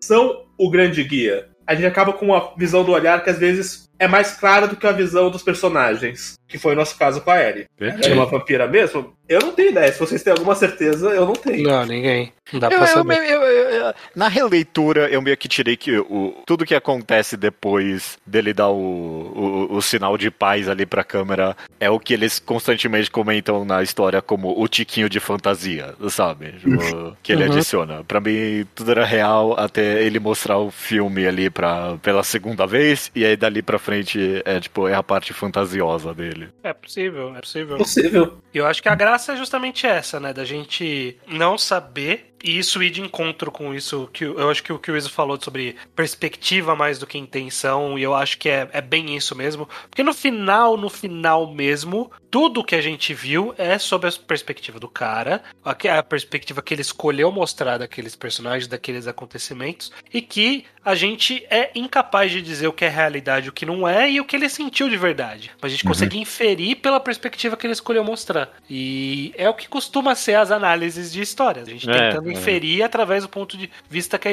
são 0.01 0.45
o 0.57 0.71
grande 0.71 1.03
guia. 1.03 1.49
A 1.67 1.75
gente 1.75 1.87
acaba 1.87 2.13
com 2.13 2.27
uma 2.27 2.55
visão 2.57 2.85
do 2.85 2.93
olhar 2.93 3.25
que 3.25 3.31
às 3.31 3.39
vezes 3.39 3.86
é 3.99 4.07
mais 4.09 4.33
clara 4.33 4.67
do 4.67 4.77
que 4.77 4.87
a 4.87 4.93
visão 4.93 5.31
dos 5.31 5.43
personagens, 5.43 6.35
que 6.49 6.59
foi 6.59 6.73
o 6.75 6.77
nosso 6.77 6.97
caso 6.99 7.21
com 7.21 7.31
a 7.31 7.43
Ellie. 7.43 7.67
Ela 7.81 7.99
é 8.07 8.13
uma 8.15 8.27
vampira 8.27 8.67
mesmo? 8.67 9.15
Eu 9.29 9.41
não 9.41 9.53
tenho 9.53 9.71
ideia. 9.71 9.93
Se 9.93 9.99
vocês 9.99 10.23
têm 10.23 10.33
alguma 10.33 10.55
certeza, 10.55 11.09
eu 11.11 11.27
não 11.27 11.33
tenho. 11.33 11.65
Não, 11.69 11.85
ninguém. 11.85 12.33
Não 12.53 12.61
dá 12.61 12.69
Eu- 12.69 12.79
pra 12.79 12.81
eu- 12.83 12.87
saber. 12.95 13.17
eu- 13.19 13.43
eu- 13.43 13.71
eu- 13.87 13.95
na 14.15 14.29
releitura, 14.29 15.09
eu 15.11 15.21
meio 15.21 15.37
que 15.37 15.49
tirei 15.49 15.77
que 15.77 15.99
o, 15.99 16.43
tudo 16.47 16.65
que 16.65 16.77
acontece 16.77 17.37
depois 17.37 18.17
dele 18.25 18.53
dar 18.55 18.69
o, 18.69 19.67
o, 19.71 19.77
o 19.77 19.83
sinal 19.83 20.17
de 20.17 20.31
paz 20.31 20.69
ali 20.69 20.87
pra 20.87 21.03
câmera 21.03 21.57
é 21.81 21.91
o 21.91 21.99
que 21.99 22.15
eles 22.15 22.39
constantemente 22.39 23.11
comentam 23.11 23.65
na 23.65 23.83
história 23.83 24.23
como 24.23 24.55
o 24.63 24.69
tiquinho 24.69 25.09
de 25.09 25.19
fantasia, 25.19 25.95
sabe? 26.09 26.53
Tipo, 26.53 27.17
que 27.21 27.33
ele 27.33 27.45
Uhum. 27.47 27.53
adiciona. 27.53 28.05
Pra 28.05 28.21
mim, 28.21 28.65
tudo 28.77 28.93
era 28.93 29.05
real 29.05 29.59
até 29.59 30.05
ele 30.05 30.21
mostrar 30.21 30.59
o 30.59 30.71
filme 30.71 31.27
ali 31.27 31.51
pra, 31.51 31.97
pela 32.01 32.23
segunda 32.23 32.65
vez, 32.65 33.11
e 33.13 33.25
aí 33.25 33.37
dali 33.37 33.61
pra 33.61 33.79
frente 33.87 34.43
é 34.45 34.59
tipo, 34.59 34.89
é 34.89 34.95
a 34.95 35.03
parte 35.03 35.33
fantasiosa 35.33 36.13
dele. 36.13 36.49
É 36.63 36.73
possível, 36.73 37.35
é 37.37 37.41
possível. 37.41 37.77
Possível. 37.79 38.39
E 38.53 38.59
eu 38.59 38.67
acho 38.67 38.83
que 38.83 38.89
a 38.89 38.95
graça 38.95 39.33
é 39.33 39.37
justamente 39.37 39.87
essa, 39.87 40.19
né? 40.19 40.33
Da 40.33 40.45
gente 40.45 41.17
não 41.27 41.57
saber 41.57 42.35
e 42.43 42.59
isso 42.59 42.83
ir 42.83 42.91
de 42.91 43.01
encontro 43.01 43.51
com 43.51 43.75
isso 43.75 44.09
que 44.13 44.25
eu 44.25 44.51
acho 44.51 44.63
que 44.63 44.73
o 44.73 44.79
que 44.79 44.91
o 44.91 44.97
Iso 44.97 45.11
falou 45.11 45.39
sobre 45.41 45.77
perspectiva 45.95 46.77
mais 46.77 46.99
do 46.99 47.07
que 47.07 47.19
intenção, 47.19 47.99
e 47.99 48.03
eu 48.03 48.15
acho 48.15 48.39
que 48.39 48.49
é, 48.49 48.69
é 48.73 48.81
bem 48.81 49.17
isso 49.17 49.35
mesmo. 49.35 49.69
Porque 49.91 50.03
no 50.03 50.15
final, 50.15 50.77
no 50.77 50.89
final 50.89 51.53
mesmo, 51.53 52.11
tudo 52.31 52.65
que 52.65 52.75
a 52.75 52.81
gente 52.81 53.13
viu 53.15 53.55
é 53.59 53.79
sobre 53.79 54.09
a 54.09 54.13
perspectiva 54.13 54.79
do 54.79 54.89
cara, 54.89 55.43
a, 55.65 56.03
perspectiva 56.03 56.63
que 56.63 56.75
ele 56.75 56.83
escolheu 56.83 57.33
mostrar 57.33 57.79
daqueles 57.79 58.15
personagens, 58.15 58.67
daqueles 58.69 59.07
acontecimentos, 59.07 59.93
e 60.13 60.21
que 60.21 60.65
a 60.85 60.95
gente 60.95 61.45
é 61.51 61.71
incapaz 61.75 62.31
de 62.31 62.41
dizer 62.41 62.69
o 62.69 62.73
que 62.73 62.85
é 62.85 62.89
realidade 62.89 63.49
o 63.49 63.53
que 63.53 63.67
não 63.67 63.89
é, 63.89 64.11
e 64.11 64.21
o 64.21 64.25
que 64.25 64.37
ele 64.37 64.49
sentiu 64.49 64.89
de 64.89 64.97
verdade. 64.97 65.51
Mas 65.61 65.73
a 65.73 65.75
gente 65.75 65.85
Uhum. 65.85 65.91
consegue 65.91 66.19
inferir 66.19 66.77
pela 66.77 67.01
perspectiva 67.01 67.57
que 67.57 67.67
ele 67.67 67.73
escolheu 67.73 68.05
mostrar. 68.05 68.51
E 68.71 69.33
é 69.37 69.49
o 69.49 69.55
que 69.55 69.69
costuma 69.69 70.15
ser 70.15 70.35
as 70.35 70.51
análises 70.51 71.13
de 71.13 71.21
história. 71.21 71.63
A 71.63 71.65
gente 71.65 71.89
É, 71.91 72.11
tentando 72.11 72.26
é. 72.31 72.33
inferir 72.33 72.83
através 72.83 73.23
do 73.23 73.29
ponto 73.29 73.57
de 73.57 73.71
vista 73.89 74.19
que 74.19 74.29
a, 74.29 74.33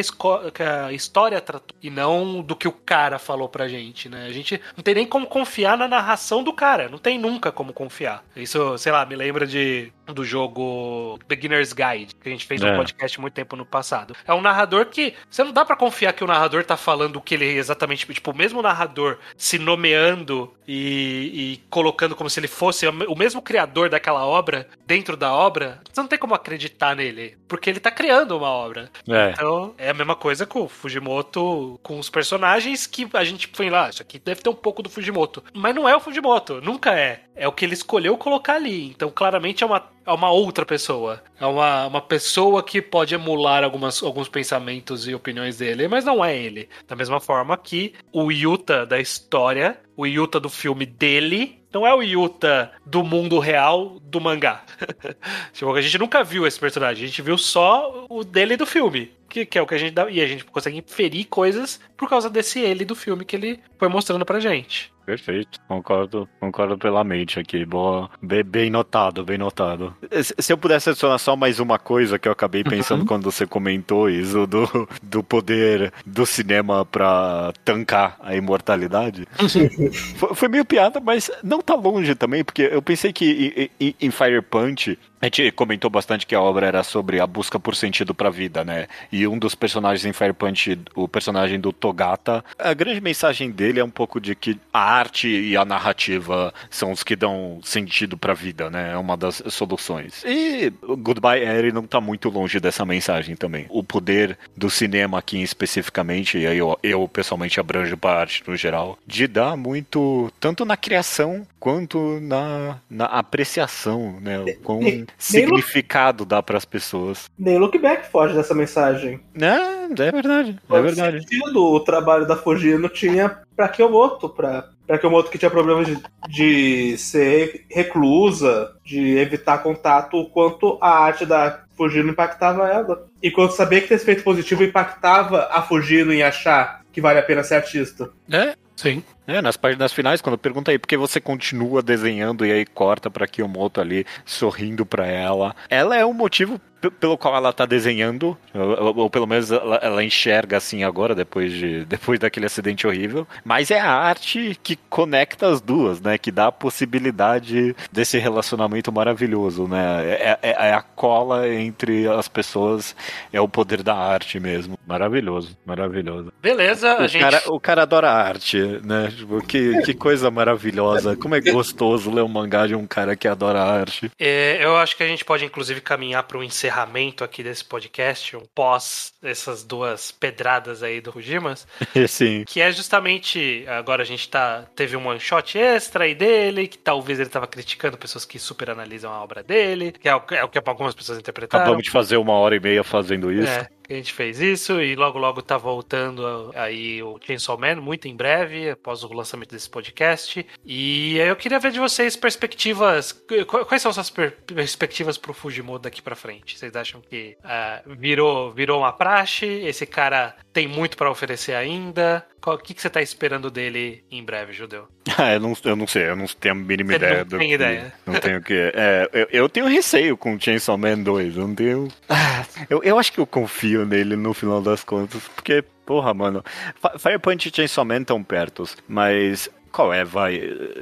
que 0.52 0.64
a 0.64 0.92
história 0.92 1.40
tratou. 1.42 1.76
E 1.82 1.90
não 1.90 2.42
do 2.42 2.56
que 2.56 2.68
o 2.68 2.72
cara 2.72 3.20
falou 3.20 3.48
pra 3.50 3.68
gente, 3.68 4.10
né? 4.10 4.26
A 4.28 4.32
gente 4.32 4.60
não 4.76 4.84
tem 4.84 4.96
nem 4.96 5.06
como 5.08 5.28
confiar 5.28 5.78
na 5.78 5.88
narração 5.88 6.44
do 6.44 6.54
cara. 6.54 6.90
Não 6.90 6.98
tem 6.98 7.18
nunca 7.18 7.52
como 7.52 7.74
confiar. 7.74 8.24
Isso, 8.36 8.78
sei 8.78 8.92
lá, 8.92 9.06
me 9.06 9.16
lembra 9.16 9.46
de 9.46 9.92
do 10.08 10.24
jogo 10.26 11.18
Beginner's 11.28 11.72
Guide, 11.72 12.14
que 12.22 12.28
a 12.28 12.32
gente 12.32 12.46
fez 12.46 12.62
um 12.62 12.68
É. 12.68 12.76
podcast 12.76 13.20
muito 13.22 13.34
tempo 13.34 13.56
no 13.56 13.66
passado. 13.66 14.16
É 14.28 14.34
um 14.34 14.42
narrador 14.42 14.88
que 14.88 15.14
você 15.30 15.44
não 15.44 15.54
dá 15.54 15.64
pra 15.64 15.76
confiar 15.78 16.12
que 16.14 16.24
o 16.24 16.28
narrador 16.28 16.64
tá 16.66 16.76
falando 16.76 17.16
o 17.18 17.22
que 17.22 17.36
ele 17.36 17.46
exatamente, 17.46 18.06
tipo, 18.06 18.32
o 18.32 18.36
mesmo 18.36 18.62
narrador 18.62 19.18
se 19.38 19.58
nomeando 19.58 20.54
e, 20.68 21.54
e 21.54 21.58
colocando 21.70 22.16
como 22.16 22.30
se 22.30 22.40
ele 22.40 22.48
fosse 22.48 22.86
o 22.88 23.16
mesmo 23.16 23.42
criador 23.42 23.90
daquela 23.90 24.26
obra 24.26 24.68
dentro 24.86 25.16
da 25.16 25.32
obra, 25.34 25.82
você 25.92 26.02
não 26.02 26.08
tem 26.08 26.20
como 26.20 26.36
acreditar 26.36 26.96
nele, 26.96 27.38
porque 27.48 27.70
ele 27.70 27.80
tá 27.84 27.92
criando 27.92 28.38
uma 28.38 28.50
obra. 28.50 28.90
É. 29.08 29.32
Então, 29.32 29.76
é 29.78 29.90
a 29.90 29.94
mesma 29.94 30.16
coisa 30.16 30.46
com 30.46 30.62
o 30.62 30.70
Fujimoto, 30.70 31.80
com 31.84 32.00
os 32.00 32.10
personagens 32.10 32.88
que 32.88 33.08
a 33.14 33.24
gente 33.24 33.50
foi 33.54 33.70
lá, 33.70 33.90
isso 33.90 34.02
aqui 34.02 34.18
deve 34.18 34.42
ter 34.42 34.50
um 34.50 34.56
pouco 34.56 34.82
do 34.82 34.90
Fujimoto. 34.90 35.44
Mas 35.54 35.76
não 35.76 35.88
é 35.88 35.96
o 35.96 36.00
Fujimoto, 36.00 36.62
nunca 36.62 36.98
é. 36.98 37.22
É 37.36 37.48
o 37.48 37.52
que 37.52 37.66
ele 37.66 37.74
escolheu 37.74 38.18
colocar 38.18 38.56
ali. 38.56 38.88
Então, 38.90 39.10
claramente 39.10 39.64
é 39.64 39.68
uma, 39.68 39.84
é 40.06 40.12
uma 40.12 40.30
outra 40.30 40.66
pessoa. 40.66 41.22
É 41.40 41.46
uma, 41.46 41.88
uma 41.88 42.02
pessoa 42.02 42.64
que 42.64 42.82
pode 42.82 43.16
emular 43.16 43.64
algumas, 43.64 44.02
alguns 44.02 44.30
pensamentos 44.30 45.08
e 45.08 45.16
opiniões 45.16 45.58
dele, 45.58 45.88
mas 45.88 46.06
não 46.06 46.24
é 46.24 46.38
ele. 46.38 46.70
Da 46.88 46.96
mesma 46.96 47.20
forma 47.20 47.58
que 47.58 47.94
o 48.12 48.32
Yuta 48.32 48.86
da 48.86 49.00
história, 49.00 49.80
o 49.98 50.06
Yuta 50.06 50.40
do 50.40 50.50
filme 50.50 50.86
dele, 50.86 51.63
não 51.74 51.88
é 51.88 51.94
o 51.94 52.04
Yuta 52.04 52.72
do 52.86 53.04
mundo 53.04 53.40
real 53.40 54.00
do 54.04 54.22
mangá. 54.22 54.64
tipo, 55.52 55.74
a 55.74 55.82
gente 55.82 55.98
nunca 55.98 56.24
viu 56.24 56.46
esse 56.46 56.60
personagem, 56.60 57.04
a 57.04 57.08
gente 57.08 57.22
viu 57.22 57.38
só 57.38 58.06
o 58.08 58.24
dele 58.24 58.56
do 58.56 58.66
filme. 58.66 59.12
Que, 59.28 59.48
que 59.48 59.58
é 59.58 59.62
o 59.62 59.66
que 59.66 59.74
a 59.74 59.80
gente 59.80 59.94
dá. 59.94 60.08
E 60.12 60.22
a 60.22 60.28
gente 60.28 60.46
consegue 60.46 60.78
inferir 60.78 61.26
coisas 61.26 61.80
por 61.98 62.08
causa 62.08 62.30
desse 62.30 62.60
ele 62.60 62.86
do 62.86 62.94
filme 62.94 63.26
que 63.26 63.36
ele 63.36 63.60
foi 63.80 63.88
mostrando 63.88 64.24
pra 64.24 64.40
gente. 64.40 64.93
Perfeito, 65.06 65.60
concordo, 65.68 66.30
concordo 66.40 66.78
plenamente 66.78 67.40
aqui. 67.40 67.66
Boa, 67.66 68.10
bem, 68.22 68.44
bem 68.44 68.70
notado, 68.70 69.26
bem 69.26 69.38
notado. 69.38 69.94
Se 70.40 70.54
eu 70.54 70.58
pudesse 70.58 70.90
adicionar 70.90 71.18
só 71.18 71.36
mais 71.36 71.60
uma 71.60 71.78
coisa 71.78 72.18
que 72.18 72.28
eu 72.28 72.32
acabei 72.32 72.64
pensando 72.64 73.02
Uhum. 73.02 73.06
quando 73.08 73.24
você 73.30 73.46
comentou 73.46 74.10
isso 74.10 74.48
do, 74.48 74.88
do 75.02 75.22
poder 75.22 75.92
do 76.06 76.26
cinema 76.26 76.86
pra 76.86 77.52
tancar 77.66 78.18
a 78.22 78.34
imortalidade. 78.36 79.28
foi, 80.16 80.34
foi 80.36 80.48
meio 80.48 80.64
piada, 80.64 81.02
mas 81.02 81.30
não 81.44 81.62
tá 81.62 81.76
longe 81.76 82.16
também, 82.16 82.44
porque 82.44 82.70
eu 82.72 82.82
pensei 82.82 83.12
que 83.12 83.70
em- 83.80 83.88
em- 83.88 83.96
em 84.02 84.12
Fire 84.12 84.42
Punch 84.42 84.98
a 85.24 85.28
gente 85.28 85.52
comentou 85.54 85.90
bastante 85.90 86.28
que 86.28 86.36
a 86.36 86.42
obra 86.42 86.68
era 86.68 86.84
sobre 86.84 87.22
a 87.22 87.26
busca 87.26 87.58
por 87.58 87.78
sentido 87.78 88.14
pra 88.14 88.30
vida, 88.30 88.66
né? 88.66 88.88
E 89.10 89.26
um 89.26 89.40
dos 89.40 89.56
personagens 89.56 90.06
em 90.06 90.12
Fire 90.12 90.34
Punch, 90.34 90.78
o 90.94 91.08
personagem 91.08 91.62
do 91.62 91.72
Togata, 91.72 92.44
a 92.60 92.74
grande 92.74 93.00
mensagem 93.00 93.50
dele 93.50 93.80
é 93.80 93.86
um 93.86 93.90
pouco 93.90 94.20
de 94.20 94.36
que 94.36 94.60
a 94.74 94.82
arte 94.82 95.30
e 95.30 95.56
a 95.56 95.64
narrativa 95.64 96.54
são 96.70 96.92
os 96.92 97.04
que 97.04 97.16
dão 97.16 97.62
sentido 97.64 98.18
pra 98.18 98.34
vida, 98.34 98.70
né? 98.70 98.92
É 98.92 98.98
uma 98.98 99.16
das 99.16 99.42
soluções. 99.48 100.26
E 100.26 100.70
Goodbye 100.82 101.42
Eri 101.42 101.72
não 101.72 101.84
tá 101.84 102.02
muito 102.02 102.28
longe 102.28 102.60
dessa 102.60 102.84
mensagem 102.84 103.38
também. 103.38 103.66
O 103.70 103.82
poder 103.82 104.38
do 104.58 104.70
cinema 104.70 105.20
aqui 105.20 105.42
especificamente, 105.42 106.38
e 106.38 106.46
aí 106.46 106.58
eu, 106.58 106.78
eu 106.84 107.08
pessoalmente 107.08 107.62
abranjo 107.62 107.96
pra 107.96 108.20
arte 108.20 108.44
no 108.46 108.58
geral, 108.58 109.00
de 109.08 109.26
dar 109.28 109.56
muito, 109.56 110.30
tanto 110.38 110.66
na 110.66 110.76
criação 110.76 111.48
quanto 111.62 112.20
na, 112.20 112.78
na 112.90 113.06
apreciação, 113.06 114.20
né? 114.20 114.38
O 114.38 115.13
Significado 115.18 116.26
dá 116.26 116.42
pras 116.42 116.66
pessoas. 116.66 117.30
Nem 117.38 117.58
Look 117.58 117.78
Back 117.78 118.08
foge 118.10 118.34
dessa 118.34 118.54
mensagem. 118.54 119.20
É, 119.40 120.04
é 120.04 120.12
verdade, 120.12 120.60
é 120.70 120.82
verdade. 120.82 121.20
sentido 121.20 121.64
o 121.64 121.80
trabalho 121.80 122.28
da 122.28 122.36
Fujino 122.36 122.90
tinha 122.90 123.40
pra 123.56 123.70
Kyomoto, 123.70 124.30
pra, 124.30 124.70
pra 124.86 124.98
Kyomoto 124.98 125.30
que 125.30 125.38
tinha 125.38 125.52
problemas 125.52 125.88
de, 125.88 125.98
de 126.28 126.98
ser 126.98 127.66
reclusa, 127.70 128.76
de 128.84 129.18
evitar 129.18 129.64
contato, 129.64 130.18
o 130.18 130.30
quanto 130.30 130.78
a 130.82 130.90
arte 130.90 131.26
da 131.26 131.64
Fujino 131.76 132.10
impactava 132.10 132.68
ela. 132.68 133.08
E 133.22 133.32
quanto 133.32 133.54
saber 133.54 133.82
que 133.82 133.88
ter 133.88 133.96
esse 133.96 134.04
efeito 134.04 134.24
positivo 134.24 134.64
impactava 134.64 135.48
a 135.52 135.62
Fujino 135.62 136.14
em 136.14 136.24
achar 136.24 136.82
que 136.92 137.02
vale 137.02 137.20
a 137.20 137.24
pena 137.24 137.44
ser 137.44 137.56
artista. 137.56 138.12
É, 138.32 138.56
sim. 138.76 139.04
É, 139.28 139.42
nas 139.42 139.56
páginas 139.58 139.94
finais, 139.94 140.22
quando 140.22 140.38
pergunta 140.38 140.72
aí 140.72 140.78
por 140.78 140.88
que 140.88 140.98
você 140.98 141.20
continua 141.22 141.82
desenhando 141.82 142.46
e 142.46 142.52
aí 142.52 142.66
corta 142.66 143.10
pra 143.10 143.28
Kiyomoto 143.28 143.80
ali, 143.80 144.06
sorrindo 144.26 144.86
pra 144.86 145.08
ela. 145.08 145.56
Ela 145.70 145.96
é 145.98 146.04
o 146.06 146.14
motivo 146.14 146.60
p- 146.82 146.92
pelo 146.92 147.18
qual 147.18 147.34
ela 147.36 147.54
tá 147.54 147.66
desenhando, 147.66 148.38
ou, 148.54 148.98
ou- 149.04 149.10
pelo 149.10 149.26
menos 149.26 149.50
ela, 149.52 149.78
ela 149.78 150.04
enxerga 150.04 150.58
assim 150.58 150.84
agora, 150.84 151.16
depois, 151.16 151.54
de, 151.54 151.86
depois 151.88 152.20
daquele 152.20 152.46
acidente 152.48 152.86
horrível. 152.86 153.26
Mas 153.46 153.72
é 153.72 153.80
a 153.80 153.90
arte 153.90 154.60
que 154.62 154.76
conecta 154.90 155.48
as 155.48 155.62
duas, 155.62 156.02
né? 156.02 156.18
Que 156.18 156.30
dá 156.32 156.48
a 156.48 156.52
possibilidade 156.52 157.76
desse 157.92 158.18
relacionamento 158.18 158.92
maravilhoso, 158.92 159.68
né? 159.68 160.04
É, 160.06 160.38
é- 160.42 160.68
é 160.70 160.74
a 160.74 160.82
cola 160.82 161.48
entre 161.50 162.08
as 162.10 162.28
pessoas, 162.28 162.96
é 163.32 163.40
o 163.40 163.48
poder 163.48 163.82
da 163.84 163.96
arte 163.96 164.40
mesmo. 164.40 164.78
Maravilhoso, 164.86 165.58
maravilhoso. 165.66 166.32
Beleza, 166.42 166.98
O 167.02 167.08
gente. 167.08 167.22
cara, 167.22 167.42
o 167.48 167.60
cara 167.60 167.82
adora 167.84 168.10
arte, 168.12 168.58
né? 168.84 169.13
Que, 169.48 169.82
que 169.84 169.94
coisa 169.94 170.30
maravilhosa. 170.32 171.16
Como 171.16 171.36
é 171.36 171.42
gostoso 171.42 172.12
ler 172.12 172.24
um 172.24 172.28
mangá 172.28 172.68
de 172.68 172.76
um 172.76 172.86
cara 172.88 173.16
que 173.16 173.28
adora 173.28 173.62
arte. 173.62 174.12
É, 174.20 174.64
eu 174.64 174.76
acho 174.78 174.96
que 174.96 175.04
a 175.04 175.08
gente 175.08 175.24
pode, 175.26 175.46
inclusive, 175.46 175.82
caminhar 175.82 176.24
para 176.24 176.38
o 176.38 176.44
encerramento 176.44 177.24
aqui 177.24 177.44
desse 177.44 177.64
podcast, 177.64 178.36
um 178.36 178.44
pós 178.54 179.14
essas 179.22 179.64
duas 179.64 180.12
pedradas 180.12 180.84
aí 180.84 181.00
do 181.00 181.12
Fujimas, 181.12 181.68
Sim. 182.08 182.44
que 182.46 182.62
é 182.62 182.72
justamente. 182.72 183.66
Agora 183.68 184.04
a 184.04 184.06
gente 184.06 184.28
tá, 184.30 184.66
teve 184.76 184.98
um 184.98 185.08
one 185.08 185.20
shot 185.20 185.58
extra 185.58 186.06
aí 186.06 186.16
dele, 186.16 186.68
que 186.68 186.78
talvez 186.78 187.20
ele 187.20 187.30
tava 187.30 187.48
criticando 187.48 187.98
pessoas 187.98 188.26
que 188.26 188.38
super 188.40 188.70
analisam 188.70 189.12
a 189.12 189.22
obra 189.22 189.44
dele, 189.44 189.92
que 189.92 190.10
é 190.10 190.16
o, 190.16 190.22
é 190.32 190.44
o 190.44 190.50
que 190.50 190.60
algumas 190.66 190.94
pessoas 190.94 191.20
interpretaram. 191.20 191.64
Acabamos 191.64 191.84
de 191.84 191.92
fazer 191.92 192.18
uma 192.18 192.34
hora 192.34 192.56
e 192.56 192.60
meia 192.60 192.84
fazendo 192.84 193.32
isso. 193.32 193.48
É, 193.48 193.68
a 193.90 193.94
gente 193.94 194.14
fez 194.14 194.40
isso 194.40 194.82
e 194.82 194.96
logo 194.96 195.18
logo 195.20 195.42
tá 195.42 195.58
voltando 195.58 196.52
aí 196.56 197.02
o 197.04 197.20
Chainsaw 197.22 197.58
Man, 197.58 197.76
muito 197.76 198.08
em 198.08 198.16
breve, 198.16 198.70
após 198.72 199.04
o 199.04 199.14
lançamento 199.14 199.52
desse 199.52 199.70
podcast. 199.70 200.46
E 200.66 201.18
eu 201.18 201.36
queria 201.36 201.60
ver 201.60 201.72
de 201.72 201.80
vocês 201.80 202.16
perspectivas. 202.16 203.12
qu- 203.12 203.66
Quais 203.66 203.82
são 203.82 203.92
suas 203.92 204.10
per- 204.10 204.38
perspectivas 204.46 205.18
pro 205.18 205.34
Fujimoto 205.34 205.84
daqui 205.84 206.02
pra 206.02 206.16
frente? 206.16 206.58
Vocês 206.58 206.76
acham 206.76 207.02
que 207.02 207.36
ah, 207.44 207.82
virou, 207.86 208.52
virou 208.52 208.80
uma 208.80 208.92
praxe? 208.94 209.46
Esse 209.46 209.86
cara 209.86 210.36
tem 210.52 210.68
muito 210.68 210.96
pra 210.98 211.12
oferecer 211.12 211.54
ainda? 211.54 212.26
Qual- 212.44 212.58
O 212.58 212.60
que, 212.60 212.74
que 212.74 212.82
você 212.82 212.90
tá 212.90 213.02
esperando 213.02 213.50
dele 213.50 214.04
em 214.12 214.22
breve, 214.24 214.52
Judeu? 214.54 214.88
Ah, 215.18 215.34
eu 215.36 215.40
não, 215.40 215.54
eu 215.64 215.76
não 215.76 215.86
sei, 215.88 216.10
eu 216.10 216.16
não 216.16 216.26
tenho 216.26 216.54
a 216.56 216.58
mínima 216.58 216.90
Você 216.90 216.96
ideia 216.96 217.18
não 217.20 217.26
do 217.26 217.38
tem 217.38 217.48
que- 217.48 217.54
ideia. 217.54 217.94
Não 218.06 218.14
tenho 218.20 218.40
o 218.40 218.42
que. 218.42 218.72
É, 218.74 219.10
eu, 219.14 219.28
eu 219.32 219.50
tenho 219.50 219.68
receio 219.68 220.18
com 220.18 220.40
Chainsaw 220.40 220.78
Man 220.78 220.98
2. 221.04 221.38
Eu 221.38 221.48
não 221.48 221.56
tenho. 221.56 221.88
Ah, 222.10 222.44
eu, 222.70 222.82
eu 222.84 222.98
acho 223.00 223.14
que 223.14 223.20
eu 223.20 223.28
confio 223.28 223.86
nele 223.86 224.16
no 224.16 224.34
final 224.34 224.60
das 224.62 224.84
contas. 224.84 225.22
Porque, 225.36 225.64
porra, 225.86 226.14
mano. 226.14 226.44
Fi- 226.82 226.98
Fire 227.00 227.20
Punch 227.20 227.48
e 227.50 227.56
Chainsaw 227.56 227.86
Man 227.86 228.04
tão 228.04 228.24
pertos. 228.24 228.76
Mas. 228.88 229.50
Qual 229.74 229.92
é, 229.92 230.06
vai? 230.06 230.40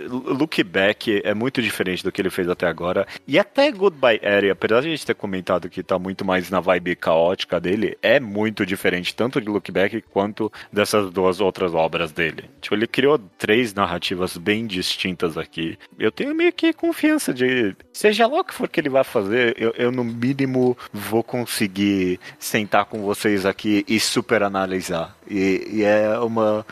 Look 0.09 0.61
Back 0.65 1.21
é 1.23 1.33
muito 1.33 1.61
diferente 1.61 2.03
do 2.03 2.11
que 2.11 2.21
ele 2.21 2.29
fez 2.29 2.49
até 2.49 2.67
agora. 2.67 3.07
E 3.25 3.39
até 3.39 3.71
Goodbye 3.71 4.19
Eri, 4.21 4.49
apesar 4.49 4.81
de 4.81 4.87
a 4.87 4.91
gente 4.91 5.05
ter 5.05 5.15
comentado 5.15 5.69
que 5.69 5.81
tá 5.81 5.97
muito 5.97 6.25
mais 6.25 6.49
na 6.49 6.59
vibe 6.59 6.97
caótica 6.97 7.57
dele, 7.57 7.97
é 8.01 8.19
muito 8.19 8.65
diferente 8.65 9.15
tanto 9.15 9.39
de 9.39 9.47
Look 9.47 9.71
Back 9.71 10.03
quanto 10.11 10.51
dessas 10.73 11.09
duas 11.09 11.39
outras 11.39 11.73
obras 11.73 12.11
dele. 12.11 12.49
Tipo, 12.59 12.75
ele 12.75 12.85
criou 12.85 13.17
três 13.37 13.73
narrativas 13.73 14.35
bem 14.35 14.67
distintas 14.67 15.37
aqui. 15.37 15.79
Eu 15.97 16.11
tenho 16.11 16.35
meio 16.35 16.51
que 16.51 16.73
confiança 16.73 17.33
de, 17.33 17.73
seja 17.93 18.27
lá 18.27 18.41
o 18.41 18.43
que 18.43 18.53
for 18.53 18.67
que 18.67 18.81
ele 18.81 18.89
vai 18.89 19.05
fazer, 19.05 19.55
eu, 19.57 19.73
eu 19.77 19.89
no 19.89 20.03
mínimo 20.03 20.77
vou 20.91 21.23
conseguir 21.23 22.19
sentar 22.37 22.83
com 22.83 23.03
vocês 23.03 23.45
aqui 23.45 23.85
e 23.87 24.01
super 24.01 24.43
analisar. 24.43 25.15
E, 25.32 25.77
e 25.77 25.84
é 25.84 26.19
uma 26.19 26.65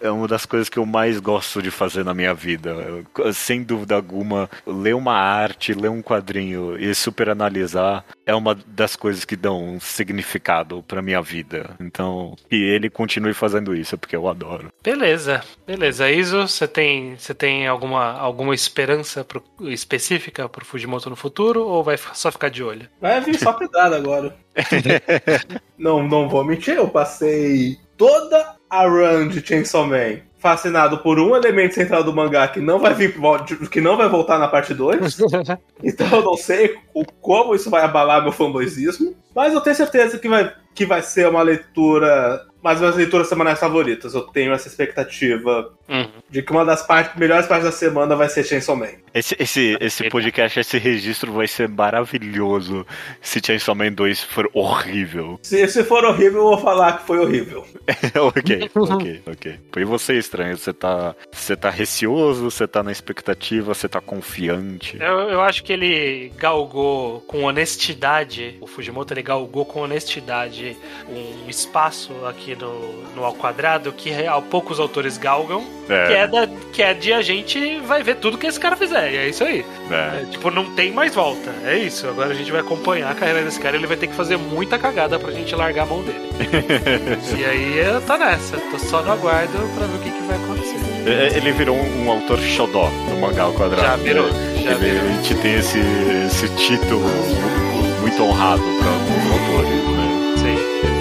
é 0.00 0.10
uma 0.10 0.28
das 0.28 0.46
coisas 0.46 0.68
que 0.68 0.78
eu 0.78 0.86
mais 0.86 1.18
gosto 1.18 1.60
de 1.60 1.70
fazer 1.70 2.04
na 2.04 2.14
minha 2.14 2.32
vida. 2.32 2.70
Eu, 2.70 3.32
sem 3.32 3.62
dúvida 3.62 3.94
alguma, 3.94 4.48
ler 4.66 4.94
uma 4.94 5.14
arte, 5.14 5.74
ler 5.74 5.90
um 5.90 6.02
quadrinho 6.02 6.78
e 6.78 6.94
super 6.94 7.28
analisar 7.28 8.04
é 8.24 8.34
uma 8.34 8.56
das 8.66 8.96
coisas 8.96 9.24
que 9.24 9.36
dão 9.36 9.74
um 9.74 9.80
significado 9.80 10.82
pra 10.86 11.02
minha 11.02 11.20
vida. 11.20 11.70
Então, 11.80 12.36
que 12.48 12.56
ele 12.56 12.88
continue 12.88 13.34
fazendo 13.34 13.74
isso, 13.74 13.98
porque 13.98 14.16
eu 14.16 14.28
adoro. 14.28 14.72
Beleza, 14.82 15.42
beleza. 15.66 16.10
Iso, 16.10 16.46
você 16.48 16.66
tem, 16.66 17.16
você 17.16 17.34
tem 17.34 17.66
alguma, 17.66 18.12
alguma 18.12 18.54
esperança 18.54 19.24
pro, 19.24 19.42
específica 19.62 20.48
pro 20.48 20.64
Fujimoto 20.64 21.10
no 21.10 21.16
futuro 21.16 21.66
ou 21.66 21.82
vai 21.82 21.96
só 21.96 22.30
ficar 22.30 22.48
de 22.48 22.62
olho? 22.62 22.88
Vai 23.00 23.20
vir 23.20 23.38
só 23.38 23.52
pedrada 23.52 23.96
agora. 23.96 24.36
não, 25.78 26.06
não 26.06 26.28
vou 26.28 26.44
mentir, 26.44 26.74
eu 26.74 26.88
passei 26.88 27.78
toda 27.96 28.56
a 28.68 28.86
run 28.86 29.28
de 29.28 29.46
Chainsaw 29.46 29.86
Man 29.86 30.20
fascinado 30.38 30.98
por 30.98 31.18
um 31.18 31.34
elemento 31.34 31.74
central 31.74 32.04
do 32.04 32.14
mangá 32.14 32.46
que 32.46 32.60
não 32.60 32.78
vai 32.78 32.94
vir 32.94 33.14
que 33.70 33.80
não 33.80 33.96
vai 33.96 34.08
voltar 34.08 34.38
na 34.38 34.46
parte 34.46 34.74
2. 34.74 35.18
então 35.82 36.08
eu 36.10 36.22
não 36.22 36.36
sei 36.36 36.76
o, 36.94 37.04
como 37.20 37.54
isso 37.54 37.70
vai 37.70 37.82
abalar 37.82 38.22
meu 38.22 38.32
fanboyzismo, 38.32 39.14
mas 39.34 39.52
eu 39.52 39.60
tenho 39.60 39.76
certeza 39.76 40.18
que 40.18 40.28
vai, 40.28 40.52
que 40.76 40.84
vai 40.86 41.00
ser 41.02 41.26
uma 41.28 41.42
leitura, 41.42 42.46
mais 42.62 42.80
umas 42.80 42.94
leituras 42.94 43.28
semanais 43.28 43.58
favoritas. 43.58 44.14
Eu 44.14 44.20
tenho 44.22 44.52
essa 44.52 44.68
expectativa 44.68 45.72
Uhum. 45.88 46.08
de 46.28 46.42
que 46.42 46.50
uma 46.50 46.64
das 46.64 46.84
partes, 46.84 47.16
melhores 47.16 47.46
partes 47.46 47.64
da 47.64 47.70
semana 47.72 48.16
vai 48.16 48.28
ser 48.28 48.42
Chainsaw 48.42 48.74
Man. 48.74 48.88
Esse, 49.14 49.36
esse, 49.38 49.78
esse 49.80 50.10
podcast, 50.10 50.58
esse 50.58 50.78
registro 50.78 51.32
vai 51.32 51.46
ser 51.46 51.68
maravilhoso 51.68 52.84
se 53.20 53.40
Chainsaw 53.44 53.74
Man 53.74 53.92
2 53.92 54.24
for 54.24 54.50
horrível. 54.52 55.38
Se, 55.42 55.66
se 55.68 55.84
for 55.84 56.04
horrível, 56.04 56.40
eu 56.40 56.48
vou 56.48 56.58
falar 56.58 56.98
que 56.98 57.06
foi 57.06 57.18
horrível. 57.20 57.64
ok, 58.20 58.68
ok, 58.74 59.22
ok. 59.26 59.58
E 59.76 59.84
você, 59.84 60.18
estranho, 60.18 60.56
você 60.56 60.72
tá, 60.72 61.14
você 61.30 61.56
tá 61.56 61.70
receoso, 61.70 62.50
você 62.50 62.66
tá 62.66 62.82
na 62.82 62.90
expectativa, 62.90 63.72
você 63.72 63.88
tá 63.88 64.00
confiante. 64.00 64.96
Eu, 65.00 65.30
eu 65.30 65.40
acho 65.40 65.62
que 65.62 65.72
ele 65.72 66.32
galgou 66.36 67.20
com 67.28 67.44
honestidade, 67.44 68.56
o 68.60 68.66
Fujimoto 68.66 69.14
ele 69.14 69.22
galgou 69.22 69.64
com 69.64 69.82
honestidade 69.82 70.65
um 71.08 71.48
espaço 71.48 72.12
aqui 72.26 72.56
no, 72.56 73.02
no 73.14 73.24
ao 73.24 73.34
quadrado 73.34 73.92
que 73.92 74.26
ao 74.26 74.40
poucos 74.42 74.80
autores 74.80 75.18
galgam, 75.18 75.64
É. 75.88 76.06
que, 76.06 76.12
é 76.14 76.26
da, 76.26 76.46
que 76.72 76.82
é 76.82 76.94
de 76.94 77.12
a 77.12 77.20
gente 77.22 77.78
vai 77.80 78.02
ver 78.02 78.16
tudo 78.16 78.38
que 78.38 78.46
esse 78.46 78.58
cara 78.58 78.76
fizer, 78.76 79.12
e 79.12 79.16
é 79.16 79.28
isso 79.28 79.44
aí. 79.44 79.64
É. 79.90 80.22
É, 80.22 80.26
tipo, 80.30 80.50
não 80.50 80.64
tem 80.74 80.90
mais 80.92 81.14
volta. 81.14 81.52
É 81.64 81.76
isso. 81.76 82.06
Agora 82.08 82.30
a 82.30 82.34
gente 82.34 82.50
vai 82.50 82.60
acompanhar 82.60 83.10
a 83.10 83.14
carreira 83.14 83.42
desse 83.42 83.60
cara. 83.60 83.76
Ele 83.76 83.86
vai 83.86 83.96
ter 83.96 84.06
que 84.08 84.14
fazer 84.14 84.36
muita 84.36 84.78
cagada 84.78 85.18
pra 85.18 85.30
gente 85.30 85.54
largar 85.54 85.82
a 85.84 85.86
mão 85.86 86.02
dele. 86.02 86.18
e 87.38 87.44
aí 87.44 87.78
eu 87.78 88.00
tô 88.02 88.16
nessa. 88.16 88.56
Tô 88.58 88.78
só 88.78 89.02
no 89.02 89.12
aguardo 89.12 89.52
pra 89.76 89.86
ver 89.86 89.94
o 89.96 89.98
que, 90.00 90.10
que 90.10 90.22
vai 90.26 90.36
acontecer. 90.36 90.76
assim. 90.76 91.08
É, 91.08 91.36
Ele 91.36 91.52
virou 91.52 91.76
um, 91.76 92.04
um 92.06 92.10
autor 92.10 92.38
xodó 92.40 92.88
do 93.08 93.16
mangá 93.20 93.44
ao 93.44 93.52
quadrado. 93.52 93.82
Já 93.82 93.96
virou, 93.96 94.26
né? 94.32 94.54
já 94.64 94.70
Ele, 94.72 94.78
virou. 94.80 95.08
A 95.08 95.12
gente 95.12 95.34
tem 95.36 95.54
esse, 95.54 95.78
esse 96.26 96.48
título 96.56 97.00
mu- 97.00 98.00
muito 98.00 98.22
honrado 98.22 98.62
para 98.62 98.90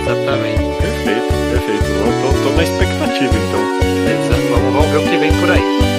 exatamente. 0.06 0.64
Perfeito, 0.82 1.34
perfeito. 1.52 2.44
Tô 2.44 2.50
na 2.52 2.64
expectativa, 2.64 3.34
então. 3.36 3.80
Beleza, 3.80 4.36
vamos, 4.52 4.74
vamos 4.74 4.92
ver 4.92 4.98
o 4.98 5.04
que 5.04 5.18
vem 5.18 5.34
por 5.40 5.50
aí. 5.50 5.95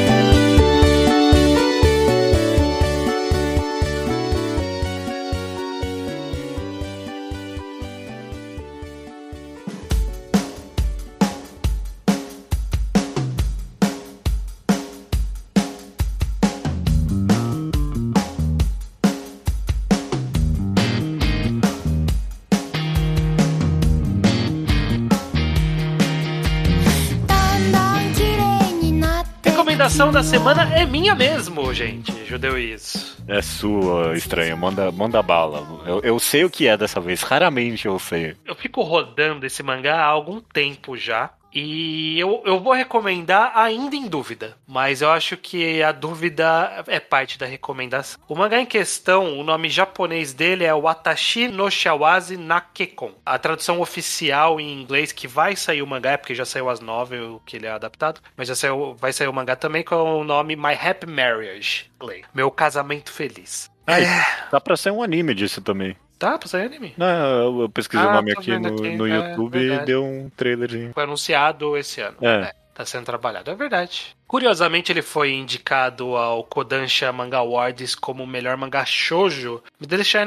Recomendação 29.97 30.13
da 30.13 30.23
semana 30.23 30.75
é 30.75 30.85
minha 30.85 31.15
mesmo, 31.15 31.73
gente. 31.73 32.13
Judeu 32.27 32.59
isso. 32.59 33.17
É 33.27 33.41
sua, 33.41 34.15
estranha. 34.15 34.55
Manda, 34.55 34.93
manda 34.93 35.23
bala. 35.23 35.67
Eu, 35.87 36.01
eu 36.01 36.19
sei 36.19 36.45
o 36.45 36.51
que 36.51 36.67
é 36.67 36.77
dessa 36.77 37.01
vez. 37.01 37.23
Raramente 37.23 37.87
eu 37.87 37.99
sei. 37.99 38.37
Eu 38.45 38.55
fico 38.55 38.83
rodando 38.83 39.47
esse 39.47 39.63
mangá 39.63 40.03
há 40.03 40.05
algum 40.05 40.39
tempo 40.39 40.99
já. 40.99 41.31
E 41.59 42.21
eu, 42.21 42.43
eu 42.45 42.61
vou 42.61 42.75
recomendar 42.75 43.51
ainda 43.57 43.97
em 43.97 44.07
dúvida. 44.07 44.59
Mas 44.69 45.01
eu 45.01 45.11
acho 45.11 45.39
que 45.39 45.83
a 45.83 45.91
dúvida 45.91 46.85
é 46.87 47.01
parte 47.01 47.39
da 47.39 47.47
recomendação. 47.47 48.21
O 48.29 48.35
mangá 48.35 48.61
em 48.61 48.67
questão, 48.67 49.39
o 49.39 49.43
nome 49.43 49.71
japonês 49.71 50.35
dele 50.35 50.65
é 50.65 50.75
Watashi 50.75 51.49
no 51.49 51.71
Shawazi 51.71 52.37
Nakekon. 52.37 53.15
A 53.25 53.39
tradução 53.39 53.81
oficial 53.81 54.61
em 54.61 54.83
inglês 54.83 55.13
que 55.13 55.27
vai 55.27 55.57
sair 55.57 55.81
o 55.81 55.87
mangá, 55.87 56.11
é 56.11 56.17
porque 56.19 56.35
já 56.35 56.45
saiu 56.45 56.69
as 56.69 56.81
novel 56.81 57.41
que 57.47 57.57
ele 57.57 57.67
é 57.67 57.71
adaptado. 57.71 58.21
Mas 58.37 58.49
já 58.49 58.55
saiu, 58.55 58.95
vai 58.95 59.15
sair 59.15 59.29
o 59.29 59.33
mangá 59.33 59.57
também 59.57 59.83
com 59.83 59.97
o 60.21 60.25
nome 60.25 60.57
My 60.57 60.75
Happy 60.75 61.07
Marriage. 61.07 61.91
Meu 62.35 62.51
casamento 62.51 63.11
feliz. 63.11 63.75
Ai, 63.87 64.05
É, 64.05 64.25
Dá 64.51 64.61
pra 64.61 64.77
ser 64.77 64.91
um 64.91 65.03
anime 65.03 65.35
disso 65.35 65.61
também. 65.61 65.97
tá, 66.19 66.39
pra 66.39 66.49
sair 66.49 66.67
anime. 66.67 66.95
Não, 66.97 67.61
eu- 67.61 67.69
pesquisei 67.69 68.05
Ah, 68.07 68.11
o 68.11 68.15
nome 68.15 68.33
aqui 68.33 68.59
no, 68.59 68.69
aqui. 68.69 68.97
no 68.97 69.07
É, 69.07 69.31
YouTube 69.31 69.57
e 69.59 69.67
verdade. 69.69 69.87
deu 69.87 70.05
um 70.05 70.31
trailerzinho. 70.35 70.93
Foi 70.95 71.05
anunciado 71.05 71.77
esse 71.77 72.01
ano. 72.01 72.17
É. 72.23 72.53
Tá 72.75 72.85
sendo 72.87 73.05
trabalhado, 73.05 73.51
é 73.51 73.55
verdade. 73.55 74.16
Curiosamente, 74.27 74.91
ele 74.91 75.03
foi 75.03 75.33
indicado 75.33 76.17
ao 76.17 76.43
Kodansha 76.43 77.13
Manga 77.13 77.39
Awards 77.39 77.95
como 77.95 78.25
o 78.25 78.27
melhor 78.27 78.57
mangá 78.57 78.85
shoujo. 78.85 79.63
Mas 79.79 79.91
ele 79.93 80.05
sai 80.05 80.25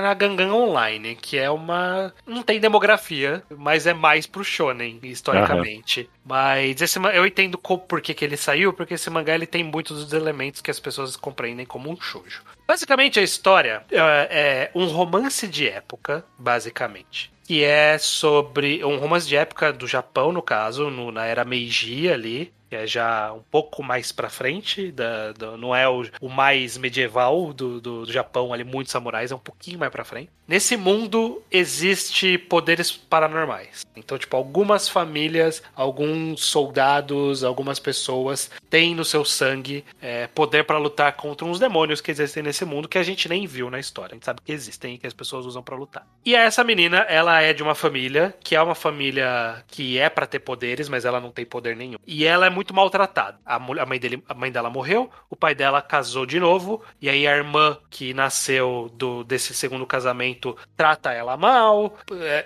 na, 0.00 0.14
Gangan 0.14 0.52
Online, 0.54 1.16
que 1.16 1.36
é 1.38 1.50
uma... 1.50 2.14
Não 2.26 2.42
tem 2.42 2.60
demografia, 2.60 3.42
mas 3.50 3.86
é 3.86 3.92
mais 3.92 4.26
pro 4.26 4.44
shonen, 4.44 5.00
historicamente. 5.02 6.08
Mas 6.24 6.80
esse, 6.80 6.98
eu 7.14 7.26
entendo 7.26 7.58
por 7.58 8.00
que, 8.00 8.14
que 8.14 8.24
ele 8.24 8.36
saiu, 8.36 8.72
porque 8.72 8.94
esse 8.94 9.10
mangá 9.10 9.34
ele 9.34 9.46
tem 9.46 9.64
muitos 9.64 10.04
dos 10.04 10.12
elementos 10.12 10.60
que 10.60 10.70
as 10.70 10.78
pessoas 10.78 11.16
compreendem 11.16 11.66
como 11.66 11.90
um 11.90 12.00
shoujo. 12.00 12.42
Basicamente, 12.66 13.18
a 13.18 13.22
história 13.22 13.82
é, 13.90 13.98
é 14.30 14.70
um 14.74 14.86
romance 14.86 15.48
de 15.48 15.68
época, 15.68 16.24
basicamente 16.38 17.30
que 17.44 17.64
é 17.64 17.98
sobre 17.98 18.84
um 18.84 18.98
romance 18.98 19.26
de 19.26 19.34
época 19.34 19.72
do 19.72 19.86
Japão, 19.86 20.30
no 20.30 20.40
caso, 20.40 20.88
no- 20.90 21.10
na 21.10 21.26
era 21.26 21.44
Meiji 21.44 22.08
ali, 22.08 22.52
que 22.72 22.76
é 22.76 22.86
já 22.86 23.30
um 23.34 23.42
pouco 23.50 23.82
mais 23.82 24.12
pra 24.12 24.30
frente, 24.30 24.90
da, 24.90 25.32
do- 25.32 25.58
não 25.58 25.76
é 25.76 25.86
o, 25.86 26.06
o 26.22 26.28
mais 26.30 26.78
medieval 26.78 27.52
do, 27.52 27.78
do, 27.82 28.06
do 28.06 28.10
Japão 28.12 28.50
ali, 28.50 28.64
muitos 28.64 28.90
samurais, 28.90 29.30
é 29.30 29.34
um 29.34 29.38
pouquinho 29.38 29.78
mais 29.78 29.92
pra 29.92 30.06
frente. 30.06 30.30
Nesse 30.48 30.74
mundo 30.76 31.42
existe 31.50 32.36
poderes 32.38 32.90
paranormais. 32.90 33.84
Então, 33.94 34.16
tipo, 34.18 34.36
algumas 34.36 34.88
famílias, 34.88 35.62
alguns 35.76 36.44
soldados, 36.44 37.44
algumas 37.44 37.78
pessoas 37.78 38.50
têm 38.70 38.94
no 38.94 39.04
seu 39.04 39.24
sangue 39.24 39.84
é, 40.00 40.26
poder 40.28 40.64
pra 40.64 40.78
lutar 40.78 41.12
contra 41.12 41.46
uns 41.46 41.58
demônios 41.58 42.00
que 42.00 42.10
existem 42.10 42.42
nesse 42.42 42.64
mundo 42.64 42.88
que 42.88 42.98
a 42.98 43.02
gente 43.02 43.28
nem 43.28 43.46
viu 43.46 43.70
na 43.70 43.78
história. 43.78 44.12
A 44.12 44.16
gente 44.16 44.24
sabe 44.24 44.40
que 44.44 44.52
existem 44.52 44.94
e 44.94 44.98
que 44.98 45.06
as 45.06 45.12
pessoas 45.12 45.44
usam 45.46 45.62
pra 45.62 45.76
lutar. 45.76 46.06
E 46.24 46.34
essa 46.34 46.64
menina, 46.64 46.98
ela 47.00 47.40
é 47.42 47.52
de 47.52 47.62
uma 47.62 47.74
família 47.74 48.34
que 48.42 48.56
é 48.56 48.62
uma 48.62 48.74
família 48.74 49.62
que 49.68 49.98
é 49.98 50.08
pra 50.08 50.26
ter 50.26 50.38
poderes, 50.40 50.88
mas 50.88 51.04
ela 51.04 51.20
não 51.20 51.30
tem 51.30 51.44
poder 51.44 51.76
nenhum. 51.76 51.98
E 52.06 52.24
ela 52.24 52.46
é 52.46 52.50
muito 52.50 52.61
maltratada. 52.70 53.38
A, 53.46 53.58
mul- 53.58 53.80
a 53.80 53.86
mãe, 53.86 53.98
dele, 53.98 54.22
a 54.28 54.34
mãe 54.34 54.52
dela 54.52 54.68
morreu, 54.68 55.10
o 55.30 55.34
pai 55.34 55.54
dela 55.54 55.80
casou 55.80 56.26
de 56.26 56.38
novo, 56.38 56.82
e 57.00 57.08
aí 57.08 57.26
a 57.26 57.34
irmã 57.34 57.78
que 57.88 58.12
nasceu 58.12 58.90
do, 58.94 59.24
desse 59.24 59.54
segundo 59.54 59.86
casamento 59.86 60.54
trata 60.76 61.12
ela 61.12 61.36
mal, 61.36 61.96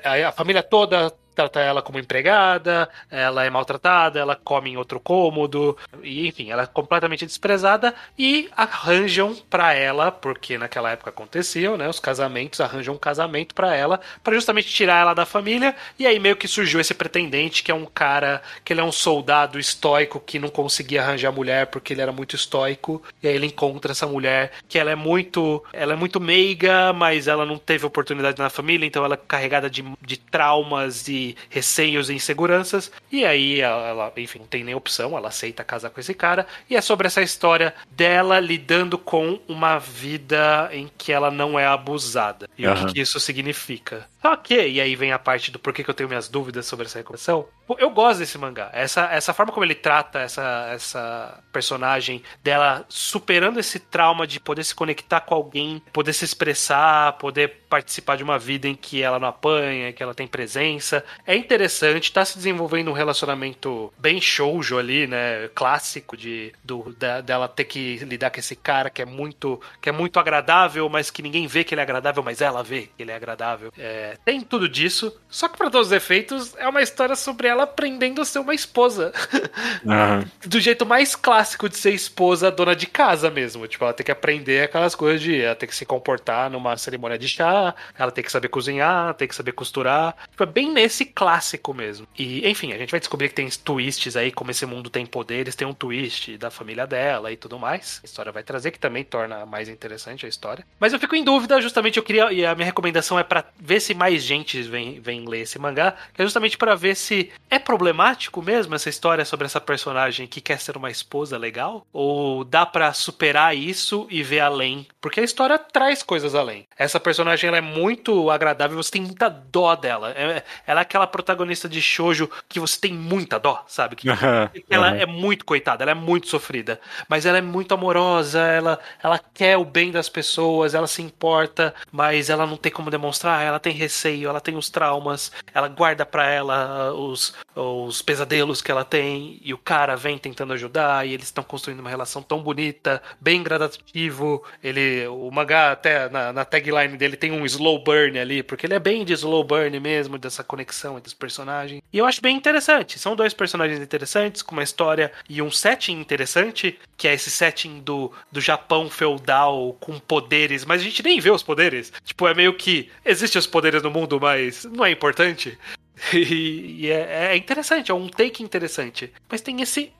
é, 0.04 0.24
a 0.24 0.30
família 0.32 0.62
toda 0.62 1.12
trata 1.36 1.60
ela 1.60 1.82
como 1.82 1.98
empregada, 1.98 2.88
ela 3.10 3.44
é 3.44 3.50
maltratada, 3.50 4.18
ela 4.18 4.34
come 4.34 4.70
em 4.70 4.76
outro 4.78 4.98
cômodo, 4.98 5.76
e 6.02 6.26
enfim, 6.26 6.50
ela 6.50 6.62
é 6.62 6.66
completamente 6.66 7.26
desprezada 7.26 7.94
e 8.18 8.48
arranjam 8.56 9.36
pra 9.50 9.74
ela, 9.74 10.10
porque 10.10 10.56
naquela 10.56 10.90
época 10.90 11.10
aconteciam, 11.10 11.76
né, 11.76 11.86
os 11.88 12.00
casamentos, 12.00 12.60
arranjam 12.60 12.94
um 12.94 12.98
casamento 12.98 13.54
pra 13.54 13.76
ela, 13.76 14.00
pra 14.24 14.34
justamente 14.34 14.68
tirar 14.68 15.02
ela 15.02 15.12
da 15.12 15.26
família, 15.26 15.76
e 15.98 16.06
aí 16.06 16.18
meio 16.18 16.36
que 16.36 16.48
surgiu 16.48 16.80
esse 16.80 16.94
pretendente 16.94 17.62
que 17.62 17.70
é 17.70 17.74
um 17.74 17.84
cara, 17.84 18.42
que 18.64 18.72
ele 18.72 18.80
é 18.80 18.84
um 18.84 18.92
soldado 18.92 19.58
estoico 19.58 20.18
que 20.18 20.38
não 20.38 20.48
conseguia 20.48 21.02
arranjar 21.02 21.30
mulher 21.30 21.66
porque 21.66 21.92
ele 21.92 22.00
era 22.00 22.12
muito 22.12 22.34
estoico, 22.34 23.02
e 23.22 23.28
aí 23.28 23.34
ele 23.34 23.46
encontra 23.46 23.92
essa 23.92 24.06
mulher 24.06 24.52
que 24.66 24.78
ela 24.78 24.90
é 24.90 24.94
muito, 24.94 25.62
ela 25.70 25.92
é 25.92 25.96
muito 25.96 26.18
meiga, 26.18 26.94
mas 26.94 27.28
ela 27.28 27.44
não 27.44 27.58
teve 27.58 27.84
oportunidade 27.84 28.38
na 28.38 28.48
família, 28.48 28.86
então 28.86 29.04
ela 29.04 29.14
é 29.14 29.20
carregada 29.28 29.68
de, 29.68 29.84
de 30.00 30.16
traumas 30.16 31.08
e 31.08 31.25
receios 31.48 32.10
e 32.10 32.14
inseguranças. 32.14 32.92
E 33.10 33.24
aí 33.24 33.60
ela, 33.60 34.12
enfim, 34.16 34.40
não 34.40 34.46
tem 34.46 34.62
nem 34.62 34.74
opção, 34.74 35.16
ela 35.16 35.28
aceita 35.28 35.64
casar 35.64 35.90
com 35.90 35.98
esse 35.98 36.14
cara. 36.14 36.46
E 36.68 36.76
é 36.76 36.80
sobre 36.80 37.06
essa 37.06 37.22
história 37.22 37.74
dela 37.90 38.38
lidando 38.38 38.98
com 38.98 39.40
uma 39.48 39.78
vida 39.78 40.68
em 40.72 40.90
que 40.98 41.12
ela 41.12 41.30
não 41.30 41.58
é 41.58 41.66
abusada. 41.66 42.48
E 42.58 42.66
o 42.66 42.70
Aham. 42.70 42.86
que, 42.86 42.94
que 42.94 43.00
isso 43.00 43.18
significa. 43.18 44.06
Só 44.26 44.34
que, 44.34 44.60
e 44.68 44.80
aí 44.80 44.96
vem 44.96 45.12
a 45.12 45.20
parte 45.20 45.52
do 45.52 45.58
porquê 45.58 45.84
que 45.84 45.90
eu 45.90 45.94
tenho 45.94 46.08
minhas 46.08 46.28
dúvidas 46.28 46.66
sobre 46.66 46.86
essa 46.86 46.98
recomendação. 46.98 47.46
Eu 47.78 47.90
gosto 47.90 48.18
desse 48.18 48.36
mangá. 48.36 48.70
Essa, 48.72 49.06
essa 49.12 49.32
forma 49.32 49.52
como 49.52 49.64
ele 49.64 49.74
trata 49.74 50.18
essa, 50.18 50.68
essa 50.72 51.42
personagem 51.52 52.22
dela 52.42 52.84
superando 52.88 53.60
esse 53.60 53.78
trauma 53.78 54.26
de 54.26 54.40
poder 54.40 54.64
se 54.64 54.74
conectar 54.74 55.20
com 55.20 55.34
alguém, 55.34 55.80
poder 55.92 56.12
se 56.12 56.24
expressar, 56.24 57.12
poder 57.18 57.66
participar 57.68 58.16
de 58.16 58.24
uma 58.24 58.36
vida 58.38 58.66
em 58.66 58.74
que 58.74 59.00
ela 59.00 59.18
não 59.20 59.28
apanha, 59.28 59.92
que 59.92 60.02
ela 60.02 60.14
tem 60.14 60.26
presença. 60.26 61.04
É 61.24 61.36
interessante, 61.36 62.12
tá 62.12 62.24
se 62.24 62.36
desenvolvendo 62.36 62.88
um 62.90 62.94
relacionamento 62.94 63.92
bem 63.98 64.20
shoujo 64.20 64.76
ali, 64.78 65.06
né? 65.06 65.48
Clássico 65.54 66.16
de 66.16 66.52
do, 66.64 66.92
da- 66.98 67.20
dela 67.20 67.48
ter 67.48 67.64
que 67.64 67.96
lidar 67.98 68.30
com 68.30 68.40
esse 68.40 68.56
cara 68.56 68.90
que 68.90 69.02
é 69.02 69.04
muito 69.06 69.60
que 69.80 69.88
é 69.88 69.92
muito 69.92 70.18
agradável, 70.18 70.88
mas 70.88 71.10
que 71.10 71.22
ninguém 71.22 71.46
vê 71.46 71.62
que 71.64 71.74
ele 71.74 71.80
é 71.80 71.84
agradável, 71.84 72.22
mas 72.22 72.40
ela 72.40 72.62
vê 72.62 72.82
que 72.96 73.02
ele 73.02 73.10
é 73.10 73.16
agradável. 73.16 73.72
É, 73.76 74.15
tem 74.24 74.40
tudo 74.40 74.68
disso. 74.68 75.14
Só 75.28 75.48
que 75.48 75.56
para 75.56 75.70
todos 75.70 75.88
os 75.88 75.92
efeitos 75.92 76.54
é 76.56 76.68
uma 76.68 76.82
história 76.82 77.14
sobre 77.14 77.48
ela 77.48 77.64
aprendendo 77.64 78.22
a 78.22 78.24
ser 78.24 78.38
uma 78.38 78.54
esposa. 78.54 79.12
Aham. 79.86 80.24
do 80.46 80.60
jeito 80.60 80.86
mais 80.86 81.14
clássico 81.14 81.68
de 81.68 81.76
ser 81.76 81.92
esposa, 81.92 82.50
dona 82.50 82.74
de 82.74 82.86
casa 82.86 83.30
mesmo. 83.30 83.66
Tipo, 83.66 83.84
ela 83.84 83.92
tem 83.92 84.04
que 84.04 84.12
aprender 84.12 84.64
aquelas 84.64 84.94
coisas 84.94 85.20
de 85.20 85.40
ela 85.40 85.54
tem 85.54 85.68
que 85.68 85.76
se 85.76 85.84
comportar 85.84 86.50
numa 86.50 86.76
cerimônia 86.76 87.18
de 87.18 87.28
chá, 87.28 87.74
ela 87.98 88.10
tem 88.10 88.24
que 88.24 88.32
saber 88.32 88.48
cozinhar, 88.48 89.14
tem 89.14 89.28
que 89.28 89.34
saber 89.34 89.52
costurar. 89.52 90.14
Tipo, 90.30 90.42
é 90.42 90.46
bem 90.46 90.72
nesse 90.72 91.04
clássico 91.04 91.74
mesmo. 91.74 92.06
E, 92.18 92.48
enfim, 92.48 92.72
a 92.72 92.78
gente 92.78 92.90
vai 92.90 93.00
descobrir 93.00 93.28
que 93.28 93.34
tem 93.34 93.48
twists 93.48 94.16
aí, 94.16 94.32
como 94.32 94.50
esse 94.50 94.64
mundo 94.64 94.88
tem 94.88 95.04
poderes, 95.04 95.54
tem 95.54 95.66
um 95.66 95.74
twist 95.74 96.36
da 96.38 96.50
família 96.50 96.86
dela 96.86 97.30
e 97.32 97.36
tudo 97.36 97.58
mais. 97.58 98.00
A 98.02 98.06
história 98.06 98.32
vai 98.32 98.42
trazer, 98.42 98.70
que 98.70 98.78
também 98.78 99.04
torna 99.04 99.44
mais 99.44 99.68
interessante 99.68 100.26
a 100.26 100.28
história. 100.28 100.64
Mas 100.78 100.92
eu 100.92 100.98
fico 100.98 101.14
em 101.14 101.24
dúvida, 101.24 101.60
justamente 101.60 101.96
eu 101.96 102.02
queria. 102.02 102.32
E 102.32 102.44
a 102.44 102.54
minha 102.54 102.66
recomendação 102.66 103.18
é 103.18 103.22
pra 103.22 103.44
ver 103.58 103.80
se 103.80 103.94
mais 103.96 104.22
gente 104.22 104.62
vem, 104.62 105.00
vem 105.00 105.26
ler 105.28 105.40
esse 105.40 105.58
mangá, 105.58 105.94
que 106.14 106.22
é 106.22 106.24
justamente 106.24 106.56
pra 106.56 106.74
ver 106.74 106.94
se 106.94 107.30
é 107.50 107.58
problemático 107.58 108.42
mesmo 108.42 108.74
essa 108.74 108.88
história 108.88 109.24
sobre 109.24 109.46
essa 109.46 109.60
personagem 109.60 110.26
que 110.26 110.40
quer 110.40 110.60
ser 110.60 110.76
uma 110.76 110.90
esposa 110.90 111.36
legal? 111.38 111.86
Ou 111.92 112.44
dá 112.44 112.64
pra 112.66 112.92
superar 112.92 113.56
isso 113.56 114.06
e 114.10 114.22
ver 114.22 114.40
além? 114.40 114.86
Porque 115.00 115.20
a 115.20 115.24
história 115.24 115.58
traz 115.58 116.02
coisas 116.02 116.34
além. 116.34 116.66
Essa 116.78 117.00
personagem 117.00 117.48
ela 117.48 117.58
é 117.58 117.60
muito 117.62 118.30
agradável, 118.30 118.76
você 118.76 118.90
tem 118.92 119.02
muita 119.02 119.28
dó 119.28 119.74
dela. 119.74 120.10
É- 120.12 120.42
ela 120.66 120.80
é 120.80 120.82
aquela 120.82 121.06
protagonista 121.06 121.68
de 121.68 121.80
shoujo 121.80 122.28
que 122.48 122.60
você 122.60 122.78
tem 122.80 122.92
muita 122.92 123.38
dó, 123.38 123.64
sabe? 123.66 123.96
Que 123.96 124.08
ela 124.70 124.96
é 124.96 125.06
muito 125.06 125.44
coitada, 125.44 125.82
ela 125.84 125.92
é 125.92 125.94
muito 125.94 126.28
sofrida, 126.28 126.80
mas 127.08 127.24
ela 127.26 127.38
é 127.38 127.42
muito 127.42 127.72
amorosa, 127.74 128.40
ela, 128.40 128.78
ela 129.02 129.18
quer 129.18 129.56
o 129.56 129.64
bem 129.64 129.90
das 129.90 130.08
pessoas, 130.08 130.74
ela 130.74 130.86
se 130.86 131.02
importa, 131.02 131.74
mas 131.90 132.28
ela 132.30 132.46
não 132.46 132.56
tem 132.56 132.70
como 132.72 132.90
demonstrar, 132.90 133.42
ela 133.42 133.58
tem 133.58 133.72
receio, 133.86 134.28
ela 134.28 134.40
tem 134.40 134.56
os 134.56 134.68
traumas, 134.68 135.30
ela 135.54 135.68
guarda 135.68 136.04
pra 136.04 136.28
ela 136.28 136.92
os, 136.92 137.34
os 137.54 138.02
pesadelos 138.02 138.60
que 138.60 138.70
ela 138.70 138.84
tem, 138.84 139.40
e 139.42 139.54
o 139.54 139.58
cara 139.58 139.96
vem 139.96 140.18
tentando 140.18 140.52
ajudar, 140.52 141.06
e 141.06 141.14
eles 141.14 141.26
estão 141.26 141.44
construindo 141.44 141.80
uma 141.80 141.90
relação 141.90 142.22
tão 142.22 142.42
bonita, 142.42 143.02
bem 143.20 143.42
gradativo. 143.42 144.44
Ele, 144.62 145.06
o 145.06 145.30
mangá, 145.30 145.72
até 145.72 146.08
na, 146.08 146.32
na 146.32 146.44
tagline 146.44 146.96
dele, 146.96 147.16
tem 147.16 147.32
um 147.32 147.46
slow 147.46 147.82
burn 147.82 148.18
ali, 148.18 148.42
porque 148.42 148.66
ele 148.66 148.74
é 148.74 148.78
bem 148.78 149.04
de 149.04 149.12
slow 149.12 149.44
burn 149.44 149.78
mesmo, 149.80 150.18
dessa 150.18 150.42
conexão 150.42 150.98
entre 150.98 151.08
os 151.08 151.14
personagens. 151.14 151.80
E 151.92 151.98
eu 151.98 152.06
acho 152.06 152.20
bem 152.20 152.36
interessante. 152.36 152.98
São 152.98 153.16
dois 153.16 153.32
personagens 153.32 153.80
interessantes, 153.80 154.42
com 154.42 154.52
uma 154.52 154.62
história 154.62 155.12
e 155.28 155.40
um 155.40 155.50
setting 155.50 156.00
interessante, 156.00 156.78
que 156.96 157.06
é 157.06 157.14
esse 157.14 157.30
setting 157.30 157.80
do, 157.80 158.12
do 158.30 158.40
Japão 158.40 158.90
feudal 158.90 159.76
com 159.80 159.98
poderes, 159.98 160.64
mas 160.64 160.80
a 160.80 160.84
gente 160.84 161.02
nem 161.02 161.20
vê 161.20 161.30
os 161.30 161.42
poderes. 161.42 161.92
Tipo, 162.04 162.26
é 162.26 162.34
meio 162.34 162.54
que 162.54 162.90
existem 163.04 163.38
os 163.38 163.46
poderes 163.46 163.75
no 163.82 163.90
mundo, 163.90 164.18
mas 164.20 164.64
não 164.64 164.84
é 164.84 164.90
importante. 164.90 165.58
E, 166.12 166.84
e 166.84 166.90
é, 166.90 167.32
é 167.32 167.36
interessante, 167.36 167.90
é 167.90 167.94
um 167.94 168.06
take 168.06 168.42
interessante. 168.42 169.10
Mas 169.30 169.40
tem 169.40 169.62
esse 169.62 169.90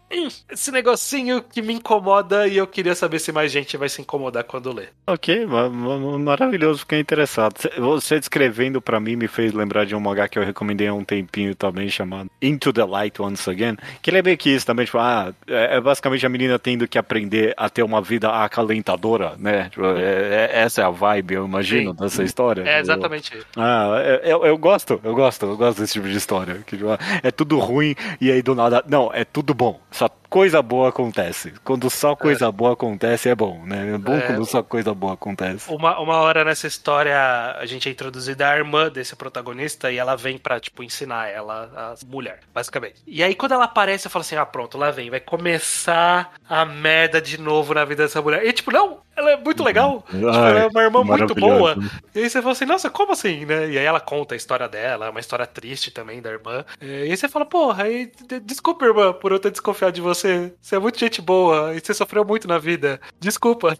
esse 0.51 0.71
negocinho 0.71 1.43
que 1.43 1.61
me 1.61 1.75
incomoda 1.75 2.47
e 2.47 2.57
eu 2.57 2.67
queria 2.67 2.95
saber 2.95 3.19
se 3.19 3.33
mais 3.33 3.51
gente 3.51 3.77
vai 3.77 3.89
se 3.89 4.01
incomodar 4.01 4.45
quando 4.45 4.73
ler. 4.73 4.91
Ok, 5.07 5.45
ma- 5.47 5.69
ma- 5.69 6.19
maravilhoso, 6.19 6.81
fiquei 6.81 7.01
interessado. 7.01 7.59
Cê- 7.59 7.73
Você 7.79 8.19
descrevendo 8.19 8.81
pra 8.81 9.01
mim 9.01 9.17
me 9.17 9.27
fez 9.29 9.53
lembrar 9.53 9.85
de 9.85 9.95
um 9.95 10.01
mangá 10.01 10.29
que 10.29 10.39
eu 10.39 10.45
recomendei 10.45 10.87
há 10.89 10.95
um 10.95 11.05
tempinho 11.05 11.55
também, 11.55 11.89
chamado 11.89 12.31
Into 12.41 12.73
the 12.73 12.85
Light 12.85 13.21
Once 13.21 13.49
Again. 13.49 13.77
Que 14.01 14.11
ele 14.11 14.19
é 14.19 14.23
meio 14.23 14.37
que 14.39 14.51
isso 14.51 14.65
também, 14.67 14.85
tipo, 14.87 14.99
ah, 14.99 15.35
é, 15.47 15.77
é 15.77 15.81
basicamente 15.81 16.25
a 16.25 16.29
menina 16.29 16.59
tendo 16.59 16.87
que 16.89 16.99
aprender 16.99 17.53
a 17.57 17.69
ter 17.69 17.83
uma 17.83 18.01
vida 18.01 18.31
acalentadora, 18.31 19.35
né? 19.39 19.69
Tipo, 19.71 19.87
é- 19.87 20.51
é- 20.53 20.61
essa 20.63 20.83
é 20.83 20.85
a 20.85 20.91
vibe, 20.91 21.35
eu 21.35 21.45
imagino, 21.47 21.91
Sim. 21.93 21.97
dessa 21.97 22.23
história. 22.23 22.63
É 22.63 22.81
exatamente 22.81 23.37
isso. 23.37 23.47
Ah, 23.57 24.01
eu, 24.23 24.39
eu- 24.39 24.47
eu 24.47 24.59
gosto, 24.59 25.01
eu 25.03 25.15
gosto, 25.15 25.47
eu 25.47 25.57
gosto 25.57 25.81
desse 25.81 25.95
tipo 25.95 26.09
de 26.09 26.17
história. 26.17 26.63
Que, 26.67 26.77
tipo, 26.77 26.89
é 27.23 27.31
tudo 27.31 27.59
ruim 27.59 27.95
e 28.21 28.31
aí 28.31 28.43
do 28.43 28.55
nada. 28.55 28.83
Não, 28.89 29.11
é 29.13 29.25
tudo 29.25 29.55
bom. 29.55 29.81
Só 29.97 30.09
coisa 30.37 30.61
boa 30.61 30.89
acontece. 30.91 31.55
Quando 31.65 31.89
só 31.89 32.15
coisa 32.15 32.51
boa 32.53 32.75
acontece, 32.75 33.29
é 33.29 33.35
bom, 33.35 33.63
né? 33.65 33.95
É 33.95 33.99
bom 33.99 34.15
É. 34.17 34.21
quando 34.21 34.45
só 34.45 34.63
coisa 34.63 34.93
boa 34.95 35.15
acontece. 35.15 35.71
Uma, 35.73 35.99
uma 35.99 36.17
hora 36.19 36.45
nessa 36.45 36.67
história 36.67 37.17
a 37.59 37.65
gente 37.65 37.89
é 37.89 37.93
introduzida 37.93 38.49
a 38.49 38.57
irmã 38.57 38.91
desse 38.91 39.17
protagonista 39.17 39.91
e 39.91 39.97
ela 39.97 40.15
vem 40.17 40.37
pra, 40.39 40.61
tipo, 40.61 40.83
ensinar 40.83 41.29
ela 41.29 41.71
a 41.75 41.95
mulher, 42.07 42.41
basicamente. 42.55 42.97
E 43.07 43.23
aí 43.23 43.35
quando 43.35 43.53
ela 43.53 43.65
aparece, 43.65 44.07
eu 44.07 44.11
falo 44.11 44.21
assim: 44.23 44.37
ah, 44.37 44.45
pronto, 44.45 44.77
lá 44.77 44.91
vem, 44.91 45.09
vai 45.11 45.21
começar 45.21 46.33
a 46.49 46.65
merda 46.65 47.21
de 47.21 47.41
novo 47.41 47.73
na 47.75 47.85
vida 47.85 48.03
dessa 48.03 48.21
mulher. 48.21 48.45
E 48.45 48.53
tipo, 48.53 48.71
não, 48.71 48.99
ela 49.17 49.31
é 49.33 49.37
muito 49.37 49.63
legal. 49.65 50.03
Tipo, 50.11 50.27
ela 50.29 50.59
é 50.61 50.67
uma 50.67 50.83
irmã 50.83 51.03
muito 51.05 51.35
boa. 51.35 51.77
E 52.15 52.19
aí 52.21 52.31
você 52.31 52.41
fala 52.41 52.53
assim, 52.53 52.65
nossa, 52.67 52.91
como 52.91 53.13
assim, 53.13 53.45
né? 53.47 53.71
E 53.71 53.79
aí 53.79 53.85
ela 53.85 54.01
conta 54.01 54.35
a 54.35 54.37
história 54.37 54.69
dela, 54.69 55.11
uma 55.11 55.21
história 55.21 55.47
triste 55.47 55.91
também 55.91 56.21
da 56.21 56.31
irmã. 56.31 56.65
É, 56.81 57.07
E 57.07 57.11
aí 57.11 57.17
você 57.17 57.29
fala, 57.29 57.47
porra, 57.47 57.85
aí, 57.85 58.11
de- 58.29 58.41
desculpa, 58.41 58.85
irmã, 58.85 59.13
por 59.13 59.33
eu 59.33 59.39
ter 59.39 59.51
desconfiado 59.51 59.93
de 59.95 60.01
você. 60.01 60.26
Você 60.61 60.77
é 60.77 60.79
muito 60.79 60.99
gente 60.99 61.21
boa 61.21 61.75
e 61.75 61.81
você 61.81 61.95
sofreu 61.95 62.25
muito 62.25 62.47
na 62.49 62.59
vida. 62.59 63.01
Desculpa. 63.21 63.77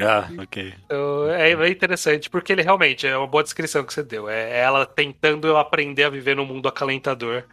Ah, 0.00 0.28
ok. 0.42 0.74
Então, 0.84 1.30
é, 1.30 1.52
é 1.52 1.68
interessante, 1.68 2.30
porque 2.30 2.52
ele 2.52 2.62
realmente 2.62 3.06
é 3.06 3.16
uma 3.16 3.26
boa 3.26 3.42
descrição 3.42 3.84
que 3.84 3.92
você 3.92 4.02
deu. 4.02 4.28
É 4.28 4.60
ela 4.60 4.86
tentando 4.86 5.56
aprender 5.56 6.04
a 6.04 6.10
viver 6.10 6.36
num 6.36 6.46
mundo 6.46 6.68
acalentador. 6.68 7.44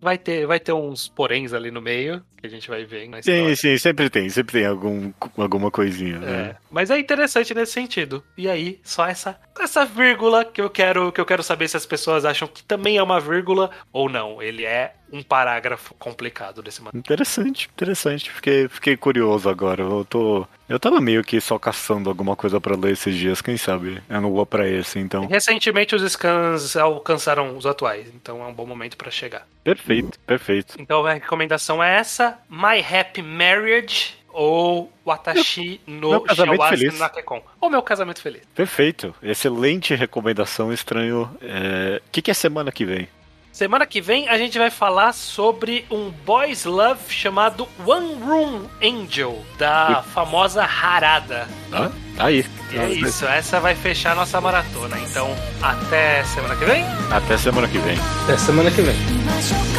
Vai 0.00 0.18
ter, 0.18 0.46
vai 0.46 0.60
ter 0.60 0.72
uns 0.72 1.08
poréns 1.08 1.54
ali 1.54 1.70
no 1.70 1.80
meio, 1.80 2.22
que 2.36 2.46
a 2.46 2.50
gente 2.50 2.68
vai 2.68 2.84
ver 2.84 3.08
na. 3.08 3.22
Sim, 3.22 3.54
sim, 3.54 3.78
sempre 3.78 4.10
tem, 4.10 4.28
sempre 4.28 4.60
tem 4.60 4.66
algum, 4.66 5.10
alguma 5.38 5.70
coisinha. 5.70 6.16
É, 6.16 6.18
né? 6.18 6.56
mas 6.70 6.90
é 6.90 6.98
interessante 6.98 7.54
nesse 7.54 7.72
sentido. 7.72 8.22
E 8.36 8.48
aí, 8.48 8.78
só 8.82 9.06
essa 9.06 9.40
essa 9.58 9.84
vírgula 9.84 10.44
que 10.44 10.60
eu 10.60 10.68
quero 10.68 11.10
que 11.10 11.20
eu 11.20 11.24
quero 11.24 11.42
saber 11.42 11.68
se 11.68 11.76
as 11.76 11.86
pessoas 11.86 12.24
acham 12.24 12.46
que 12.46 12.62
também 12.62 12.98
é 12.98 13.02
uma 13.02 13.20
vírgula 13.20 13.70
ou 13.92 14.08
não. 14.08 14.42
Ele 14.42 14.64
é 14.64 14.94
um 15.12 15.22
parágrafo 15.22 15.94
complicado 15.94 16.62
desse 16.62 16.82
mangá. 16.82 16.98
Interessante, 16.98 17.68
interessante. 17.74 18.30
Fiquei, 18.30 18.68
fiquei 18.68 18.96
curioso 18.96 19.48
agora. 19.48 19.82
Eu 19.82 20.04
tô. 20.04 20.46
Eu 20.68 20.80
tava 20.80 21.00
meio 21.00 21.22
que 21.22 21.40
só 21.40 21.58
caçando 21.58 22.08
alguma 22.08 22.34
coisa 22.34 22.60
pra 22.60 22.76
ler 22.76 22.92
esses 22.92 23.14
dias, 23.14 23.42
quem 23.42 23.56
sabe? 23.56 24.02
Eu 24.08 24.20
não 24.20 24.32
vou 24.32 24.46
pra 24.46 24.66
esse, 24.66 24.98
então. 24.98 25.26
Recentemente 25.26 25.94
os 25.94 26.10
scans 26.10 26.76
alcançaram 26.76 27.56
os 27.56 27.66
atuais, 27.66 28.08
então 28.14 28.42
é 28.42 28.46
um 28.46 28.54
bom 28.54 28.66
momento 28.66 28.96
pra 28.96 29.10
chegar. 29.10 29.46
Perfeito, 29.62 30.18
perfeito. 30.20 30.76
Então 30.78 31.04
a 31.04 31.12
recomendação 31.12 31.82
é 31.82 31.96
essa: 31.96 32.38
My 32.48 32.80
Happy 32.80 33.22
Marriage 33.22 34.14
ou 34.32 34.92
Watashi 35.06 35.80
Meu 35.86 36.12
no 36.12 36.20
casamento 36.22 36.56
Shiawase 36.56 36.76
feliz. 36.78 36.98
Nakekon. 36.98 37.42
Ou 37.60 37.70
Meu 37.70 37.82
Casamento 37.82 38.20
Feliz. 38.20 38.42
Perfeito. 38.54 39.14
Excelente 39.22 39.94
recomendação, 39.94 40.72
estranho. 40.72 41.30
O 41.40 42.10
que, 42.10 42.20
que 42.20 42.30
é 42.30 42.34
semana 42.34 42.72
que 42.72 42.84
vem? 42.84 43.08
Semana 43.54 43.86
que 43.86 44.00
vem 44.00 44.28
a 44.28 44.36
gente 44.36 44.58
vai 44.58 44.68
falar 44.68 45.12
sobre 45.12 45.86
um 45.88 46.10
boys 46.10 46.64
love 46.64 46.98
chamado 47.08 47.68
One 47.86 48.14
Room 48.20 48.62
Angel, 48.82 49.46
da 49.56 50.02
famosa 50.12 50.64
Harada. 50.64 51.46
Ah, 51.72 51.88
tá 52.16 52.26
aí. 52.26 52.44
E 52.72 52.76
é 52.76 52.88
isso, 52.88 53.24
essa 53.24 53.60
vai 53.60 53.76
fechar 53.76 54.16
nossa 54.16 54.40
maratona. 54.40 54.98
Então, 55.08 55.28
até 55.62 56.24
semana 56.24 56.56
que 56.56 56.64
vem. 56.64 56.84
Até 57.12 57.38
semana 57.38 57.68
que 57.68 57.78
vem. 57.78 57.96
Até 58.24 58.36
semana 58.36 58.72
que 58.72 58.82
vem. 58.82 58.96
Até 58.96 59.40
semana 59.40 59.70
que 59.70 59.78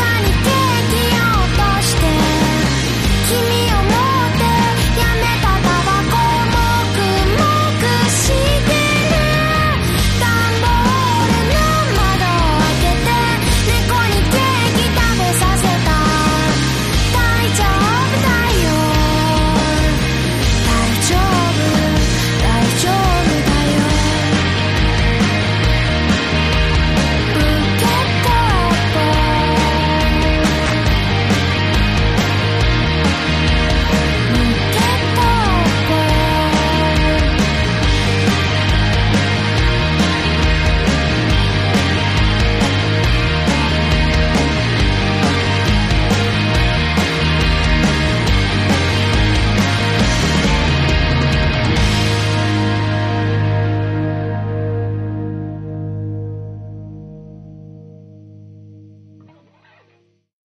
vem. 0.00 0.15